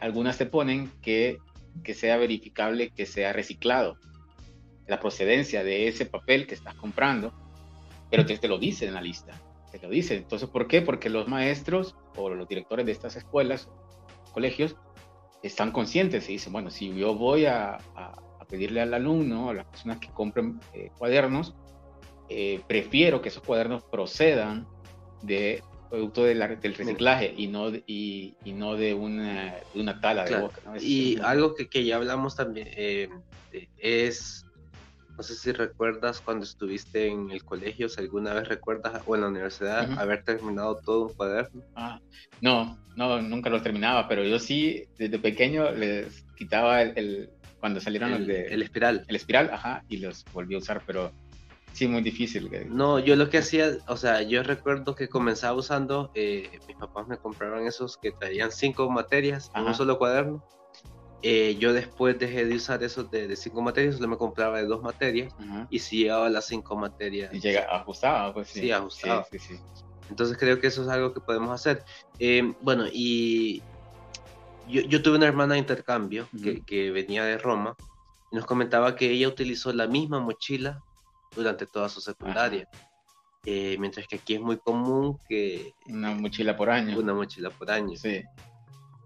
algunas 0.00 0.36
te 0.36 0.46
ponen 0.46 0.90
que, 1.00 1.38
que 1.84 1.94
sea 1.94 2.16
verificable 2.16 2.90
que 2.90 3.06
sea 3.06 3.32
reciclado, 3.32 3.96
la 4.88 4.98
procedencia 4.98 5.62
de 5.62 5.88
ese 5.88 6.06
papel 6.06 6.46
que 6.46 6.54
estás 6.54 6.74
comprando, 6.74 7.32
pero 8.10 8.26
te, 8.26 8.36
te 8.36 8.48
lo 8.48 8.58
dice 8.58 8.86
en 8.86 8.94
la 8.94 9.00
lista, 9.00 9.40
te 9.70 9.78
lo 9.78 9.88
dice. 9.88 10.16
Entonces, 10.16 10.48
¿por 10.48 10.66
qué? 10.66 10.82
Porque 10.82 11.08
los 11.08 11.28
maestros 11.28 11.94
o 12.16 12.30
los 12.30 12.48
directores 12.48 12.84
de 12.84 12.92
estas 12.92 13.16
escuelas, 13.16 13.70
colegios, 14.32 14.76
están 15.42 15.70
conscientes 15.72 16.28
y 16.28 16.32
dicen, 16.32 16.52
bueno, 16.52 16.70
si 16.70 16.94
yo 16.94 17.14
voy 17.14 17.46
a, 17.46 17.78
a, 17.94 18.21
pedirle 18.52 18.82
al 18.82 18.92
alumno, 18.92 19.48
a 19.48 19.54
las 19.54 19.64
personas 19.64 19.96
que 19.96 20.08
compren 20.10 20.60
eh, 20.74 20.90
cuadernos, 20.98 21.54
eh, 22.28 22.60
prefiero 22.68 23.22
que 23.22 23.30
esos 23.30 23.42
cuadernos 23.42 23.82
procedan 23.84 24.66
de 25.22 25.62
producto 25.88 26.24
del 26.24 26.42
reciclaje 26.42 27.32
y 27.34 27.46
no, 27.46 27.70
y, 27.70 28.34
y 28.44 28.52
no 28.52 28.76
de, 28.76 28.92
una, 28.92 29.54
de 29.72 29.80
una 29.80 30.00
tala 30.02 30.24
de 30.24 30.38
boca. 30.38 30.60
y 30.80 31.18
algo 31.20 31.54
que, 31.54 31.68
que, 31.68 31.84
ya 31.84 31.96
hablamos 31.96 32.36
también 32.36 32.68
eh, 32.76 33.08
es, 33.78 34.44
no 35.16 35.22
sé 35.22 35.34
si 35.34 35.52
recuerdas 35.52 36.20
cuando 36.20 36.44
estuviste 36.44 37.06
en 37.06 37.30
el 37.30 37.42
colegio, 37.42 37.88
si 37.88 38.00
alguna 38.00 38.34
vez 38.34 38.48
recuerdas, 38.48 39.02
o 39.06 39.14
en 39.14 39.22
la 39.22 39.28
universidad, 39.28 39.98
haber 39.98 40.24
terminado 40.24 40.76
todo 40.76 41.06
un 41.06 41.14
cuaderno. 41.14 41.62
Ah, 41.74 42.00
no, 42.42 42.78
no, 42.96 43.22
nunca 43.22 43.48
lo 43.48 43.62
terminaba, 43.62 44.08
pero 44.08 44.24
yo 44.24 44.38
sí, 44.38 44.84
desde 44.98 45.18
pequeño 45.18 45.70
les 45.72 46.24
quitaba 46.36 46.82
el, 46.82 47.30
cuando 47.62 47.80
salieron 47.80 48.12
el, 48.12 48.26
de... 48.26 48.46
El 48.48 48.60
espiral. 48.60 49.04
El 49.06 49.14
espiral, 49.14 49.48
ajá, 49.52 49.84
y 49.88 49.98
los 49.98 50.24
volví 50.32 50.56
a 50.56 50.58
usar, 50.58 50.82
pero 50.84 51.12
Sí, 51.72 51.86
muy 51.88 52.02
difícil. 52.02 52.50
No, 52.68 52.98
yo 52.98 53.16
lo 53.16 53.30
que 53.30 53.38
hacía, 53.38 53.78
o 53.86 53.96
sea, 53.96 54.22
yo 54.22 54.42
recuerdo 54.42 54.94
que 54.94 55.08
comenzaba 55.08 55.56
usando, 55.56 56.10
eh, 56.14 56.50
mis 56.66 56.76
papás 56.76 57.06
me 57.08 57.16
compraban 57.16 57.66
esos 57.66 57.96
que 57.96 58.10
traían 58.10 58.52
cinco 58.52 58.90
materias 58.90 59.50
en 59.54 59.62
un 59.62 59.74
solo 59.74 59.96
cuaderno. 59.96 60.44
Eh, 61.22 61.56
yo 61.58 61.72
después 61.72 62.18
dejé 62.18 62.44
de 62.44 62.56
usar 62.56 62.82
esos 62.82 63.10
de, 63.10 63.34
cinco 63.36 63.62
materias, 63.62 63.94
solo 63.94 64.08
me 64.08 64.18
compraba 64.18 64.58
de 64.58 64.66
dos 64.66 64.82
materias 64.82 65.32
y 65.70 65.78
si 65.78 65.98
llegaba 65.98 66.26
a 66.26 66.30
las 66.30 66.46
cinco 66.46 66.76
materias. 66.76 67.32
Y 67.32 67.40
llega, 67.40 67.64
ajustaba, 67.70 68.34
pues 68.34 68.48
sí. 68.48 68.60
Sí, 68.60 68.72
ajustaba. 68.72 69.24
Sí, 69.30 69.38
sí, 69.38 69.54
Entonces 70.10 70.36
creo 70.36 70.60
que 70.60 70.66
eso 70.66 70.82
es 70.82 70.88
algo 70.88 71.14
que 71.14 71.20
podemos 71.20 71.50
hacer. 71.50 71.84
Eh, 72.18 72.52
bueno, 72.60 72.84
y 72.92 73.62
yo, 74.68 74.82
yo, 74.82 75.02
tuve 75.02 75.16
una 75.16 75.26
hermana 75.26 75.54
de 75.54 75.60
intercambio 75.60 76.28
que, 76.42 76.62
que 76.62 76.90
venía 76.90 77.24
de 77.24 77.38
Roma 77.38 77.76
y 78.30 78.36
nos 78.36 78.46
comentaba 78.46 78.96
que 78.96 79.10
ella 79.10 79.28
utilizó 79.28 79.72
la 79.72 79.86
misma 79.86 80.20
mochila 80.20 80.82
durante 81.34 81.66
toda 81.66 81.88
su 81.88 82.00
secundaria. 82.00 82.68
Eh, 83.44 83.76
mientras 83.80 84.06
que 84.06 84.16
aquí 84.16 84.34
es 84.34 84.40
muy 84.40 84.56
común 84.58 85.18
que... 85.28 85.74
Una 85.86 86.14
mochila 86.14 86.56
por 86.56 86.70
año. 86.70 86.98
Una 86.98 87.12
mochila 87.12 87.50
por 87.50 87.70
año. 87.70 87.96
Sí. 87.96 88.22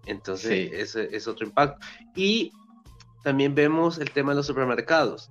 Entonces, 0.05 0.71
ese 0.71 1.15
es 1.15 1.27
otro 1.27 1.45
impacto. 1.45 1.85
Y 2.15 2.51
también 3.23 3.55
vemos 3.55 3.97
el 3.97 4.11
tema 4.11 4.31
de 4.31 4.37
los 4.37 4.47
supermercados, 4.47 5.29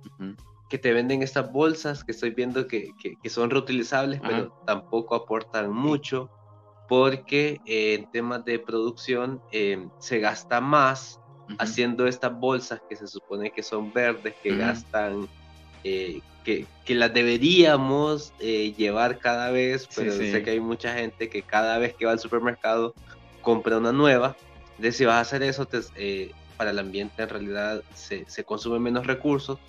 que 0.69 0.77
te 0.77 0.93
venden 0.93 1.23
estas 1.23 1.51
bolsas 1.51 2.03
que 2.03 2.11
estoy 2.11 2.31
viendo 2.31 2.67
que, 2.67 2.91
que, 3.01 3.29
son 3.29 3.49
reutilizables, 3.49 4.21
pero 4.21 4.51
tampoco 4.67 5.15
aportan 5.15 5.71
mucho, 5.71 6.29
porque 6.87 7.61
eh, 7.65 7.95
en 7.95 8.11
temas 8.11 8.45
de 8.45 8.59
producción 8.59 9.41
eh, 9.51 9.89
se 9.99 10.19
gasta 10.19 10.61
más 10.61 11.19
haciendo 11.57 12.07
estas 12.07 12.37
bolsas 12.37 12.81
que 12.89 12.95
se 12.95 13.07
supone 13.07 13.51
que 13.51 13.63
son 13.63 13.93
verdes, 13.93 14.35
que 14.43 14.55
gastan 14.55 15.27
eh, 15.83 16.21
que, 16.43 16.65
que, 16.85 16.95
las 16.95 17.13
deberíamos 17.13 18.33
eh, 18.39 18.73
llevar 18.77 19.19
cada 19.19 19.51
vez, 19.51 19.87
pero 19.93 20.13
sé 20.13 20.43
que 20.43 20.51
hay 20.51 20.59
mucha 20.61 20.93
gente 20.93 21.29
que 21.29 21.41
cada 21.41 21.77
vez 21.77 21.93
que 21.93 22.05
va 22.05 22.13
al 22.13 22.19
supermercado 22.19 22.93
compra 23.41 23.77
una 23.77 23.91
nueva. 23.91 24.35
Entonces, 24.71 24.97
si 24.97 25.05
vas 25.05 25.15
a 25.15 25.21
hacer 25.21 25.43
eso, 25.43 25.67
eh, 25.95 26.31
para 26.55 26.71
el 26.71 26.79
ambiente 26.79 27.21
en 27.21 27.29
realidad 27.29 27.83
se, 27.93 28.25
se 28.29 28.43
consumen 28.43 28.81
menos 28.81 29.05
recursos 29.05 29.59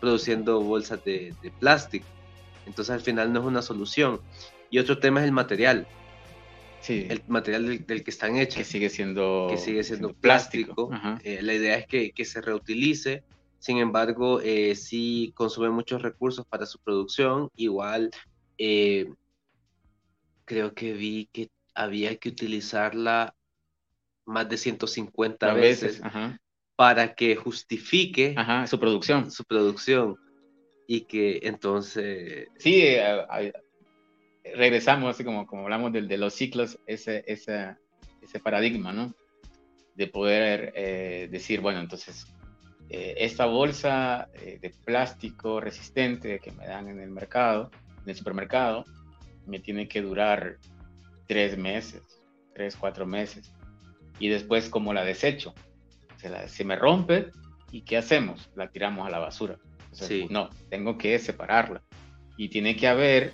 produciendo 0.00 0.60
bolsas 0.60 1.04
de, 1.04 1.34
de, 1.40 1.50
plástico. 1.52 2.06
Entonces, 2.66 2.92
al 2.92 3.00
final 3.00 3.32
no 3.32 3.40
es 3.40 3.46
una 3.46 3.62
solución. 3.62 4.20
Y 4.70 4.78
otro 4.78 4.98
tema 4.98 5.20
es 5.20 5.26
el 5.26 5.32
material. 5.32 5.86
Sí. 6.84 7.06
El 7.08 7.22
material 7.26 7.84
del, 7.86 8.04
que 8.04 8.10
están 8.10 8.36
hechos. 8.36 8.58
Que 8.58 8.64
sigue 8.64 8.90
siendo, 8.90 9.48
que 9.50 9.56
sigue 9.56 9.82
siendo, 9.82 10.12
plástico. 10.12 10.90
la 11.24 11.54
idea 11.54 11.78
es 11.78 11.86
que, 11.86 12.12
que 12.12 12.24
se 12.24 12.40
reutilice 12.40 13.24
sin 13.64 13.78
embargo, 13.78 14.42
eh, 14.42 14.74
sí 14.74 15.32
consume 15.34 15.70
muchos 15.70 16.02
recursos 16.02 16.44
para 16.46 16.66
su 16.66 16.78
producción. 16.80 17.48
Igual, 17.56 18.10
eh, 18.58 19.10
creo 20.44 20.74
que 20.74 20.92
vi 20.92 21.30
que 21.32 21.48
había 21.74 22.14
que 22.16 22.28
utilizarla 22.28 23.34
más 24.26 24.50
de 24.50 24.58
150 24.58 25.54
veces, 25.54 26.02
para 26.76 27.14
que 27.14 27.36
justifique 27.36 28.36
su 28.66 28.78
producción. 28.78 29.30
Su 29.30 29.44
producción. 29.44 30.16
Y 30.86 31.06
que 31.06 31.40
entonces... 31.44 32.48
Sí, 32.58 32.82
eh, 32.82 33.50
regresamos, 34.54 35.14
así 35.14 35.24
como, 35.24 35.46
como 35.46 35.62
hablamos 35.62 35.92
de, 35.92 36.02
de 36.02 36.18
los 36.18 36.34
ciclos, 36.34 36.78
ese, 36.86 37.24
ese, 37.26 37.76
ese 38.22 38.40
paradigma, 38.40 38.92
¿no? 38.92 39.14
De 39.94 40.08
poder 40.08 40.72
decir, 41.30 41.60
bueno, 41.60 41.80
entonces 41.80 42.34
eh, 42.90 43.14
esta 43.24 43.46
bolsa 43.46 44.28
eh, 44.34 44.58
de 44.60 44.70
plástico 44.70 45.60
resistente 45.60 46.38
que 46.38 46.52
me 46.52 46.66
dan 46.66 46.88
en 46.88 47.00
el 47.00 47.10
mercado, 47.10 47.70
en 48.02 48.10
el 48.10 48.16
supermercado, 48.16 48.84
me 49.46 49.58
tiene 49.58 49.88
que 49.88 50.02
durar 50.02 50.58
tres 51.26 51.56
meses, 51.56 52.22
tres, 52.54 52.76
cuatro 52.76 53.06
meses. 53.06 53.52
Y 54.18 54.28
después, 54.28 54.68
como 54.68 54.92
la 54.92 55.04
desecho? 55.04 55.54
Se, 56.46 56.64
me 56.64 56.76
rompe 56.76 57.30
y 57.70 57.82
¿qué 57.82 57.98
hacemos? 57.98 58.50
La 58.54 58.70
tiramos 58.70 59.06
a 59.06 59.10
la 59.10 59.18
basura. 59.18 59.58
No, 60.30 60.48
tengo 60.70 60.96
que 60.96 61.18
separarla. 61.18 61.82
Y 62.36 62.48
tiene 62.48 62.76
que 62.76 62.88
haber 62.88 63.32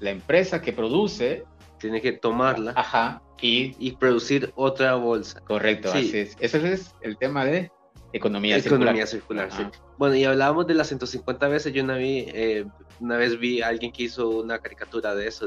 la 0.00 0.10
empresa 0.10 0.60
que 0.60 0.72
produce, 0.72 1.44
tiene 1.78 2.00
que 2.00 2.12
tomarla 2.12 2.72
Ajá. 2.76 3.22
Y, 3.40 3.74
y 3.78 3.92
producir 3.92 4.52
otra 4.54 4.96
bolsa. 4.96 5.40
Correcto, 5.40 5.92
sí. 5.92 5.98
así 5.98 6.18
es. 6.18 6.36
Ese 6.40 6.72
es 6.72 6.94
el 7.00 7.16
tema 7.16 7.44
de 7.44 7.70
economía, 8.12 8.56
economía 8.56 9.06
circular. 9.06 9.50
sí. 9.52 9.62
Bueno, 9.98 10.16
y 10.16 10.24
hablábamos 10.24 10.66
de 10.66 10.74
las 10.74 10.88
150 10.88 11.48
veces. 11.48 11.72
Yo 11.72 11.84
una, 11.84 11.96
vi, 11.96 12.24
eh, 12.28 12.64
una 13.00 13.18
vez 13.18 13.38
vi 13.38 13.60
a 13.60 13.68
alguien 13.68 13.92
que 13.92 14.04
hizo 14.04 14.30
una 14.30 14.58
caricatura 14.58 15.14
de 15.14 15.28
eso. 15.28 15.46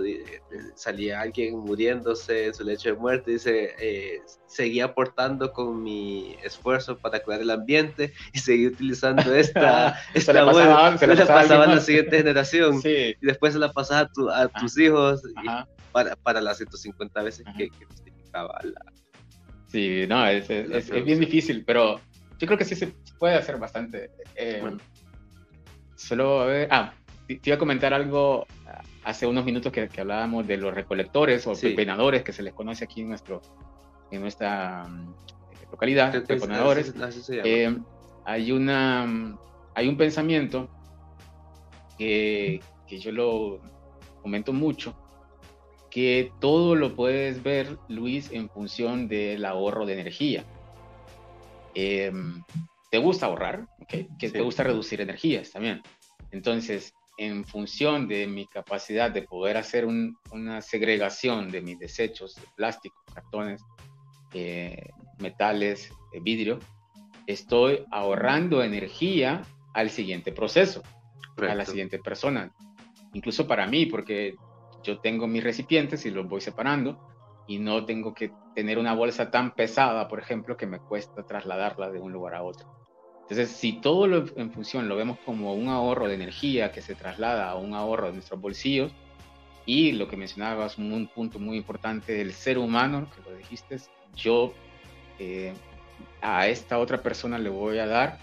salía 0.75 1.21
alguien 1.21 1.57
muriéndose 1.57 2.45
en 2.45 2.53
su 2.53 2.63
lecho 2.63 2.89
de 2.89 2.95
muerte. 2.95 3.31
Dice: 3.31 3.73
eh, 3.79 4.21
Seguía 4.45 4.85
aportando 4.85 5.51
con 5.51 5.81
mi 5.81 6.35
esfuerzo 6.43 6.97
para 6.97 7.21
cuidar 7.23 7.41
el 7.41 7.49
ambiente 7.49 8.13
y 8.31 8.39
seguí 8.39 8.67
utilizando 8.67 9.21
esta, 9.35 9.99
esta 10.13 10.33
se 10.33 10.39
la 10.39 10.45
pasaban, 10.45 10.99
se 10.99 11.07
la 11.07 11.25
pasaba 11.25 11.63
a 11.63 11.67
la 11.75 11.81
siguiente 11.81 12.17
generación. 12.17 12.81
Sí. 12.81 13.15
Y 13.19 13.25
después 13.25 13.53
se 13.53 13.59
la 13.59 13.71
pasaba 13.73 14.09
a, 14.35 14.47
tus 14.49 14.77
hijos 14.77 15.23
para, 15.91 16.15
para 16.17 16.41
las 16.41 16.57
150 16.57 17.23
veces 17.23 17.45
que, 17.57 17.69
que, 17.69 17.85
justificaba 17.85 18.59
la. 18.63 18.93
Sí, 19.67 20.05
no, 20.07 20.27
es, 20.27 20.47
es, 20.51 20.91
es 20.91 21.03
bien 21.03 21.19
difícil, 21.19 21.63
pero 21.65 21.99
yo 22.37 22.47
creo 22.47 22.57
que 22.57 22.65
sí 22.65 22.75
se 22.75 22.87
puede 23.19 23.35
hacer 23.35 23.57
bastante. 23.57 24.11
Eh, 24.35 24.63
Solo 25.95 26.41
a 26.41 26.45
ver. 26.45 26.67
Ah, 26.71 26.93
te 27.27 27.39
iba 27.43 27.55
a 27.55 27.59
comentar 27.59 27.93
algo 27.93 28.45
ah, 28.67 28.81
hace 29.03 29.25
unos 29.25 29.45
minutos 29.45 29.71
que, 29.71 29.87
que 29.87 30.01
hablábamos 30.01 30.47
de 30.47 30.57
los 30.57 30.73
recolectores 30.73 31.45
o 31.47 31.55
sí. 31.55 31.75
que 31.75 32.33
se 32.33 32.43
les 32.43 32.53
conoce 32.53 32.83
aquí 32.83 33.01
en, 33.01 33.09
nuestro, 33.09 33.41
en 34.11 34.21
nuestra 34.21 34.83
mm, 34.83 35.13
localidad, 35.71 36.23
pepenadores. 36.25 36.93
Eh, 37.29 37.75
hay, 38.25 38.51
una, 38.51 39.37
hay 39.75 39.87
un 39.87 39.97
pensamiento 39.97 40.69
que, 41.97 42.61
que 42.87 42.99
yo 42.99 43.11
lo 43.11 43.61
comento 44.21 44.53
mucho, 44.53 44.95
que 45.89 46.31
todo 46.39 46.75
lo 46.75 46.95
puedes 46.95 47.43
ver, 47.43 47.77
Luis, 47.87 48.31
en 48.31 48.49
función 48.49 49.07
del 49.07 49.45
ahorro 49.45 49.85
de 49.85 49.93
energía. 49.93 50.43
Em, 51.75 52.41
te 52.91 52.97
gusta 52.97 53.25
ahorrar, 53.25 53.67
que 53.87 54.29
te 54.29 54.41
gusta 54.41 54.63
reducir 54.63 55.01
energías 55.01 55.51
también. 55.51 55.81
Entonces, 56.31 56.93
en 57.17 57.45
función 57.45 58.07
de 58.07 58.27
mi 58.27 58.47
capacidad 58.47 59.11
de 59.11 59.21
poder 59.23 59.57
hacer 59.57 59.85
una 59.85 60.61
segregación 60.61 61.51
de 61.51 61.61
mis 61.61 61.79
desechos 61.79 62.35
de 62.35 62.43
plástico, 62.55 62.95
cartones, 63.13 63.61
eh, 64.33 64.89
metales, 65.19 65.91
eh, 66.11 66.19
vidrio, 66.21 66.59
estoy 67.27 67.85
ahorrando 67.91 68.63
energía 68.63 69.43
al 69.73 69.89
siguiente 69.89 70.31
proceso, 70.31 70.81
a 71.37 71.55
la 71.55 71.65
siguiente 71.65 71.99
persona. 71.99 72.51
Incluso 73.13 73.47
para 73.47 73.67
mí, 73.67 73.85
porque 73.85 74.35
yo 74.83 74.99
tengo 74.99 75.27
mis 75.27 75.43
recipientes 75.43 76.05
y 76.05 76.11
los 76.11 76.27
voy 76.27 76.41
separando 76.41 76.99
y 77.47 77.59
no 77.59 77.85
tengo 77.85 78.13
que 78.13 78.31
tener 78.55 78.77
una 78.77 78.93
bolsa 78.93 79.31
tan 79.31 79.53
pesada, 79.55 80.07
por 80.07 80.19
ejemplo, 80.19 80.57
que 80.57 80.67
me 80.67 80.79
cuesta 80.79 81.23
trasladarla 81.23 81.91
de 81.91 81.99
un 81.99 82.11
lugar 82.11 82.35
a 82.35 82.43
otro. 82.43 82.67
Entonces, 83.21 83.49
si 83.49 83.79
todo 83.79 84.07
lo 84.07 84.25
en 84.35 84.51
función 84.51 84.89
lo 84.89 84.95
vemos 84.95 85.17
como 85.25 85.53
un 85.53 85.69
ahorro 85.69 86.07
de 86.07 86.15
energía 86.15 86.71
que 86.71 86.81
se 86.81 86.93
traslada 86.93 87.49
a 87.49 87.55
un 87.55 87.73
ahorro 87.73 88.07
de 88.07 88.13
nuestros 88.13 88.39
bolsillos, 88.39 88.91
y 89.65 89.93
lo 89.93 90.09
que 90.09 90.17
mencionabas, 90.17 90.77
un 90.77 91.07
punto 91.07 91.39
muy 91.39 91.57
importante 91.57 92.13
del 92.13 92.33
ser 92.33 92.57
humano, 92.57 93.09
que 93.15 93.29
lo 93.29 93.35
dijiste, 93.35 93.77
yo 94.13 94.53
eh, 95.19 95.53
a 96.21 96.47
esta 96.47 96.79
otra 96.79 97.01
persona 97.01 97.37
le 97.37 97.49
voy 97.49 97.79
a 97.79 97.85
dar 97.85 98.19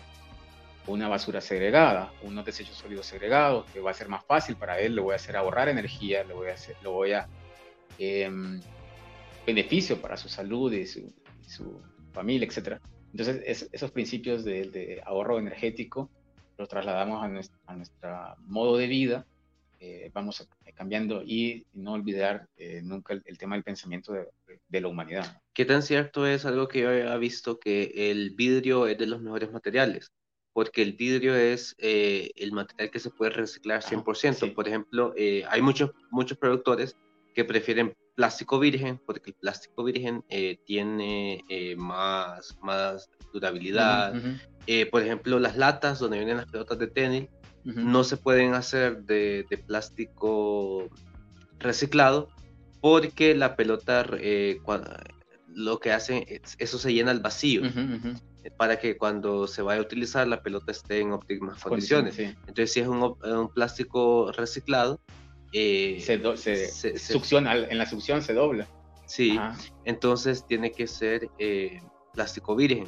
una 0.86 1.08
basura 1.08 1.40
segregada, 1.40 2.12
unos 2.22 2.44
desechos 2.44 2.76
sólidos 2.76 3.06
segregados, 3.06 3.64
que 3.70 3.80
va 3.80 3.90
a 3.90 3.94
ser 3.94 4.08
más 4.08 4.24
fácil 4.24 4.56
para 4.56 4.78
él, 4.80 4.94
le 4.94 5.00
voy 5.00 5.12
a 5.12 5.16
hacer 5.16 5.36
ahorrar 5.36 5.68
energía, 5.68 6.24
le 6.24 6.34
voy 6.34 6.48
a 6.48 6.54
hacer, 6.54 6.76
lo 6.82 6.92
voy 6.92 7.12
a 7.12 7.26
eh, 7.98 8.30
beneficio 9.52 10.00
para 10.00 10.16
su 10.16 10.28
salud 10.28 10.72
y 10.72 10.86
su, 10.86 11.12
su 11.46 11.80
familia, 12.12 12.46
etc. 12.46 12.80
Entonces, 13.12 13.68
esos 13.72 13.90
principios 13.90 14.44
de, 14.44 15.00
ahorro 15.04 15.38
energético 15.38 16.10
los 16.56 16.68
trasladamos 16.68 17.24
a 17.24 17.74
nuestro, 17.74 18.08
modo 18.46 18.76
de 18.76 18.86
vida, 18.86 19.26
eh, 19.78 20.10
vamos 20.12 20.46
cambiando 20.74 21.22
y 21.22 21.64
no 21.72 21.94
olvidar 21.94 22.46
eh, 22.58 22.82
nunca 22.84 23.14
el, 23.14 23.38
tema 23.38 23.54
del 23.54 23.64
pensamiento 23.64 24.12
de, 24.12 24.28
de, 24.68 24.80
la 24.80 24.88
humanidad. 24.88 25.40
¿Qué 25.54 25.64
tan 25.64 25.82
cierto 25.82 26.26
es 26.26 26.44
algo 26.44 26.68
que 26.68 26.80
yo 26.80 26.90
he 26.90 27.18
visto 27.18 27.58
que 27.58 28.10
el 28.10 28.32
vidrio 28.36 28.86
es 28.86 28.98
de 28.98 29.06
los 29.06 29.22
mejores 29.22 29.50
materiales? 29.50 30.12
Porque 30.52 30.82
el 30.82 30.92
vidrio 30.92 31.34
es 31.34 31.74
eh, 31.78 32.30
el 32.36 32.52
material 32.52 32.90
que 32.90 32.98
se 32.98 33.10
puede 33.10 33.30
reciclar 33.30 33.82
100%. 33.82 34.54
Por 34.54 34.68
ejemplo, 34.68 35.14
hay 35.16 35.62
muchos, 35.62 35.92
muchos 36.10 36.36
productores 36.36 36.94
que 37.34 37.44
prefieren 37.44 37.94
plástico 38.20 38.58
virgen, 38.58 39.00
porque 39.06 39.30
el 39.30 39.34
plástico 39.34 39.82
virgen 39.82 40.22
eh, 40.28 40.58
tiene 40.66 41.42
eh, 41.48 41.74
más, 41.74 42.54
más 42.60 43.08
durabilidad. 43.32 44.12
Eh, 44.66 44.84
por 44.84 45.00
ejemplo, 45.02 45.38
las 45.38 45.56
latas 45.56 46.00
donde 46.00 46.18
vienen 46.18 46.36
las 46.36 46.44
pelotas 46.44 46.78
de 46.78 46.88
tenis 46.88 47.28
no 47.64 48.04
se 48.04 48.18
pueden 48.18 48.52
hacer 48.52 49.04
de, 49.04 49.46
de 49.48 49.56
plástico 49.56 50.90
reciclado 51.58 52.28
porque 52.82 53.34
la 53.34 53.56
pelota 53.56 54.04
lo 55.48 55.80
que 55.80 55.92
hace 55.92 56.26
es, 56.28 56.56
eso 56.58 56.78
se 56.78 56.92
llena 56.92 57.12
al 57.12 57.20
vacío. 57.20 57.62
para 58.58 58.78
que 58.78 58.98
cuando 58.98 59.46
se 59.46 59.62
vaya 59.62 59.80
a 59.80 59.82
utilizar 59.82 60.28
la 60.28 60.42
pelota 60.42 60.72
esté 60.72 61.00
en 61.00 61.12
óptimas 61.12 61.62
condiciones. 61.62 62.18
Entonces, 62.18 62.70
si 62.70 62.80
es 62.80 62.86
un, 62.86 63.02
un 63.02 63.48
plástico 63.54 64.30
reciclado, 64.32 65.00
eh, 65.52 65.98
se, 66.00 66.98
succiona, 66.98 67.56
en 67.56 67.78
la 67.78 67.86
succión 67.86 68.22
se 68.22 68.34
dobla. 68.34 68.66
Sí, 69.06 69.38
entonces 69.84 70.46
tiene 70.46 70.70
que 70.70 70.86
ser 70.86 71.28
eh, 71.38 71.80
plástico 72.14 72.54
virgen. 72.54 72.86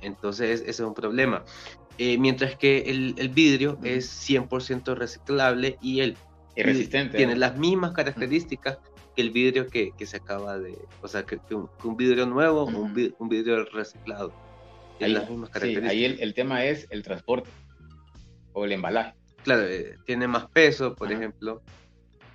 Entonces 0.00 0.60
ese 0.60 0.70
es 0.70 0.80
un 0.80 0.94
problema. 0.94 1.44
Eh, 1.98 2.18
mientras 2.18 2.56
que 2.56 2.82
el, 2.86 3.14
el 3.18 3.28
vidrio 3.28 3.78
es 3.82 4.28
100% 4.28 4.94
reciclable 4.96 5.78
y 5.80 6.00
el 6.00 6.16
resistente. 6.56 7.16
Tiene 7.16 7.36
las 7.36 7.56
mismas 7.56 7.92
características 7.92 8.78
que 9.16 9.22
el 9.22 9.30
vidrio 9.30 9.68
que, 9.68 9.92
que, 9.96 10.06
se 10.06 10.16
acaba 10.18 10.58
de, 10.58 10.76
o 11.02 11.08
sea, 11.08 11.24
que, 11.24 11.38
un, 11.54 11.96
vidrio 11.96 12.26
nuevo, 12.26 12.64
un, 12.64 12.94
vidrio, 12.94 13.16
un, 13.18 13.28
vidrio 13.28 13.64
reciclado. 13.64 14.32
Ahí, 15.00 15.12
las 15.12 15.28
mismas 15.28 15.50
características. 15.50 15.90
ahí 15.90 16.04
el, 16.04 16.20
el, 16.20 16.34
tema 16.34 16.64
es 16.64 16.86
el 16.90 17.02
transporte 17.02 17.50
o 18.52 18.64
el 18.64 18.72
embalaje 18.72 19.14
claro, 19.44 19.62
eh, 19.62 19.96
tiene 20.04 20.26
más 20.26 20.48
peso, 20.48 20.94
por 20.94 21.12
ejemplo. 21.12 21.62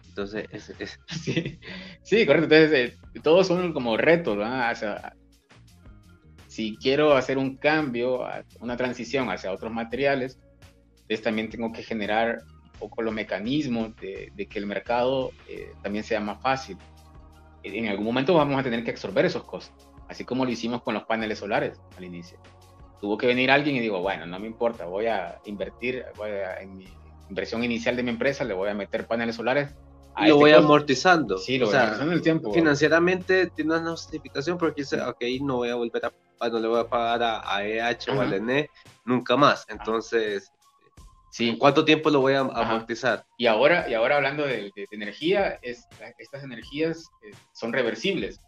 Entonces, 0.08 0.46
es, 0.52 1.00
Sí, 1.08 1.60
sí, 2.02 2.26
correcto. 2.26 2.56
Entonces, 2.56 2.94
eh, 2.94 3.20
todos 3.22 3.48
son 3.48 3.74
como 3.74 3.98
retos, 3.98 4.38
¿no? 4.38 4.44
O 4.44 4.76
sea, 4.76 5.14
si 6.48 6.76
quiero 6.78 7.16
hacer 7.16 7.38
un 7.38 7.58
cambio, 7.58 8.26
una 8.60 8.76
transición 8.76 9.30
hacia 9.30 9.52
otros 9.52 9.72
materiales, 9.72 10.40
entonces 10.94 11.22
también 11.22 11.50
tengo 11.50 11.72
que 11.72 11.84
generar 11.84 12.40
un 12.74 12.80
poco 12.80 13.02
los 13.02 13.14
mecanismos 13.14 13.96
de, 13.96 14.48
que 14.50 14.60
el 14.60 14.66
mercado 14.66 15.32
eh, 15.48 15.72
también 15.82 16.04
sea 16.04 16.20
más 16.20 16.42
fácil. 16.42 16.78
En 17.64 17.88
algún 17.88 18.06
momento 18.06 18.34
vamos 18.34 18.60
a 18.60 18.64
tener 18.64 18.84
que 18.84 18.92
absorber 18.92 19.26
esos 19.26 19.44
costos, 19.44 19.90
así 20.08 20.26
como 20.26 20.44
lo 20.44 20.52
hicimos 20.52 20.82
con 20.82 20.94
los 20.94 21.04
paneles 21.04 21.40
solares 21.40 21.80
al 21.98 22.04
inicio. 22.04 22.38
Tuvo 23.00 23.18
que 23.18 23.28
venir 23.28 23.52
alguien 23.52 23.78
y 23.78 23.80
digo, 23.80 24.02
bueno, 24.02 24.26
no 24.26 24.40
me 24.40 24.48
importa, 24.48 24.86
voy 24.86 25.06
a 25.06 25.40
invertir 25.46 26.04
voy 26.18 26.32
a, 26.32 26.60
en 26.60 26.76
mi 26.76 26.88
inversión 27.30 27.64
inicial 27.64 27.96
de 27.96 28.04
mi 28.04 28.10
empresa, 28.10 28.44
le 28.44 28.54
voy 28.54 28.70
a 28.70 28.74
meter 28.74 29.08
paneles 29.08 29.36
solares. 29.36 29.70
y 30.18 30.22
lo 30.22 30.26
este 30.26 30.34
voy 30.34 30.52
amortizando. 30.52 31.38
Sí, 31.38 31.58
lo 31.58 31.68
voy 31.68 31.76
amortizando 31.76 32.14
el 32.14 32.22
tiempo. 32.22 32.54
Financieramente 32.54 33.48
tiene 33.48 33.78
una 33.78 33.92
justificación 33.92 34.58
porque 34.58 34.82
dice, 34.82 35.02
ok, 35.02 35.22
no 35.42 35.58
voy 35.58 35.70
a 35.70 35.76
volver 35.76 36.06
a, 36.06 36.50
no 36.50 36.60
le 36.60 36.68
voy 36.68 36.80
a 36.80 36.90
pagar 36.90 37.42
a, 37.46 37.66
EH 37.66 38.12
o 38.12 38.22
a 38.22 38.36
ENE 38.36 38.70
nunca 39.06 39.38
más. 39.38 39.66
Entonces, 39.70 40.52
sí. 41.32 41.58
¿cuánto 41.58 41.86
tiempo 41.86 42.10
lo 42.10 42.22
voy 42.22 42.34
a 42.34 42.42
amortizar? 42.42 43.26
Y 43.38 43.48
ahora, 43.48 43.90
y 43.90 43.94
ahora 43.94 44.18
hablando 44.18 44.46
de, 44.46 44.72
energía, 44.92 45.60
es, 45.62 45.88
estas 46.18 46.44
energías 46.44 47.10
eh, 47.24 47.32
son 47.54 47.74
reversibles. 47.74 48.42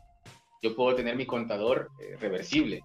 Yo 0.62 0.76
puedo 0.76 0.96
tener 0.96 1.16
mi 1.16 1.26
contador 1.26 1.90
eh, 2.00 2.18
reversible. 2.20 2.82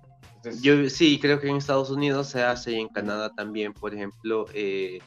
Yo 0.60 0.88
sí, 0.88 1.18
creo 1.18 1.40
que 1.40 1.48
en 1.48 1.56
Estados 1.56 1.90
Unidos 1.90 2.28
se 2.28 2.42
hace 2.42 2.72
y 2.72 2.80
en 2.80 2.88
Canadá 2.88 3.32
también, 3.34 3.72
por 3.72 3.94
ejemplo, 3.94 4.46
eh, 4.54 5.00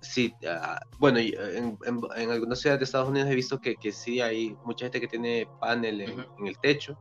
sí, 0.00 0.34
ah, 0.48 0.80
bueno, 0.98 1.18
en, 1.18 1.78
en, 1.84 2.30
algunas 2.30 2.60
ciudades 2.60 2.80
de 2.80 2.84
Estados 2.84 3.08
Unidos 3.08 3.28
he 3.30 3.34
visto 3.34 3.60
que, 3.60 3.76
que 3.76 3.92
sí 3.92 4.20
hay 4.20 4.56
mucha 4.64 4.86
gente 4.86 5.00
que 5.00 5.08
tiene 5.08 5.46
panel 5.60 6.00
en, 6.00 6.46
el 6.46 6.58
techo 6.58 6.98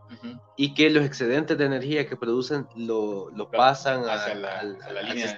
y 0.57 0.73
que 0.73 0.89
los 0.89 1.05
excedentes 1.05 1.57
de 1.57 1.65
energía 1.65 2.07
que 2.07 2.15
producen 2.15 2.67
lo, 2.75 3.29
lo 3.31 3.49
pasan 3.49 4.01
hacia 4.09 4.35
la, 4.35 4.63
línea, 4.63 5.35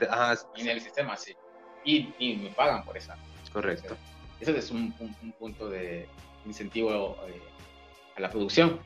del 0.55 0.81
sistema, 0.81 1.15
sí. 1.15 1.35
Y, 1.83 2.13
y, 2.19 2.35
me 2.37 2.49
pagan 2.49 2.83
por 2.83 2.97
esa. 2.97 3.17
Correcto. 3.51 3.95
Eso 4.39 4.51
es 4.51 4.71
un, 4.71 4.93
un, 4.99 5.31
punto 5.33 5.69
de 5.69 6.07
incentivo 6.45 7.17
eh, 7.27 7.41
a 8.15 8.21
la 8.21 8.29
producción. 8.29 8.79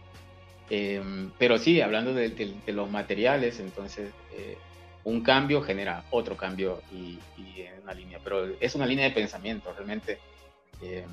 Em, 0.70 1.32
pero 1.38 1.58
sí, 1.58 1.80
hablando 1.82 2.14
de, 2.14 2.30
de, 2.30 2.74
los 2.74 2.90
materiales, 2.90 3.60
entonces 3.60 4.12
eh, 4.34 4.58
un 5.06 5.22
cambio 5.22 5.62
genera 5.62 6.03
otro 6.10 6.36
cambio 6.36 6.82
y, 6.91 7.20
y, 7.38 7.62
en 7.62 7.84
una 7.84 7.93
línea, 7.93 8.20
pero 8.24 8.47
es 8.60 8.76
una 8.76 8.88
línea 8.88 9.06
de 9.06 9.12
pensamiento, 9.12 9.72
realmente. 9.72 10.20
Eh, 10.82 11.06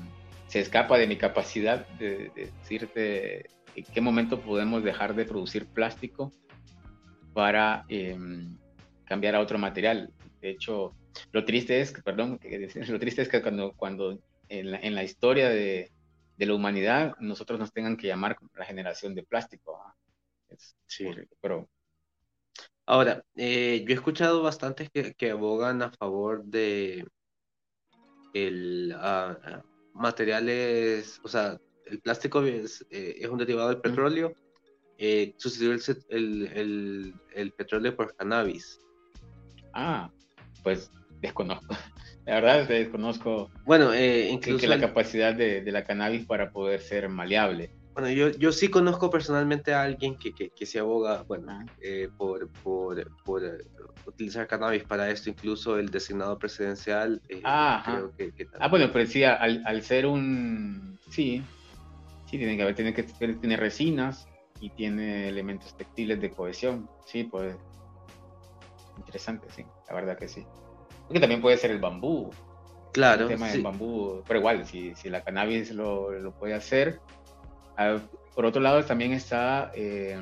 se 0.47 0.59
escapa 0.59 0.97
de 0.97 1.07
mi 1.07 1.15
capacidad 1.15 1.87
de, 1.97 2.29
decirte 2.35 3.49
en 3.75 3.83
qué 3.85 4.01
momento 4.01 4.41
podemos 4.41 4.83
dejar 4.83 5.15
de 5.15 5.25
producir 5.25 5.65
plástico 5.65 6.31
para 7.33 7.85
em, 7.87 8.57
cambiar 9.05 9.35
a 9.35 9.39
otro 9.39 9.57
material. 9.57 10.11
De 10.41 10.49
hecho, 10.49 10.93
lo 11.31 11.45
triste 11.45 11.79
es, 11.79 11.93
perdón, 12.03 12.39
lo 12.87 12.99
triste 12.99 13.21
es 13.21 13.29
que 13.29 13.41
cuando, 13.41 13.73
cuando 13.73 14.19
en, 14.49 14.71
la, 14.71 14.79
en 14.79 14.95
la 14.95 15.03
historia 15.03 15.49
de, 15.49 15.91
de, 16.37 16.45
la 16.45 16.53
humanidad 16.53 17.15
nosotros 17.19 17.59
nos 17.59 17.71
tengan 17.71 17.95
que 17.95 18.07
llamar 18.07 18.37
la 18.55 18.65
generación 18.65 19.15
de 19.15 19.23
plástico. 19.23 19.79
sí. 20.87 21.05
Pero... 21.41 21.69
Ahora, 22.85 23.23
eh, 23.35 23.83
yo 23.87 23.91
he 23.91 23.93
escuchado 23.93 24.43
bastantes 24.43 24.89
que, 24.89 25.13
que, 25.13 25.31
abogan 25.31 25.81
a 25.81 25.91
favor 25.91 26.43
de 26.43 27.05
el, 28.33 28.93
uh, 28.93 29.61
materiales, 29.93 31.21
o 31.23 31.27
sea, 31.27 31.57
el 31.85 31.99
plástico 32.01 32.43
es, 32.43 32.85
eh, 32.89 33.15
es 33.19 33.29
un 33.29 33.37
derivado 33.37 33.69
del 33.69 33.79
petróleo, 33.79 34.33
eh, 34.97 35.33
sustituir 35.37 35.81
el, 36.09 36.49
el, 36.53 37.13
el, 37.33 37.51
petróleo 37.53 37.95
por 37.95 38.15
cannabis. 38.15 38.79
Ah, 39.73 40.11
pues 40.63 40.91
desconozco. 41.21 41.75
La 42.25 42.35
verdad 42.35 42.67
desconozco 42.67 43.51
bueno, 43.65 43.93
eh, 43.93 44.29
incluso 44.29 44.59
que 44.59 44.67
la 44.67 44.79
capacidad 44.79 45.33
de, 45.33 45.61
de, 45.61 45.71
la 45.73 45.83
cannabis 45.83 46.25
para 46.25 46.51
poder 46.51 46.79
ser 46.79 47.09
maleable. 47.09 47.69
Bueno, 47.93 48.09
yo, 48.09 48.29
yo 48.31 48.51
sí 48.51 48.69
conozco 48.69 49.11
personalmente 49.11 49.73
a 49.73 49.83
alguien 49.83 50.17
que, 50.17 50.33
que, 50.33 50.49
que 50.49 50.65
se 50.65 50.79
aboga, 50.79 51.23
bueno, 51.23 51.59
eh, 51.79 52.09
por, 52.17 52.49
por, 52.63 53.05
por 53.23 53.45
eh, 53.45 53.57
utilizar 54.07 54.47
cannabis 54.47 54.83
para 54.83 55.11
esto, 55.11 55.29
incluso 55.29 55.77
el 55.77 55.89
designado 55.89 56.39
presidencial. 56.39 57.21
Eh, 57.29 57.41
ah, 57.43 57.83
creo 57.85 58.15
que, 58.15 58.47
ah, 58.59 58.67
bueno, 58.67 58.89
pero 58.91 59.05
sí, 59.05 59.23
al, 59.23 59.61
al, 59.65 59.81
ser 59.83 60.07
un... 60.07 60.97
Sí, 61.09 61.43
sí, 62.25 62.37
tiene 62.39 62.57
que 62.57 62.63
haber, 62.63 62.75
tiene 62.75 62.93
que 62.95 63.03
tener 63.03 63.59
resinas 63.59 64.27
y 64.59 64.71
tiene 64.71 65.29
elementos 65.29 65.77
textiles 65.77 66.19
de 66.19 66.31
cohesión. 66.31 66.89
Sí, 67.05 67.25
pues... 67.25 67.55
Interesante, 68.97 69.47
sí, 69.51 69.63
la 69.87 69.93
verdad 69.93 70.17
que 70.17 70.27
sí. 70.27 70.43
Porque 71.05 71.19
también 71.19 71.41
puede 71.41 71.57
ser 71.57 71.69
el 71.69 71.79
bambú. 71.79 72.31
Claro. 72.91 73.23
El 73.23 73.29
tema 73.29 73.49
del 73.49 73.61
bambú, 73.61 74.23
pero 74.27 74.39
igual, 74.39 74.65
si, 74.65 74.95
si 74.95 75.09
la 75.09 75.23
cannabis 75.23 75.71
lo, 75.71 76.11
lo 76.11 76.31
puede 76.31 76.53
hacer, 76.55 76.99
Ah, 76.99 77.22
por 78.35 78.45
otro 78.45 78.61
lado, 78.61 78.83
también 78.83 79.13
está 79.13 79.71
eh, 79.75 80.21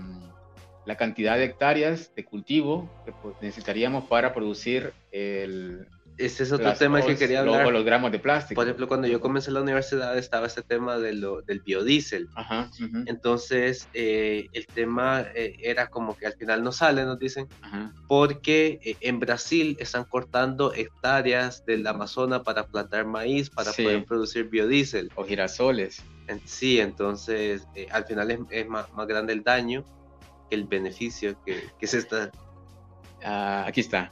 la 0.85 0.97
cantidad 0.97 1.37
de 1.37 1.45
hectáreas 1.45 2.13
de 2.15 2.25
cultivo 2.25 2.89
que 3.05 3.11
pues, 3.11 3.35
necesitaríamos 3.41 4.05
para 4.05 4.33
producir 4.33 4.93
el... 5.11 5.87
Ese 6.17 6.43
es 6.43 6.51
otro 6.51 6.71
tema 6.73 7.01
que 7.01 7.15
quería 7.15 7.39
hablar. 7.39 7.63
Los, 7.63 7.73
los 7.73 7.85
gramos 7.85 8.11
de 8.11 8.19
plástico. 8.19 8.59
Por 8.59 8.65
ejemplo, 8.65 8.87
cuando 8.87 9.07
yo 9.07 9.21
comencé 9.21 9.49
la 9.49 9.61
universidad 9.61 10.15
estaba 10.17 10.45
este 10.45 10.61
tema 10.61 10.99
de 10.99 11.13
lo, 11.13 11.41
del 11.41 11.61
biodiesel. 11.61 12.27
Ajá, 12.35 12.69
Entonces, 13.07 13.87
eh, 13.93 14.47
el 14.53 14.67
tema 14.67 15.25
eh, 15.33 15.55
era 15.63 15.87
como 15.87 16.15
que 16.15 16.27
al 16.27 16.33
final 16.33 16.63
no 16.63 16.73
sale, 16.73 17.05
nos 17.05 17.17
dicen, 17.17 17.47
porque 18.07 18.97
en 18.99 19.19
Brasil 19.19 19.77
están 19.79 20.03
cortando 20.03 20.73
hectáreas 20.75 21.65
del 21.65 21.87
Amazonas 21.87 22.41
para 22.41 22.67
plantar 22.67 23.05
maíz, 23.05 23.49
para 23.49 23.71
poder 23.71 24.05
producir 24.05 24.49
biodiesel. 24.49 25.09
O 25.15 25.23
girasoles. 25.23 26.03
Sí, 26.45 26.79
entonces 26.79 27.67
eh, 27.75 27.87
al 27.91 28.05
final 28.05 28.47
es, 28.49 28.67
más, 28.67 28.87
grande 29.07 29.33
el 29.33 29.43
daño 29.43 29.85
que 30.49 30.55
el 30.55 30.65
beneficio 30.65 31.35
que, 31.43 31.63
que 31.79 31.87
se 31.87 31.99
está. 31.99 32.31
Ah, 33.23 33.65
aquí 33.67 33.81
está. 33.81 34.11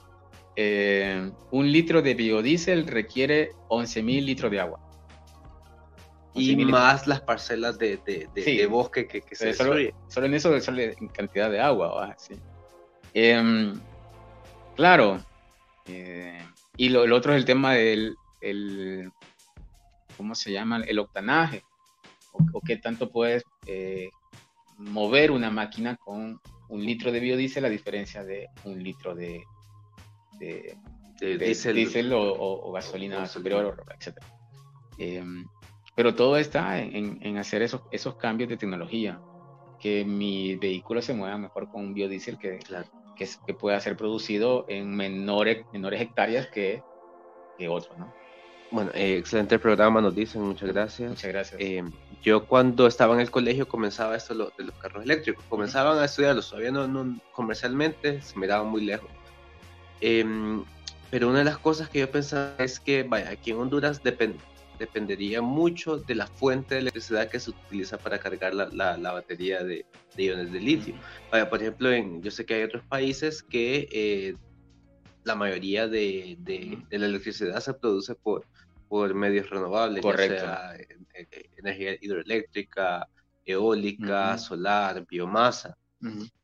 Eh, 0.55 1.31
un 1.51 1.71
litro 1.71 2.01
de 2.01 2.13
biodiesel 2.15 2.85
requiere 2.85 3.51
11.000 3.69 4.25
litros 4.25 4.51
de 4.51 4.59
agua. 4.59 4.79
Y 6.33 6.55
más 6.65 7.07
las 7.07 7.21
parcelas 7.21 7.77
de, 7.77 7.97
de, 8.05 8.67
bosque 8.67 9.07
que, 9.07 9.21
que 9.21 9.35
se 9.35 9.53
solo, 9.53 9.75
solo, 10.07 10.25
en 10.25 10.33
eso 10.33 10.59
sale 10.59 10.95
cantidad 11.13 11.49
de 11.49 11.59
agua. 11.59 12.15
Sí. 12.17 12.35
Em, 13.13 13.79
claro. 14.75 15.23
Eh, 15.87 16.41
y 16.77 16.89
lo, 16.89 17.03
otro 17.15 17.33
es 17.33 17.39
el 17.39 17.45
tema 17.45 17.73
del, 17.73 18.15
el, 18.41 19.11
¿cómo 20.17 20.35
se 20.35 20.51
llama? 20.51 20.83
El 20.85 20.99
octanaje 20.99 21.63
o, 22.31 22.61
qué 22.61 22.77
tanto 22.77 23.11
puedes 23.11 23.43
eh, 23.65 24.09
mover 24.77 25.31
una 25.31 25.49
máquina 25.49 25.95
con 25.97 26.39
un 26.69 26.85
litro 26.85 27.11
de 27.11 27.19
biodiesel 27.19 27.65
a 27.65 27.69
diferencia 27.69 28.23
de 28.23 28.47
un 28.63 28.81
litro 28.81 29.15
de, 29.15 29.43
de, 30.39 30.77
diésel, 31.19 32.11
o, 32.13 32.71
gasolina 32.71 33.25
superior, 33.27 33.83
etc. 33.99 34.17
Em, 34.97 35.45
pero 35.95 36.15
todo 36.15 36.37
está 36.37 36.79
en, 36.79 37.37
hacer 37.37 37.61
esos, 37.61 37.81
esos 37.91 38.15
cambios 38.15 38.49
de 38.49 38.57
tecnología, 38.57 39.19
que 39.79 40.05
mi 40.05 40.55
vehículo 40.55 41.01
se 41.01 41.13
mueva 41.13 41.37
mejor 41.37 41.69
con 41.69 41.85
un 41.85 41.93
biodiesel 41.93 42.37
que, 42.37 42.59
que, 43.17 43.27
que, 43.45 43.53
pueda 43.53 43.79
ser 43.79 43.97
producido 43.97 44.65
en 44.69 44.95
menores, 44.95 45.65
menores 45.73 46.01
hectáreas 46.01 46.47
que, 46.47 46.83
que 47.57 47.67
otros, 47.67 47.97
¿no? 47.97 48.13
Bueno, 48.71 48.91
eh, 48.93 49.17
excelente 49.17 49.57
programa, 49.57 49.99
nos 49.99 50.13
dicen, 50.13 50.41
muchas 50.43 50.69
gracias. 50.69 51.09
Muchas 51.09 51.31
gracias. 51.31 51.59
Eh, 51.59 51.83
yo 52.21 52.45
cuando 52.45 52.87
estaba 52.87 53.13
en 53.13 53.21
el 53.21 53.31
colegio 53.31 53.67
comenzaba 53.67 54.15
esto 54.15 54.51
de 54.57 54.63
los 54.63 54.75
carros 54.75 55.03
eléctricos, 55.03 55.43
comenzaban 55.47 55.97
a 55.99 56.05
estudiarlos, 56.05 56.49
todavía 56.49 56.71
no, 56.71 57.19
comercialmente, 57.31 58.21
se 58.21 58.37
miraban 58.37 58.67
muy 58.67 58.85
lejos. 58.85 59.09
Em, 60.01 60.63
pero 61.11 61.29
una 61.29 61.39
de 61.39 61.45
las 61.45 61.57
cosas 61.57 61.89
que 61.89 61.99
yo 61.99 62.11
pensaba 62.11 62.55
es 62.59 62.79
que, 62.79 63.03
vaya, 63.03 63.29
aquí 63.29 63.51
en 63.51 63.57
Honduras 63.57 64.01
dependería 64.03 65.41
mucho 65.41 65.97
de 65.97 66.15
la 66.15 66.27
fuente 66.27 66.75
de 66.75 66.81
electricidad 66.81 67.29
que 67.29 67.39
se 67.39 67.51
utiliza 67.51 67.97
para 67.97 68.19
cargar 68.19 68.53
la, 68.53 68.97
la, 68.97 69.11
batería 69.11 69.63
de, 69.63 69.85
iones 70.17 70.51
de 70.51 70.59
litio. 70.59 70.95
Vaya, 71.31 71.49
por 71.49 71.61
ejemplo, 71.61 71.91
en, 71.91 72.21
yo 72.21 72.31
sé 72.31 72.45
que 72.45 72.55
hay 72.55 72.63
otros 72.63 72.83
países 72.83 73.41
que 73.41 73.87
eh, 73.91 74.35
la 75.23 75.35
mayoría 75.35 75.87
de, 75.87 76.37
de, 76.39 76.77
la 76.91 77.05
electricidad 77.05 77.59
se 77.59 77.73
produce 77.73 78.15
por, 78.15 78.45
por 78.87 79.13
medios 79.13 79.49
renovables, 79.49 80.01
Correcto. 80.01 80.35
ya 80.35 80.41
sea 80.41 80.75
eh, 80.75 80.87
eh, 80.89 80.98
energía 81.57 81.95
hidroeléctrica, 81.99 83.07
eólica, 83.45 84.37
solar, 84.37 85.05
biomasa. 85.07 85.77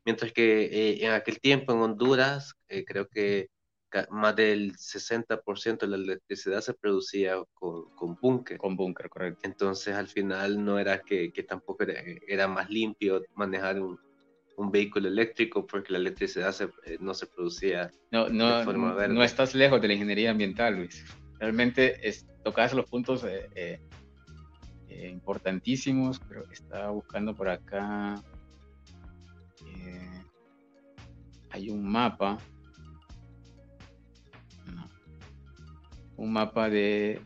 Mientras 0.04 0.32
que 0.32 0.64
eh, 0.64 1.04
en 1.04 1.12
aquel 1.12 1.40
tiempo 1.40 1.72
en 1.72 1.80
Honduras, 1.80 2.54
creo 2.86 3.08
que 3.08 3.48
más 4.10 4.36
del 4.36 4.74
60% 4.76 5.78
de 5.78 5.86
la 5.86 5.96
electricidad 5.96 6.60
se 6.60 6.74
producía 6.74 7.36
con, 7.54 7.90
con 7.94 8.16
búnker. 8.16 8.58
Con 8.58 8.76
búnker, 8.76 9.08
correcto. 9.08 9.40
Entonces 9.44 9.94
al 9.94 10.08
final 10.08 10.62
no 10.62 10.78
era 10.78 11.00
que, 11.00 11.32
que 11.32 11.42
tampoco 11.42 11.84
era, 11.84 12.02
era, 12.26 12.48
más 12.48 12.68
limpio 12.68 13.22
manejar 13.34 13.80
un, 13.80 13.98
un 14.56 14.70
vehículo 14.70 15.08
eléctrico 15.08 15.66
porque 15.66 15.92
la 15.92 15.98
electricidad 15.98 16.54
eh, 16.84 16.98
no 17.00 17.14
se 17.14 17.26
producía 17.26 17.90
no, 18.10 18.28
no, 18.28 18.58
de 18.58 18.64
forma 18.64 18.94
verde. 18.94 19.14
No 19.14 19.22
estás 19.22 19.54
lejos 19.54 19.80
de 19.80 19.88
la 19.88 19.94
ingeniería 19.94 20.30
ambiental, 20.30 20.76
Luis. 20.76 21.04
Realmente 21.38 22.06
es, 22.06 22.26
tocas 22.44 22.72
los 22.72 22.86
puntos 22.86 23.24
eh, 23.24 23.80
eh, 24.98 25.10
importantísimos, 25.10 26.20
pero 26.28 26.44
estaba 26.50 26.90
buscando 26.90 27.34
por 27.34 27.48
acá. 27.48 28.14
hay 31.50 31.70
un 31.70 31.90
mapa. 31.90 32.38
un 36.18 36.32
mapa 36.32 36.70
de 36.70 37.20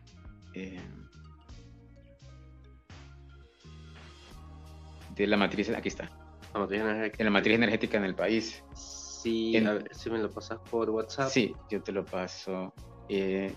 de 5.21 5.27
la 5.27 5.37
matriz, 5.37 5.71
aquí 5.71 5.89
está, 5.89 6.11
la 6.55 6.61
matriz 6.61 6.81
energética. 6.81 7.17
En 7.19 7.25
la 7.25 7.31
matriz 7.31 7.55
energética 7.55 7.99
en 7.99 8.05
el 8.05 8.15
país. 8.15 8.65
Sí, 8.75 9.57
a 9.57 9.75
ver, 9.75 9.95
si 9.95 10.11
me 10.11 10.19
lo 10.19 10.31
pasas 10.31 10.59
por 10.71 10.89
WhatsApp. 10.91 11.29
Sí, 11.29 11.55
yo 11.71 11.83
te 11.83 11.93
lo 11.93 12.05
paso. 12.05 12.73
Eh, 13.09 13.53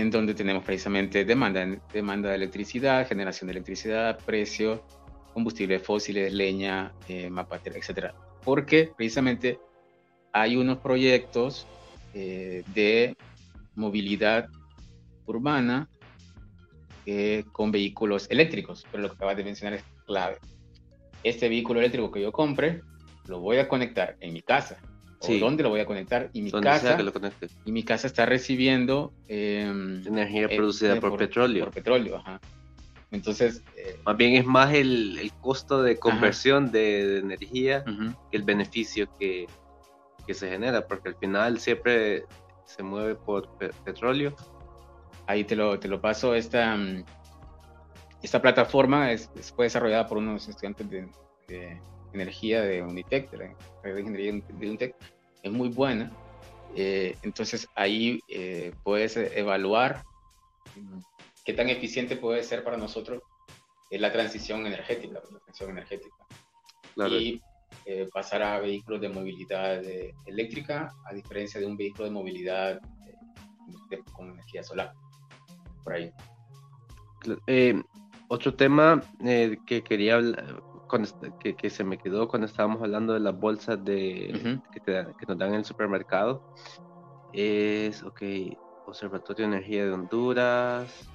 en 0.00 0.10
donde 0.10 0.34
tenemos 0.34 0.64
precisamente 0.64 1.24
demanda, 1.24 1.66
demanda 1.92 2.30
de 2.30 2.36
electricidad, 2.36 3.06
generación 3.06 3.48
de 3.48 3.52
electricidad, 3.52 4.18
precio, 4.24 4.84
combustibles 5.32 5.82
fósiles, 5.82 6.32
leña, 6.32 6.92
eh, 7.08 7.30
mapa, 7.30 7.60
etc. 7.64 8.12
Porque 8.44 8.92
precisamente 8.96 9.58
hay 10.32 10.56
unos 10.56 10.78
proyectos 10.78 11.66
eh, 12.14 12.62
de 12.74 13.16
movilidad 13.74 14.48
urbana 15.26 15.88
eh, 17.04 17.44
con 17.52 17.70
vehículos 17.70 18.26
eléctricos, 18.30 18.86
pero 18.90 19.02
lo 19.02 19.08
que 19.10 19.16
acabas 19.16 19.36
de 19.36 19.44
mencionar 19.44 19.74
es 19.74 19.84
clave 20.06 20.38
este 21.28 21.48
vehículo 21.48 21.80
eléctrico 21.80 22.10
que 22.10 22.22
yo 22.22 22.32
compre, 22.32 22.82
lo 23.26 23.40
voy 23.40 23.58
a 23.58 23.68
conectar 23.68 24.16
en 24.20 24.32
mi 24.32 24.42
casa. 24.42 24.78
Sí. 25.20 25.38
¿Dónde 25.38 25.62
lo 25.62 25.70
voy 25.70 25.80
a 25.80 25.86
conectar? 25.86 26.30
Y 26.32 26.42
mi, 26.42 26.50
casa, 26.50 26.98
y 27.64 27.72
mi 27.72 27.82
casa 27.82 28.06
está 28.06 28.26
recibiendo 28.26 29.12
em, 29.28 30.06
energía 30.06 30.48
producida 30.48 31.00
por, 31.00 31.16
petróleo. 31.16 31.64
Por 31.64 31.74
petróleo, 31.74 32.16
ajá. 32.16 32.40
Entonces. 33.10 33.62
Eh, 33.76 33.98
más 34.04 34.16
bien 34.16 34.34
es 34.34 34.44
más 34.44 34.74
el, 34.74 35.18
el 35.18 35.32
costo 35.32 35.82
de 35.82 35.98
conversión 35.98 36.70
de, 36.70 37.18
energía 37.18 37.84
que 38.30 38.36
el 38.36 38.42
beneficio 38.42 39.08
que, 39.18 39.46
que, 40.26 40.34
se 40.34 40.50
genera, 40.50 40.86
porque 40.86 41.10
al 41.10 41.16
final 41.16 41.58
siempre 41.58 42.24
se 42.64 42.82
mueve 42.82 43.14
por 43.14 43.48
petróleo. 43.84 44.34
Ahí 45.26 45.44
te 45.44 45.56
lo, 45.56 45.78
te 45.78 45.88
lo 45.88 46.00
paso. 46.00 46.34
Esta, 46.34 46.76
mm, 46.76 47.04
esta 48.22 48.42
plataforma 48.42 49.12
es, 49.12 49.30
fue 49.54 49.66
desarrollada 49.66 50.06
por 50.06 50.18
unos 50.18 50.48
estudiantes 50.48 50.88
de, 50.90 51.80
energía 52.12 52.62
de 52.62 52.82
Unitec, 52.82 53.30
de 53.30 53.38
la 53.38 53.54
red 53.82 53.94
de 53.94 54.00
ingeniería 54.00 54.32
de 54.32 54.68
Unitec. 54.68 54.96
Es 55.42 55.52
muy 55.52 55.68
buena. 55.68 56.12
Eh, 56.74 57.16
entonces 57.22 57.68
ahí 57.74 58.20
eh, 58.28 58.72
puedes 58.82 59.16
evaluar 59.16 60.04
qué 61.44 61.54
tan 61.54 61.70
eficiente 61.70 62.16
puede 62.16 62.42
ser 62.42 62.64
para 62.64 62.76
nosotros 62.76 63.22
la 63.90 64.12
transición 64.12 64.66
energética, 64.66 65.14
la 65.14 65.22
transición 65.22 65.70
energética. 65.70 66.14
Y 67.08 67.40
eh, 67.86 68.08
pasar 68.12 68.42
a 68.42 68.58
vehículos 68.58 69.00
de 69.00 69.08
movilidad 69.08 69.82
eléctrica, 70.26 70.92
a 71.08 71.14
diferencia 71.14 71.60
de 71.60 71.66
un 71.66 71.76
vehículo 71.76 72.04
de 72.06 72.10
movilidad 72.10 72.80
con 74.12 74.30
energía 74.30 74.62
solar. 74.62 74.92
Por 75.84 75.94
ahí. 75.94 76.12
otro 78.28 78.54
tema 78.54 79.02
que 79.66 79.82
quería 79.82 80.16
hablar, 80.16 80.62
que, 81.38 81.56
que, 81.56 81.70
se 81.70 81.84
me 81.84 81.98
quedó 81.98 82.28
cuando 82.28 82.46
estábamos 82.46 82.82
hablando 82.82 83.14
de 83.14 83.20
las 83.20 83.38
bolsas 83.38 83.84
de, 83.84 84.60
que, 84.72 84.80
que, 84.80 85.26
nos 85.26 85.38
dan 85.38 85.50
en 85.50 85.56
el 85.56 85.64
supermercado 85.64 86.42
es, 87.32 88.02
ok, 88.02 88.22
Observatorio 88.84 89.48
de 89.48 89.56
Energía 89.56 89.84
de 89.84 89.92
Honduras, 89.92 91.08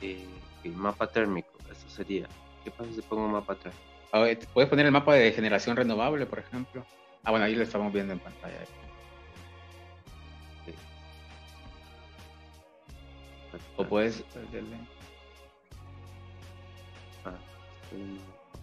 eh, 0.00 0.26
mapa 0.64 1.06
térmico, 1.06 1.58
eso 1.70 1.88
sería. 1.88 2.28
¿Qué 2.62 2.70
pasa 2.70 2.92
si 2.92 3.02
pongo 3.02 3.24
un 3.26 3.32
mapa 3.32 3.56
térmico? 3.56 3.82
Puedes 4.52 4.70
poner 4.70 4.86
el 4.86 4.92
mapa 4.92 5.14
de 5.14 5.32
generación 5.32 5.76
renovable, 5.76 6.26
por 6.26 6.38
ejemplo. 6.38 6.84
Ah, 7.24 7.30
bueno, 7.30 7.46
ahí 7.46 7.54
lo 7.54 7.62
estamos 7.62 7.92
viendo 7.92 8.12
en 8.12 8.20
pantalla. 8.20 8.58
O 13.76 13.84
puedes... 13.84 14.24
Ah, 17.24 17.38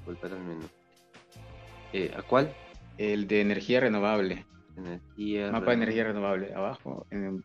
volver 0.10 0.34
al 0.34 0.44
menú. 0.44 0.68
Eh, 1.94 2.12
¿A 2.16 2.22
cuál? 2.24 2.54
El 2.98 3.28
de 3.28 3.42
energía 3.42 3.80
renovable. 3.80 4.46
Energía 4.76 5.52
Mapa 5.52 5.68
de 5.68 5.74
energía 5.74 6.04
renovable. 6.06 6.54
Abajo. 6.54 7.06
En 7.12 7.44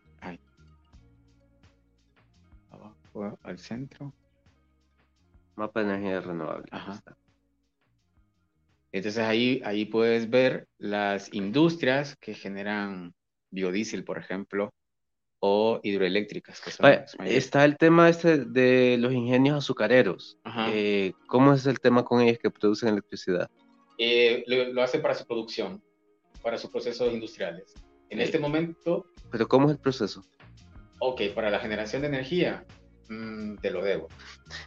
Abajo 2.70 3.38
al 3.42 3.58
centro. 3.58 4.12
Mapa 5.56 5.80
de 5.80 5.94
energía 5.94 6.20
renovable. 6.20 6.66
Entonces 8.92 9.22
ahí, 9.22 9.60
ahí 9.64 9.84
puedes 9.84 10.30
ver 10.30 10.66
las 10.78 11.32
industrias 11.34 12.16
que 12.16 12.34
generan 12.34 13.12
biodiesel, 13.50 14.04
por 14.04 14.18
ejemplo, 14.18 14.72
o 15.46 15.78
hidroeléctricas. 15.82 16.62
está 17.26 17.66
el 17.66 17.76
tema 17.76 18.08
este 18.08 18.46
de 18.46 18.96
los 18.98 19.12
ingenios 19.12 19.58
azucareros. 19.58 20.38
Eh, 20.72 21.12
¿Cómo 21.26 21.52
es 21.52 21.66
el 21.66 21.80
tema 21.80 22.02
con 22.02 22.22
ellos 22.22 22.38
que 22.38 22.50
producen 22.50 22.88
electricidad? 22.88 23.50
Eh, 23.98 24.42
lo, 24.46 24.82
hace 24.82 25.00
para 25.00 25.14
su 25.14 25.26
producción, 25.26 25.82
para 26.42 26.56
sus 26.56 26.70
procesos 26.70 27.12
industriales. 27.12 27.74
En 28.08 28.22
este 28.22 28.38
momento... 28.38 29.04
¿Pero 29.30 29.46
cómo 29.46 29.66
es 29.66 29.72
el 29.72 29.78
proceso? 29.78 30.24
Ok, 31.00 31.20
para 31.34 31.50
la 31.50 31.58
generación 31.58 32.00
de 32.00 32.08
energía, 32.08 32.64
mm, 33.10 33.56
te 33.56 33.70
lo 33.70 33.84
debo. 33.84 34.08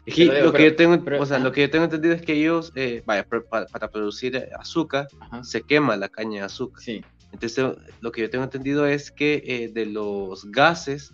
lo, 0.06 0.54
que 0.54 0.64
yo 0.64 0.76
tengo, 0.76 1.04
o 1.20 1.26
sea, 1.26 1.40
lo 1.40 1.52
que 1.52 1.62
yo 1.62 1.72
tengo 1.72 1.86
entendido 1.86 2.14
es 2.14 2.22
que 2.22 2.34
ellos, 2.34 2.72
eh, 2.76 3.02
vaya, 3.04 3.26
para, 3.28 3.88
producir 3.90 4.48
azúcar, 4.60 5.08
se 5.42 5.64
quema 5.64 5.98
la 5.98 6.10
caña 6.10 6.42
de 6.42 6.46
azúcar. 6.46 6.84
Sí. 6.84 7.04
Entonces, 7.32 7.78
lo 8.02 8.12
que 8.12 8.22
yo 8.22 8.30
tengo 8.30 8.44
entendido 8.44 8.88
es 8.88 9.12
que 9.12 9.44
eh, 9.46 9.70
de 9.74 9.86
los 9.86 10.50
gases 10.52 11.14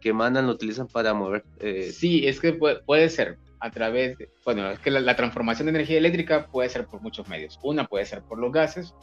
que 0.00 0.12
mandan 0.12 0.46
lo 0.46 0.52
utilizan 0.52 0.88
para 0.88 1.14
mover. 1.14 1.44
Eh, 1.60 1.92
sí, 1.92 2.26
es 2.26 2.40
que 2.40 2.52
puede, 2.52 3.08
ser 3.08 3.38
a 3.60 3.70
través 3.70 4.18
de, 4.18 4.28
bueno, 4.44 4.70
es 4.70 4.78
que 4.80 4.90
la, 4.90 5.16
transformación 5.16 5.66
de 5.66 5.70
energía 5.70 5.98
eléctrica 5.98 6.48
puede 6.48 6.68
ser 6.68 6.86
por 6.86 7.00
muchos 7.00 7.28
medios. 7.28 7.58
Una 7.62 7.86
puede 7.86 8.04
ser 8.04 8.22
por 8.22 8.38
los 8.38 8.52
gases, 8.52 8.94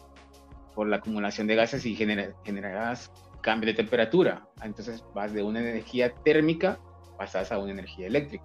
por 0.75 0.87
la 0.87 0.97
acumulación 0.97 1.47
de 1.47 1.55
gases 1.55 1.85
y 1.85 1.95
genera, 1.95 2.33
generas 2.43 3.11
cambio 3.41 3.67
de 3.67 3.73
temperatura. 3.73 4.45
Entonces 4.61 5.03
vas 5.15 5.33
de 5.33 5.41
una 5.41 5.61
energía 5.61 6.13
térmica, 6.13 6.77
pasas 7.17 7.51
a 7.51 7.57
una 7.57 7.71
energía 7.71 8.07
eléctrica. 8.07 8.43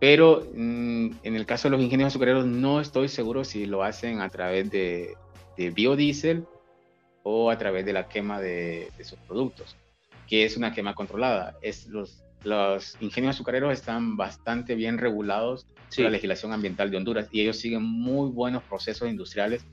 Pero 0.00 0.46
mm, 0.54 1.10
en 1.24 1.34
el 1.34 1.44
caso 1.44 1.68
de 1.68 1.72
los 1.72 1.82
ingenieros 1.82 2.12
azucareros 2.12 2.46
no 2.46 2.80
estoy 2.80 3.08
seguro 3.08 3.44
si 3.44 3.66
lo 3.66 3.82
hacen 3.82 4.20
a 4.20 4.28
través 4.28 4.70
de 4.70 5.16
de 5.58 5.70
biodiesel 5.70 6.46
o 7.24 7.50
a 7.50 7.58
través 7.58 7.84
de 7.84 7.92
la 7.92 8.08
quema 8.08 8.40
de, 8.40 8.90
sus 9.02 9.18
productos, 9.18 9.76
que 10.26 10.44
es 10.44 10.56
una 10.56 10.72
quema 10.72 10.94
controlada. 10.94 11.58
Es 11.60 11.88
los, 11.88 12.22
los 12.44 12.96
ingenios 13.00 13.34
azucareros 13.34 13.72
están 13.72 14.16
bastante 14.16 14.76
bien 14.76 14.96
regulados 14.96 15.66
por 15.94 16.04
la 16.04 16.10
legislación 16.10 16.52
ambiental 16.52 16.90
de 16.90 16.96
Honduras 16.96 17.28
y 17.32 17.42
ellos 17.42 17.58
siguen 17.58 17.82
muy 17.82 18.30
buenos 18.30 18.62
procesos 18.62 19.08
industriales 19.08 19.66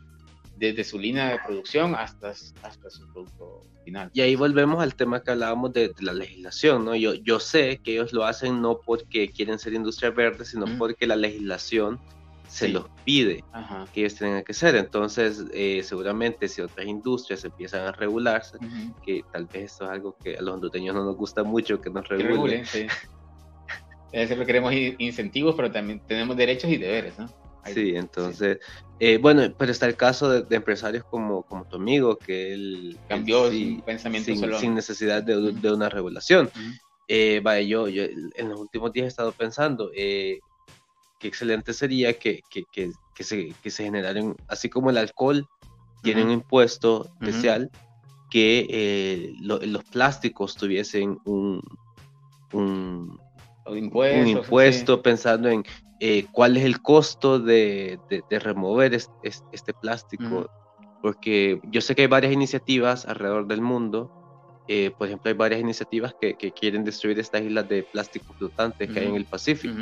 desde 0.57 0.83
su 0.83 0.97
línea 0.97 1.29
de 1.29 1.39
producción 1.45 1.95
hasta, 1.95 2.29
hasta 2.29 2.89
su 2.89 3.07
producto 3.11 3.65
final. 3.83 4.09
Y 4.13 4.21
ahí 4.21 4.35
volvemos 4.35 4.81
al 4.81 4.95
tema 4.95 5.21
que 5.21 5.31
hablábamos 5.31 5.73
de, 5.73 5.93
la 5.99 6.13
legislación, 6.13 6.85
¿no? 6.85 6.95
Yo, 6.95 7.13
yo 7.13 7.39
sé 7.39 7.79
que 7.83 7.93
ellos 7.93 8.11
lo 8.13 8.25
hacen 8.25 8.61
no 8.61 8.79
porque 8.79 9.29
quieren 9.29 9.59
ser 9.59 9.73
industria 9.73 10.11
verde, 10.11 10.45
sino 10.45 10.65
porque 10.77 11.05
la 11.05 11.17
legislación 11.17 11.99
se 12.47 12.69
los 12.69 12.85
pide 13.03 13.43
que 13.93 14.01
ellos 14.01 14.15
tengan 14.15 14.43
que 14.43 14.53
ser. 14.53 14.75
Entonces, 14.75 15.43
eh, 15.53 15.81
seguramente 15.83 16.47
si 16.47 16.61
otras 16.61 16.85
industrias 16.85 17.43
empiezan 17.43 17.87
a 17.87 17.91
regularse, 17.91 18.57
que 19.03 19.23
tal 19.31 19.45
vez 19.45 19.71
esto 19.71 19.85
es 19.85 19.91
algo 19.91 20.15
que 20.23 20.37
a 20.37 20.41
los 20.41 20.55
hondureños 20.55 20.95
no 20.95 21.05
nos 21.05 21.15
gusta 21.15 21.43
mucho 21.43 21.81
que 21.81 21.89
nos 21.89 22.07
regulen. 22.07 22.63
Que 24.11 24.27
Siempre 24.27 24.45
queremos 24.45 24.73
incentivos, 24.73 25.55
pero 25.55 25.69
también 25.69 25.99
tenemos 26.07 26.37
derechos 26.37 26.71
y 26.71 26.77
deberes, 26.77 27.19
¿no? 27.19 27.27
sí, 27.73 27.95
entonces, 27.95 28.59
eh, 28.99 29.17
bueno, 29.17 29.53
pero 29.57 29.71
está 29.71 29.87
el 29.87 29.95
caso 29.95 30.29
de, 30.29 30.55
empresarios 30.55 31.03
como, 31.05 31.43
como 31.43 31.65
tu 31.65 31.75
amigo, 31.77 32.17
que 32.17 32.53
él 32.53 32.97
cambió 33.09 33.51
su 33.51 33.81
pensamiento 33.85 34.31
sin, 34.57 34.75
necesidad 34.75 35.23
de, 35.23 35.71
una 35.71 35.89
regulación. 35.89 36.49
Eh, 37.07 37.41
vaya, 37.43 37.61
yo, 37.61 37.87
yo 37.87 38.03
en 38.03 38.49
los 38.49 38.59
últimos 38.59 38.93
días 38.93 39.05
he 39.05 39.07
estado 39.09 39.31
pensando, 39.31 39.91
eh, 39.93 40.39
qué 41.25 41.29
excelente 41.29 41.73
sería 41.73 42.13
que, 42.19 42.43
que, 42.51 42.65
que, 42.71 42.91
que 43.15 43.23
se, 43.23 43.51
que 43.63 43.71
se 43.71 43.83
generaran, 43.83 44.35
así 44.47 44.69
como 44.69 44.91
el 44.91 44.97
alcohol 44.97 45.47
tiene 46.03 46.23
un 46.23 46.29
impuesto 46.29 47.07
especial, 47.19 47.71
que 48.29 48.67
eh, 48.69 49.33
los 49.41 49.83
plásticos 49.85 50.55
tuviesen 50.55 51.17
un, 51.25 51.63
un, 52.53 53.19
impuesto, 53.75 54.19
un 54.19 54.27
impuesto 54.27 55.01
pensando 55.01 55.49
en 55.49 55.63
eh, 55.99 56.27
cuál 56.31 56.57
es 56.57 56.63
el 56.63 56.79
costo 56.83 57.39
de, 57.39 57.99
de, 58.07 58.39
remover 58.39 58.93
este, 58.93 59.73
plástico. 59.81 60.47
Porque 61.01 61.59
yo 61.71 61.81
sé 61.81 61.95
que 61.95 62.03
hay 62.03 62.07
varias 62.07 62.33
iniciativas 62.33 63.07
alrededor 63.07 63.47
del 63.47 63.61
mundo 63.61 64.11
eh, 64.67 64.91
por 64.97 65.07
ejemplo, 65.07 65.29
hay 65.29 65.37
varias 65.37 65.61
iniciativas 65.61 66.15
que, 66.19 66.33
que, 66.35 66.51
quieren 66.51 66.83
destruir 66.83 67.19
estas 67.19 67.43
islas 67.43 67.69
de 67.69 67.83
plástico 67.83 68.33
flotante 68.33 68.87
que 68.87 68.99
hay 68.99 69.07
en 69.07 69.15
el 69.15 69.25
Pacífico. 69.25 69.75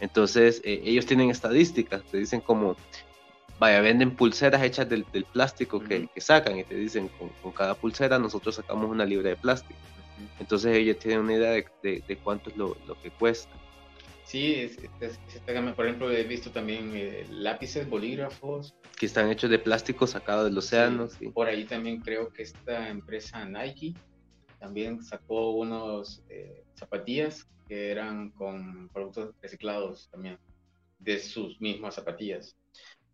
Entonces, 0.00 0.60
eh, 0.64 0.82
ellos 0.84 1.06
tienen 1.06 1.30
estadísticas, 1.30 2.02
te 2.04 2.18
dicen 2.18 2.40
como, 2.40 2.76
vaya, 3.58 3.80
venden 3.80 4.14
pulseras 4.14 4.62
hechas 4.62 4.86
del, 4.88 5.06
del 5.12 5.24
plástico 5.24 5.80
que, 5.80 6.08
que, 6.14 6.20
sacan 6.20 6.58
y 6.58 6.64
te 6.64 6.74
dicen, 6.74 7.08
con, 7.18 7.30
con, 7.42 7.52
cada 7.52 7.74
pulsera 7.74 8.18
nosotros 8.18 8.56
sacamos 8.56 8.90
una 8.90 9.06
libra 9.06 9.30
de 9.30 9.36
plástico. 9.36 9.80
Entonces, 10.38 10.76
ellos 10.76 10.98
tienen 10.98 11.20
una 11.20 11.34
idea 11.34 11.50
de, 11.50 12.02
de, 12.06 12.16
cuánto 12.16 12.50
es 12.50 12.56
lo, 12.56 12.76
lo, 12.86 13.00
que 13.00 13.10
cuesta. 13.10 13.54
Sí, 14.24 14.56
es, 14.56 14.76
por 15.74 15.86
ejemplo, 15.86 16.10
he 16.12 16.24
visto 16.24 16.50
también 16.50 16.90
eh, 16.94 17.24
lápices, 17.30 17.88
bolígrafos. 17.88 18.74
Que 18.98 19.06
están 19.06 19.30
hechos 19.30 19.48
de 19.48 19.58
plástico 19.58 20.06
sacado 20.06 20.44
del 20.44 20.58
océano. 20.58 21.08
Sí. 21.08 21.28
Por 21.28 21.46
ahí 21.46 21.64
también 21.64 22.00
creo 22.00 22.28
que 22.28 22.42
esta 22.42 22.90
empresa 22.90 23.46
Nike 23.46 23.94
también 24.58 25.02
sacó 25.02 25.52
unos 25.52 26.22
eh, 26.28 26.64
zapatillas 26.74 27.46
que 27.68 27.90
eran 27.90 28.30
con 28.30 28.88
productos 28.90 29.34
reciclados 29.40 30.08
también, 30.10 30.38
de 30.98 31.18
sus 31.18 31.60
mismas 31.60 31.94
zapatillas. 31.94 32.56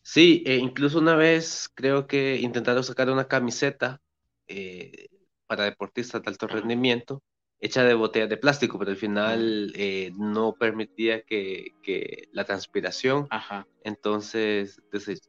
Sí, 0.02 0.42
e 0.46 0.56
incluso 0.56 0.98
una 0.98 1.16
vez 1.16 1.68
creo 1.74 2.06
que 2.06 2.36
intentaron 2.36 2.84
sacar 2.84 3.10
una 3.10 3.26
camiseta 3.26 4.00
eh, 4.48 5.06
para 5.46 5.64
deportistas 5.64 6.22
de 6.22 6.30
alto 6.30 6.46
rendimiento 6.46 7.22
hecha 7.60 7.82
de 7.82 7.94
botellas 7.94 8.28
de 8.28 8.36
plástico, 8.36 8.78
pero 8.78 8.90
al 8.90 8.96
final 8.98 9.72
eh, 9.74 10.12
no 10.18 10.54
permitía 10.54 11.22
que, 11.22 11.68
que 11.82 12.28
la 12.32 12.44
transpiración, 12.44 13.26
Ajá. 13.30 13.66
entonces 13.82 14.78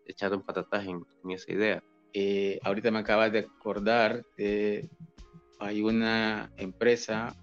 echaron 0.05 0.43
patatas 0.43 0.85
en, 0.85 1.01
en 1.23 1.31
esa 1.31 1.51
idea. 1.53 1.83
ahorita 2.63 2.91
me 2.91 2.99
acabas 2.99 3.31
de 3.31 3.39
acordar 3.39 4.25
de 4.35 4.89
hay 5.59 5.81
una 5.81 6.51
empresa, 6.57 7.35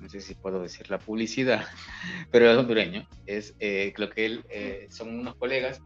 no 0.00 0.08
sé 0.08 0.20
si 0.20 0.34
puedo 0.34 0.62
decir 0.62 0.90
la 0.90 0.98
publicidad, 0.98 1.64
pero 2.30 2.50
es 2.50 2.56
hondureño, 2.56 3.06
es, 3.26 3.54
eh, 3.60 3.92
creo 3.94 4.10
que 4.10 4.26
él, 4.26 4.44
eh, 4.50 4.86
son 4.90 5.18
unos 5.20 5.34
colegas 5.36 5.80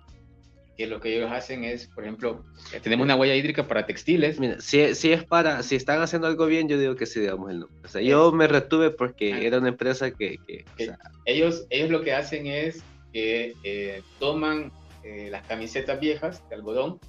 que 0.77 0.87
lo 0.87 1.01
que 1.01 1.17
ellos 1.17 1.33
hacen 1.33 1.65
es, 1.65 1.89
por 1.89 2.05
ejemplo, 2.05 2.45
tenemos 2.85 3.03
una 3.05 3.17
huella 3.17 3.35
hídrica 3.35 3.67
para 3.67 3.85
textiles. 3.85 4.39
Mira, 4.39 4.61
si, 4.61 4.95
si 4.95 5.11
es 5.11 5.25
para, 5.25 5.65
si 5.65 5.75
están 5.75 6.01
haciendo 6.01 6.29
algo 6.29 6.47
bien, 6.47 6.69
yo 6.69 6.79
digo 6.79 6.95
que 6.95 7.05
sí, 7.05 7.19
digamos 7.19 7.51
el 7.51 7.59
nombre. 7.61 7.81
O 7.85 7.89
sea, 7.89 8.01
yo 8.01 8.31
me 8.31 8.47
retuve 8.47 8.91
porque 8.91 9.35
Ah. 9.35 9.41
era 9.41 9.59
una 9.59 9.71
empresa 9.71 10.13
que, 10.13 10.39
que, 10.47 10.65
o 10.73 10.77
que 10.77 10.85
sea, 10.85 10.99
ellos, 11.25 11.67
ellos 11.71 11.91
lo 11.91 12.03
que 12.03 12.13
hacen 12.13 12.47
es 12.47 12.85
que 13.13 13.55
eh, 13.65 14.03
toman 14.21 14.71
eh, 15.03 15.27
las 15.33 15.45
camisetas 15.49 15.99
viejas 15.99 16.49
de 16.49 16.55
algodón 16.55 17.01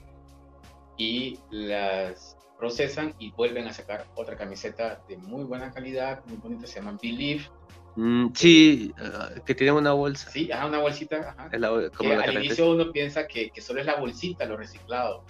y 0.97 1.37
las 1.51 2.35
procesan 2.59 3.15
y 3.17 3.31
vuelven 3.31 3.67
a 3.67 3.73
sacar 3.73 4.05
otra 4.15 4.35
camiseta 4.35 5.01
de 5.07 5.17
muy 5.17 5.45
buena 5.45 5.71
calidad, 5.71 6.23
muy 6.25 6.37
bonita, 6.37 6.67
se 6.67 6.75
llaman 6.75 6.99
Believe. 7.01 7.45
mm, 7.95 8.27
sí, 8.35 8.93
ah, 8.99 9.29
que 9.45 9.55
tienen 9.55 9.75
una 9.75 9.93
bolsa. 9.93 10.29
Sí, 10.29 10.51
ajá, 10.51 10.67
una 10.67 10.79
bolsita, 10.79 11.29
ajá. 11.29 11.49
Es 11.51 11.59
la, 11.59 11.69
que 11.69 11.89
como 11.91 12.13
la 12.13 12.23
al 12.23 12.43
inicio 12.43 12.69
uno 12.69 12.91
piensa 12.91 13.25
que, 13.25 13.49
que 13.49 13.61
solo 13.61 13.79
es 13.79 13.85
la 13.85 13.95
bolsita 13.95 14.45
lo 14.45 14.57
reciclado. 14.57 15.23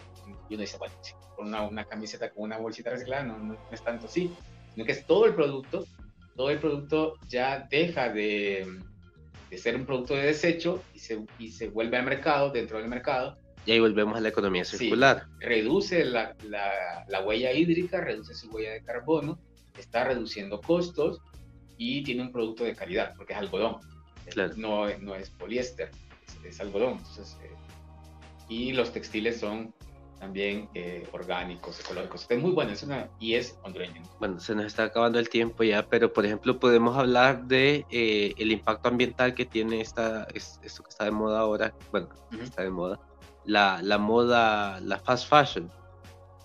Y 0.50 0.56
uno 0.56 0.62
dice, 0.62 0.78
bueno, 0.80 0.96
sí, 1.02 1.14
con 1.36 1.48
una, 1.48 1.62
una 1.62 1.86
camiseta 1.86 2.32
con 2.32 2.44
una 2.46 2.58
bolsita 2.58 2.90
reciclada 2.90 3.24
no, 3.24 3.38
no, 3.38 3.54
no 3.54 3.60
es 3.72 3.82
tanto 3.84 4.08
así, 4.08 4.36
sino 4.74 4.86
que 4.86 4.92
es 4.92 5.06
todo 5.06 5.26
el 5.26 5.36
producto, 5.36 5.86
todo 6.36 6.50
el 6.50 6.58
producto 6.58 7.14
ya 7.28 7.68
deja 7.70 8.10
de, 8.10 8.68
de 9.50 9.58
ser 9.58 9.76
un 9.76 9.86
producto 9.86 10.16
de 10.16 10.24
desecho 10.24 10.82
y 10.94 11.00
se, 11.00 11.24
y 11.38 11.52
se 11.52 11.70
vuelve 11.70 11.98
al 11.98 12.06
mercado, 12.06 12.50
dentro 12.52 12.80
del 12.80 12.88
mercado, 12.88 13.38
Y 13.66 13.72
ahí 13.72 13.80
volvemos 13.80 14.18
a 14.18 14.22
la 14.22 14.30
economía 14.30 14.64
Sí. 14.66 14.78
circular. 14.78 15.28
reduce 15.40 16.04
la, 16.06 16.36
la, 16.44 17.06
la 17.08 17.22
huella 17.26 17.52
hídrica, 17.52 18.02
reduce 18.02 18.34
su 18.34 18.50
huella 18.52 18.72
de 18.72 18.82
carbono, 18.82 19.40
está 19.78 20.04
reduciendo 20.06 20.60
costos 20.62 21.20
y 21.78 22.04
tiene 22.04 22.22
un 22.24 22.32
producto 22.32 22.64
de 22.64 22.76
calidad, 22.76 23.14
porque 23.16 23.34
es 23.34 23.40
algodón, 23.40 23.78
Claro. 24.32 24.54
no, 24.58 24.98
no 25.00 25.16
es 25.16 25.30
poliéster, 25.32 25.90
es, 26.28 26.46
es 26.46 26.60
algodón. 26.62 26.94
Entonces, 26.98 27.38
eh, 27.44 27.52
y 28.48 28.74
los 28.74 28.92
textiles 28.92 29.40
son 29.40 29.74
también 30.20 30.68
eh, 30.74 31.08
orgánicos, 31.14 31.80
ecológicos. 31.80 32.26
Es 32.30 32.40
muy 32.42 32.52
bueno, 32.52 32.74
es 32.74 32.84
una, 32.84 33.10
y 33.20 33.36
es 33.36 33.58
hondureño. 33.64 34.02
Bueno, 34.20 34.40
se 34.40 34.54
nos 34.54 34.66
está 34.66 34.84
acabando 34.84 35.18
el 35.18 35.30
tiempo 35.30 35.64
ya, 35.64 35.88
pero 35.88 36.12
por 36.12 36.26
ejemplo 36.26 36.60
podemos 36.60 36.98
hablar 36.98 37.46
de 37.46 37.86
eh, 37.90 38.34
el 38.38 38.52
impacto 38.52 38.90
ambiental 38.90 39.34
que 39.34 39.46
tiene 39.46 39.80
esta, 39.80 40.28
es- 40.34 40.60
esto 40.62 40.84
que 40.84 40.90
está 40.90 41.06
de 41.06 41.12
moda 41.12 41.40
ahora, 41.40 41.74
bueno, 41.92 42.10
Ujú. 42.34 42.44
está 42.44 42.64
de 42.64 42.70
moda, 42.70 43.00
la, 43.50 43.82
la 43.82 43.98
moda, 43.98 44.80
la 44.82 45.00
fast 45.00 45.28
fashion, 45.28 45.72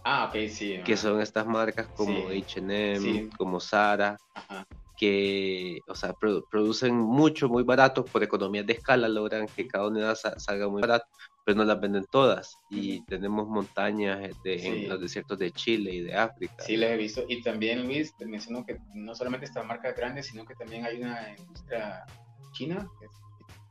Ah, 0.05 0.27
ok, 0.29 0.49
sí. 0.49 0.81
que 0.85 0.97
son 0.97 1.21
estas 1.21 1.47
marcas 1.47 1.89
como 1.95 2.31
Sí. 2.31 2.39
H&M, 2.43 3.01
Sí. 3.01 3.31
como 3.39 3.61
Zara, 3.61 4.17
ajá. 4.35 4.65
que, 4.97 5.83
o 5.89 5.95
sea, 5.95 6.15
produ- 6.15 6.45
producen 6.49 6.95
mucho, 6.97 7.49
muy 7.49 7.63
barato, 7.65 8.05
por 8.07 8.23
economías 8.23 8.65
de 8.67 8.75
escala 8.75 9.09
logran 9.09 9.49
que 9.55 9.67
cada 9.67 9.89
unidad 9.89 10.15
sa- 10.15 10.39
salga 10.39 10.69
muy 10.69 10.81
barato, 10.83 11.05
pero 11.45 11.57
no 11.59 11.65
las 11.65 11.81
venden 11.81 12.07
todas. 12.11 12.59
Y 12.69 13.03
tenemos 13.07 13.49
montañas 13.49 14.31
de, 14.43 14.59
Sí. 14.59 14.67
en 14.69 14.89
los 14.89 15.01
desiertos 15.01 15.39
de 15.39 15.51
Chile 15.53 15.91
y 15.93 16.01
de 16.03 16.15
África. 16.15 16.63
Sí, 16.65 16.77
les 16.77 16.91
he 16.93 16.97
visto. 16.97 17.25
Y 17.29 17.43
también, 17.43 17.85
Luis, 17.85 18.15
te 18.17 18.25
menciono 18.27 18.65
que 18.65 18.79
no 18.95 19.15
solamente 19.15 19.47
esta 19.47 19.63
marca 19.65 19.93
grande, 19.93 20.23
sino 20.23 20.45
que 20.45 20.55
también 20.55 20.85
hay 20.87 20.99
una 21.03 21.35
industria 21.37 22.05
china, 22.53 22.89
que 22.99 23.07
es 23.07 23.13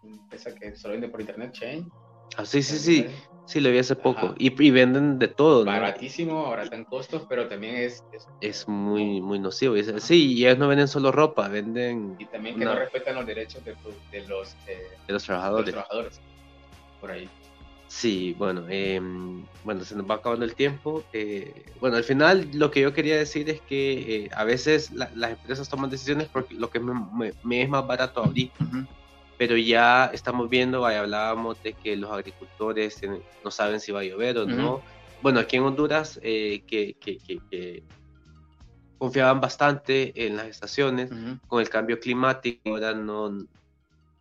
una 0.01 0.15
empresa 0.17 0.53
que 0.53 0.75
solo 0.75 0.91
vende 0.93 1.07
por 1.07 1.21
internet, 1.21 1.51
Chain. 1.53 1.89
Ah, 2.37 2.45
sí, 2.45 2.63
sí, 2.63 2.77
sí, 2.79 3.05
sí, 3.45 3.59
lo 3.59 3.69
vi 3.71 3.77
hace 3.77 3.95
poco. 3.95 4.33
Y, 4.37 4.47
y 4.65 4.71
venden 4.71 5.19
de 5.19 5.27
todo, 5.27 5.65
¿no? 5.65 5.71
Baratísimo, 5.71 6.49
baratan 6.49 6.85
costos, 6.85 7.25
pero 7.29 7.47
también 7.47 7.75
es, 7.75 8.03
es- 8.11 8.27
Es 8.39 8.67
muy, 8.67 9.21
muy 9.21 9.39
nocivo. 9.39 9.75
Sí, 9.99 10.33
y 10.33 10.45
ellos 10.45 10.57
no 10.57 10.67
venden 10.67 10.87
solo 10.87 11.11
ropa, 11.11 11.47
venden 11.47 12.15
y 12.19 12.25
también 12.25 12.57
que 12.57 12.65
no, 12.65 12.73
No. 12.73 12.79
respetan 12.79 13.15
los 13.15 13.25
derechos 13.25 13.63
de, 13.63 13.75
de 14.11 14.27
los, 14.27 14.55
eh, 14.67 14.77
de 14.77 14.77
los 14.77 15.05
de 15.07 15.13
los 15.13 15.23
trabajadores. 15.25 15.71
trabajadores. 15.71 16.21
Por 16.99 17.11
ahí. 17.11 17.29
Sí, 17.87 18.33
bueno, 18.37 18.65
em, 18.69 19.45
bueno, 19.63 19.83
se 19.85 19.95
nos 19.95 20.09
va 20.09 20.15
acabando 20.15 20.45
el 20.45 20.55
tiempo. 20.55 21.03
eh, 21.13 21.73
bueno, 21.79 21.97
al 21.97 22.03
final 22.03 22.49
lo 22.55 22.71
que 22.71 22.81
yo 22.81 22.91
quería 22.91 23.17
decir 23.17 23.47
es 23.51 23.61
que 23.61 24.25
eh, 24.25 24.29
a 24.35 24.43
veces 24.45 24.89
la- 24.91 25.11
las 25.13 25.31
empresas 25.33 25.69
toman 25.69 25.91
decisiones 25.91 26.27
porque 26.29 26.55
lo 26.55 26.69
que 26.71 26.79
me, 26.79 26.93
me- 27.15 27.33
me 27.43 27.61
es 27.61 27.69
más 27.69 27.85
barato 27.85 28.23
ahorita, 28.23 28.65
pero 29.43 29.57
ya 29.57 30.05
estamos 30.13 30.47
viendo, 30.47 30.85
hablábamos 30.85 31.61
de 31.61 31.73
que 31.75 31.97
los 31.97 32.09
agricultores 32.11 33.01
no 33.43 33.51
saben 33.51 33.81
si 33.81 33.91
va 33.91 33.99
a 33.99 34.03
llover 34.05 34.37
o 34.37 34.45
no. 34.45 34.85
Bueno, 35.19 35.41
aquí 35.41 35.57
en 35.57 35.63
Honduras, 35.63 36.17
eh, 36.23 36.63
que, 36.65 36.95
que- 37.01 37.17
que- 37.19 37.41
que 37.49 37.83
confiaban 38.97 39.41
bastante 39.41 40.25
en 40.25 40.37
las 40.37 40.47
estaciones, 40.47 41.11
Ujú. 41.11 41.39
con 41.45 41.61
el 41.61 41.69
cambio 41.69 41.99
climático, 41.99 42.69
ahora 42.69 42.93
no... 42.93 43.45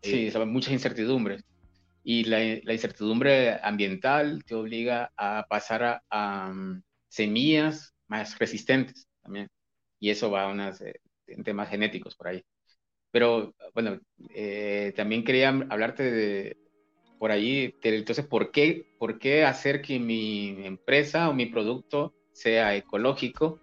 Sí, 0.03 0.27
eh, 0.27 0.31
son 0.33 0.49
muchas 0.53 0.73
incertidumbres. 0.73 1.43
Y 2.03 2.25
la, 2.25 2.39
la 2.65 2.73
incertidumbre 2.73 3.61
ambiental 3.63 4.43
te 4.45 4.57
obliga 4.57 5.13
a 5.17 5.47
pasar 5.49 5.85
a, 5.85 6.03
a, 6.11 6.51
um, 6.51 6.83
semillas 7.09 7.95
más 8.09 8.39
resistentes 8.39 9.07
también. 9.23 9.49
Y 10.01 10.11
eso 10.11 10.31
va 10.31 10.45
a 10.45 10.49
unos 10.49 10.81
eh, 10.81 10.95
temas 11.45 11.69
genéticos 11.71 12.17
por 12.17 12.29
ahí. 12.29 12.43
Pero 13.13 13.55
bueno, 13.75 14.01
eh, 14.31 14.93
también 14.97 15.23
quería 15.23 15.51
hablarte 15.51 16.11
de 16.11 16.57
por 17.19 17.31
ahí, 17.31 17.73
de, 17.81 17.99
entonces, 17.99 18.27
¿por 18.27 18.51
qué, 18.51 18.85
¿por 18.99 19.21
qué 19.21 19.45
hacer 19.45 19.81
que 19.81 20.01
mi 20.01 20.67
empresa 20.67 21.29
o 21.29 21.35
mi 21.35 21.47
producto 21.47 22.13
sea 22.33 22.75
ecológico? 22.75 23.61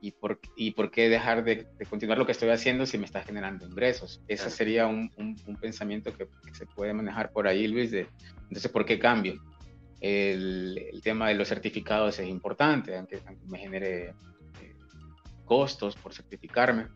¿Y 0.00 0.10
por, 0.12 0.40
y 0.56 0.72
por 0.72 0.90
qué 0.90 1.08
dejar 1.08 1.44
de, 1.44 1.68
de, 1.78 1.86
continuar 1.86 2.18
lo 2.18 2.26
que 2.26 2.32
estoy 2.32 2.48
haciendo 2.48 2.86
si 2.86 2.98
me 2.98 3.04
está 3.04 3.22
generando 3.22 3.64
ingresos? 3.64 4.20
Ese 4.26 4.44
Claro. 4.44 4.56
sería 4.56 4.86
un, 4.88 5.12
un, 5.18 5.36
un 5.46 5.56
pensamiento 5.56 6.12
que, 6.12 6.26
que, 6.44 6.54
se 6.54 6.66
puede 6.66 6.92
manejar 6.92 7.30
por 7.30 7.46
ahí, 7.46 7.68
Luis, 7.68 7.92
de, 7.92 8.08
entonces, 8.42 8.72
¿por 8.72 8.84
qué 8.84 8.98
cambio? 8.98 9.34
El, 10.00 10.76
el 10.92 11.00
tema 11.02 11.28
de 11.28 11.34
los 11.34 11.46
certificados 11.46 12.18
es 12.18 12.28
importante, 12.28 12.96
aunque, 12.96 13.20
aunque 13.24 13.46
me 13.46 13.58
genere 13.58 14.08
eh, 14.08 14.74
costos 15.44 15.94
por 15.94 16.12
certificarme, 16.12 16.88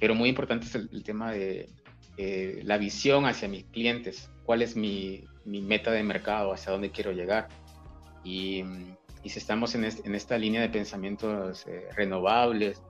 pero 0.00 0.14
muy 0.14 0.28
importante 0.28 0.66
es 0.66 0.74
el, 0.74 0.88
el 0.92 1.02
tema 1.02 1.32
de 1.32 1.68
eh, 2.16 2.60
la 2.64 2.78
visión 2.78 3.26
hacia 3.26 3.48
mis 3.48 3.64
clientes, 3.64 4.30
cuál 4.44 4.62
es 4.62 4.76
mi, 4.76 5.24
mi, 5.44 5.60
meta 5.60 5.90
de 5.90 6.02
mercado, 6.02 6.52
hacia 6.52 6.72
dónde 6.72 6.90
quiero 6.90 7.12
llegar. 7.12 7.48
Y, 8.22 8.62
y 9.22 9.28
si 9.28 9.38
estamos 9.38 9.74
en, 9.74 9.84
este, 9.84 10.06
en, 10.06 10.14
esta 10.14 10.38
línea 10.38 10.60
de 10.60 10.68
pensamientos 10.68 11.66
eh, 11.66 11.88
renovables 11.96 12.82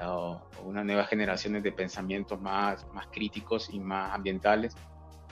o, 0.00 0.40
o 0.58 0.62
unas 0.64 0.84
nuevas 0.84 1.08
generaciones 1.08 1.62
de 1.62 1.72
pensamientos 1.72 2.40
más, 2.40 2.86
más 2.92 3.06
críticos 3.08 3.68
y 3.72 3.78
más 3.78 4.12
ambientales, 4.12 4.74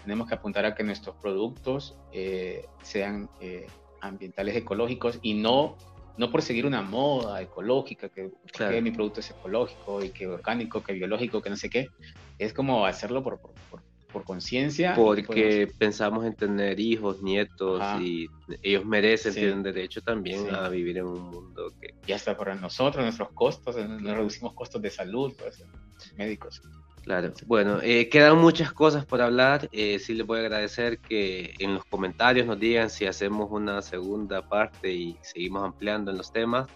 tenemos 0.03 0.29
que 0.29 0.35
apuntar 0.35 0.65
a 0.67 0.75
que 0.75 0.83
nuestros 0.83 1.17
productos 1.17 1.97
eh, 2.13 2.67
sean 2.83 3.31
eh, 3.41 3.67
ambientales 4.01 4.57
ecológicos 4.57 5.19
y 5.23 5.35
no, 5.35 5.77
no 6.17 6.31
por 6.31 6.43
seguir 6.43 6.67
una 6.67 6.83
moda 6.83 7.41
ecológica, 7.41 8.09
que, 8.09 8.31
Claro. 8.53 8.73
que 8.75 8.83
mi 8.83 8.91
producto 8.91 9.21
es 9.21 9.31
ecológico 9.31 10.05
y 10.05 10.11
que 10.11 10.27
orgánico, 10.27 10.83
que 10.83 10.93
biológico, 10.93 11.41
que 11.41 11.51
no 11.51 11.57
sé 11.57 11.71
qué. 11.71 11.89
Es 12.39 12.53
como 12.53 12.85
hacerlo 12.87 13.23
por, 13.23 13.41
por, 13.41 13.53
por, 13.71 13.83
por 14.13 14.25
conciencia. 14.25 14.95
Porque 14.95 15.73
pensamos 15.79 16.27
en 16.27 16.35
tener 16.35 16.79
hijos, 16.79 17.23
nietos 17.23 17.81
Ajá. 17.81 18.03
y 18.03 18.27
ellos 18.63 18.85
merecen, 18.85 19.33
Sí. 19.33 19.41
tienen 19.41 19.63
derecho 19.63 20.03
también 20.03 20.45
Sí. 20.45 20.51
a 20.55 20.69
vivir 20.69 20.99
en 20.99 21.07
un 21.07 21.23
mundo 21.31 21.73
que... 21.81 21.95
Ya 22.07 22.17
está 22.17 22.37
para 22.37 22.55
nosotros, 22.55 23.03
nuestros 23.03 23.31
costos, 23.33 23.77
nos 23.77 24.17
reducimos 24.17 24.53
costos 24.53 24.83
de 24.83 24.91
salud, 24.91 25.33
pues, 25.39 25.65
médicos. 26.17 26.61
Claro, 27.03 27.33
bueno, 27.47 27.81
eh, 27.83 28.09
quedan 28.09 28.39
muchas 28.39 28.73
cosas 28.73 29.05
por 29.05 29.21
hablar. 29.21 29.69
Eh, 29.73 29.99
sí 29.99 30.15
les 30.15 30.25
voy 30.25 30.39
a 30.39 30.43
agradecer 30.43 31.01
que 31.01 31.53
en 31.59 31.75
los 31.75 31.85
comentarios 31.85 32.47
nos 32.47 32.61
digan 32.61 32.91
si 32.91 33.07
hacemos 33.07 33.51
una 33.51 33.83
segunda 33.83 34.49
parte 34.49 34.93
y 34.93 35.19
seguimos 35.23 35.65
ampliando 35.65 36.13
en 36.13 36.19
los 36.19 36.33
temas. 36.33 36.69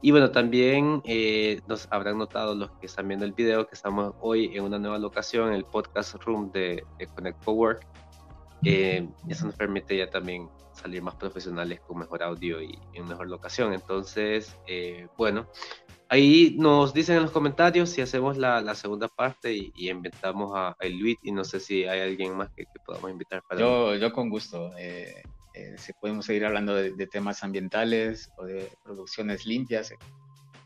Y 0.00 0.10
bueno, 0.10 0.30
también 0.30 1.00
eh, 1.04 1.60
nos 1.68 1.86
habrán 1.90 2.18
notado 2.18 2.54
los 2.54 2.70
que 2.72 2.86
están 2.86 3.06
viendo 3.06 3.24
el 3.24 3.32
video 3.32 3.66
que 3.68 3.74
estamos 3.74 4.14
hoy 4.20 4.50
en 4.56 4.64
una 4.64 4.78
nueva 4.78 4.98
locación, 4.98 5.52
el 5.52 5.64
podcast 5.64 6.14
room 6.24 6.50
de, 6.52 6.84
de 6.98 7.06
Connect 7.06 7.44
Cowork. 7.44 7.86
Eh, 8.64 9.08
eso 9.28 9.46
nos 9.46 9.54
permite 9.56 9.96
ya 9.96 10.08
también 10.08 10.48
salir 10.72 11.02
más 11.02 11.14
profesionales 11.16 11.80
con 11.80 11.98
mejor 11.98 12.22
audio 12.22 12.60
y 12.60 12.78
en 12.94 13.06
mejor 13.06 13.28
locación. 13.28 13.72
Entonces, 13.72 14.56
eh, 14.66 15.08
bueno, 15.16 15.46
Ahí 16.12 16.56
nos 16.58 16.92
dicen 16.92 17.16
en 17.16 17.22
los 17.22 17.30
comentarios 17.30 17.88
si 17.88 18.02
hacemos 18.02 18.36
la, 18.36 18.60
la 18.60 18.74
segunda 18.74 19.08
parte 19.08 19.50
y, 19.54 19.72
y 19.74 19.88
inventamos 19.88 20.52
a, 20.54 20.76
a 20.78 20.86
Luis 20.86 21.16
y 21.22 21.32
no 21.32 21.42
sé 21.42 21.58
si 21.58 21.84
hay 21.84 22.02
alguien 22.02 22.36
más 22.36 22.50
que, 22.50 22.64
que 22.66 22.80
podamos 22.84 23.10
invitar 23.10 23.42
para... 23.48 23.58
Yo, 23.58 23.94
yo 23.94 24.12
con 24.12 24.28
gusto. 24.28 24.72
Eh, 24.76 25.22
eh, 25.54 25.74
si 25.78 25.94
podemos 25.94 26.26
seguir 26.26 26.44
hablando 26.44 26.74
de, 26.74 26.92
de, 26.92 27.06
temas 27.06 27.42
ambientales 27.42 28.30
o 28.36 28.44
de 28.44 28.70
producciones 28.84 29.46
limpias. 29.46 29.94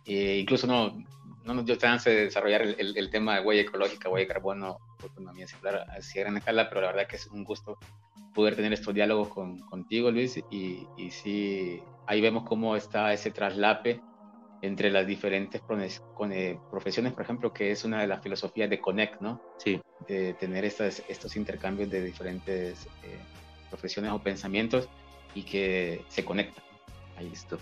Eh, 0.05 0.39
incluso 0.41 0.67
no, 0.67 0.99
no 1.45 1.55
nos 1.55 1.65
dio 1.65 1.77
chance 1.77 2.11
de 2.11 2.25
desarrollar 2.25 2.63
el, 2.63 2.75
el, 2.81 2.99
el 2.99 3.09
tema 3.11 3.37
de 3.37 3.43
huella 3.43 3.63
ecológica, 3.63 4.09
huella 4.09 4.27
de 4.27 4.33
carbono, 4.35 4.79
economía 5.05 5.47
circular 5.47 5.87
así 5.97 6.19
a 6.19 6.23
gran 6.23 6.37
escala, 6.39 6.69
pero 6.69 6.81
la 6.81 6.89
verdad 6.89 7.07
que 7.07 7.15
es 7.15 7.29
un 7.29 7.45
gusto 7.45 7.79
poder 8.35 8.57
tener 8.57 8.73
estos 8.73 8.93
diálogos 8.93 9.29
con, 9.29 9.61
contigo, 9.61 10.11
Luis, 10.11 10.39
y, 10.51 10.89
y 10.97 11.11
sí, 11.13 11.81
ahí 12.09 12.21
vemos 12.21 12.43
cómo 12.43 12.75
está 12.75 13.13
ese 13.13 13.31
traslape 13.31 14.01
entre 14.67 14.91
las 14.91 15.07
diferentes 15.07 15.63
profesiones, 16.71 17.13
por 17.13 17.23
ejemplo, 17.23 17.53
que 17.53 17.71
es 17.71 17.85
una 17.85 18.01
de 18.01 18.07
las 18.07 18.23
filosofías 18.23 18.69
de 18.69 18.81
Connect, 18.81 19.21
¿no? 19.21 19.41
Sí. 19.59 19.81
De 20.07 20.35
tener 20.35 20.65
estas, 20.65 21.03
estos 21.09 21.37
intercambios 21.37 21.91
de 21.91 22.03
diferentes 22.03 22.87
eh, 23.03 23.19
profesiones 23.71 24.13
o 24.13 24.19
pensamientos 24.19 24.89
y 25.35 25.43
que 25.43 26.05
se 26.09 26.25
conectan. 26.25 26.65
Ahí 27.17 27.31
está. 27.33 27.57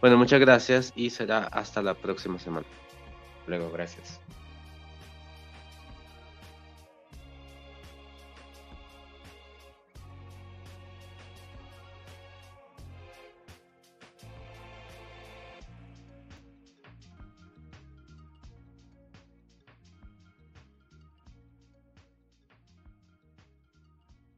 Bueno, 0.00 0.16
muchas 0.16 0.40
gracias 0.40 0.92
y 0.94 1.10
será 1.10 1.44
hasta 1.44 1.82
la 1.82 1.94
próxima 1.94 2.38
semana. 2.38 2.66
Luego, 3.46 3.70
gracias. 3.70 4.20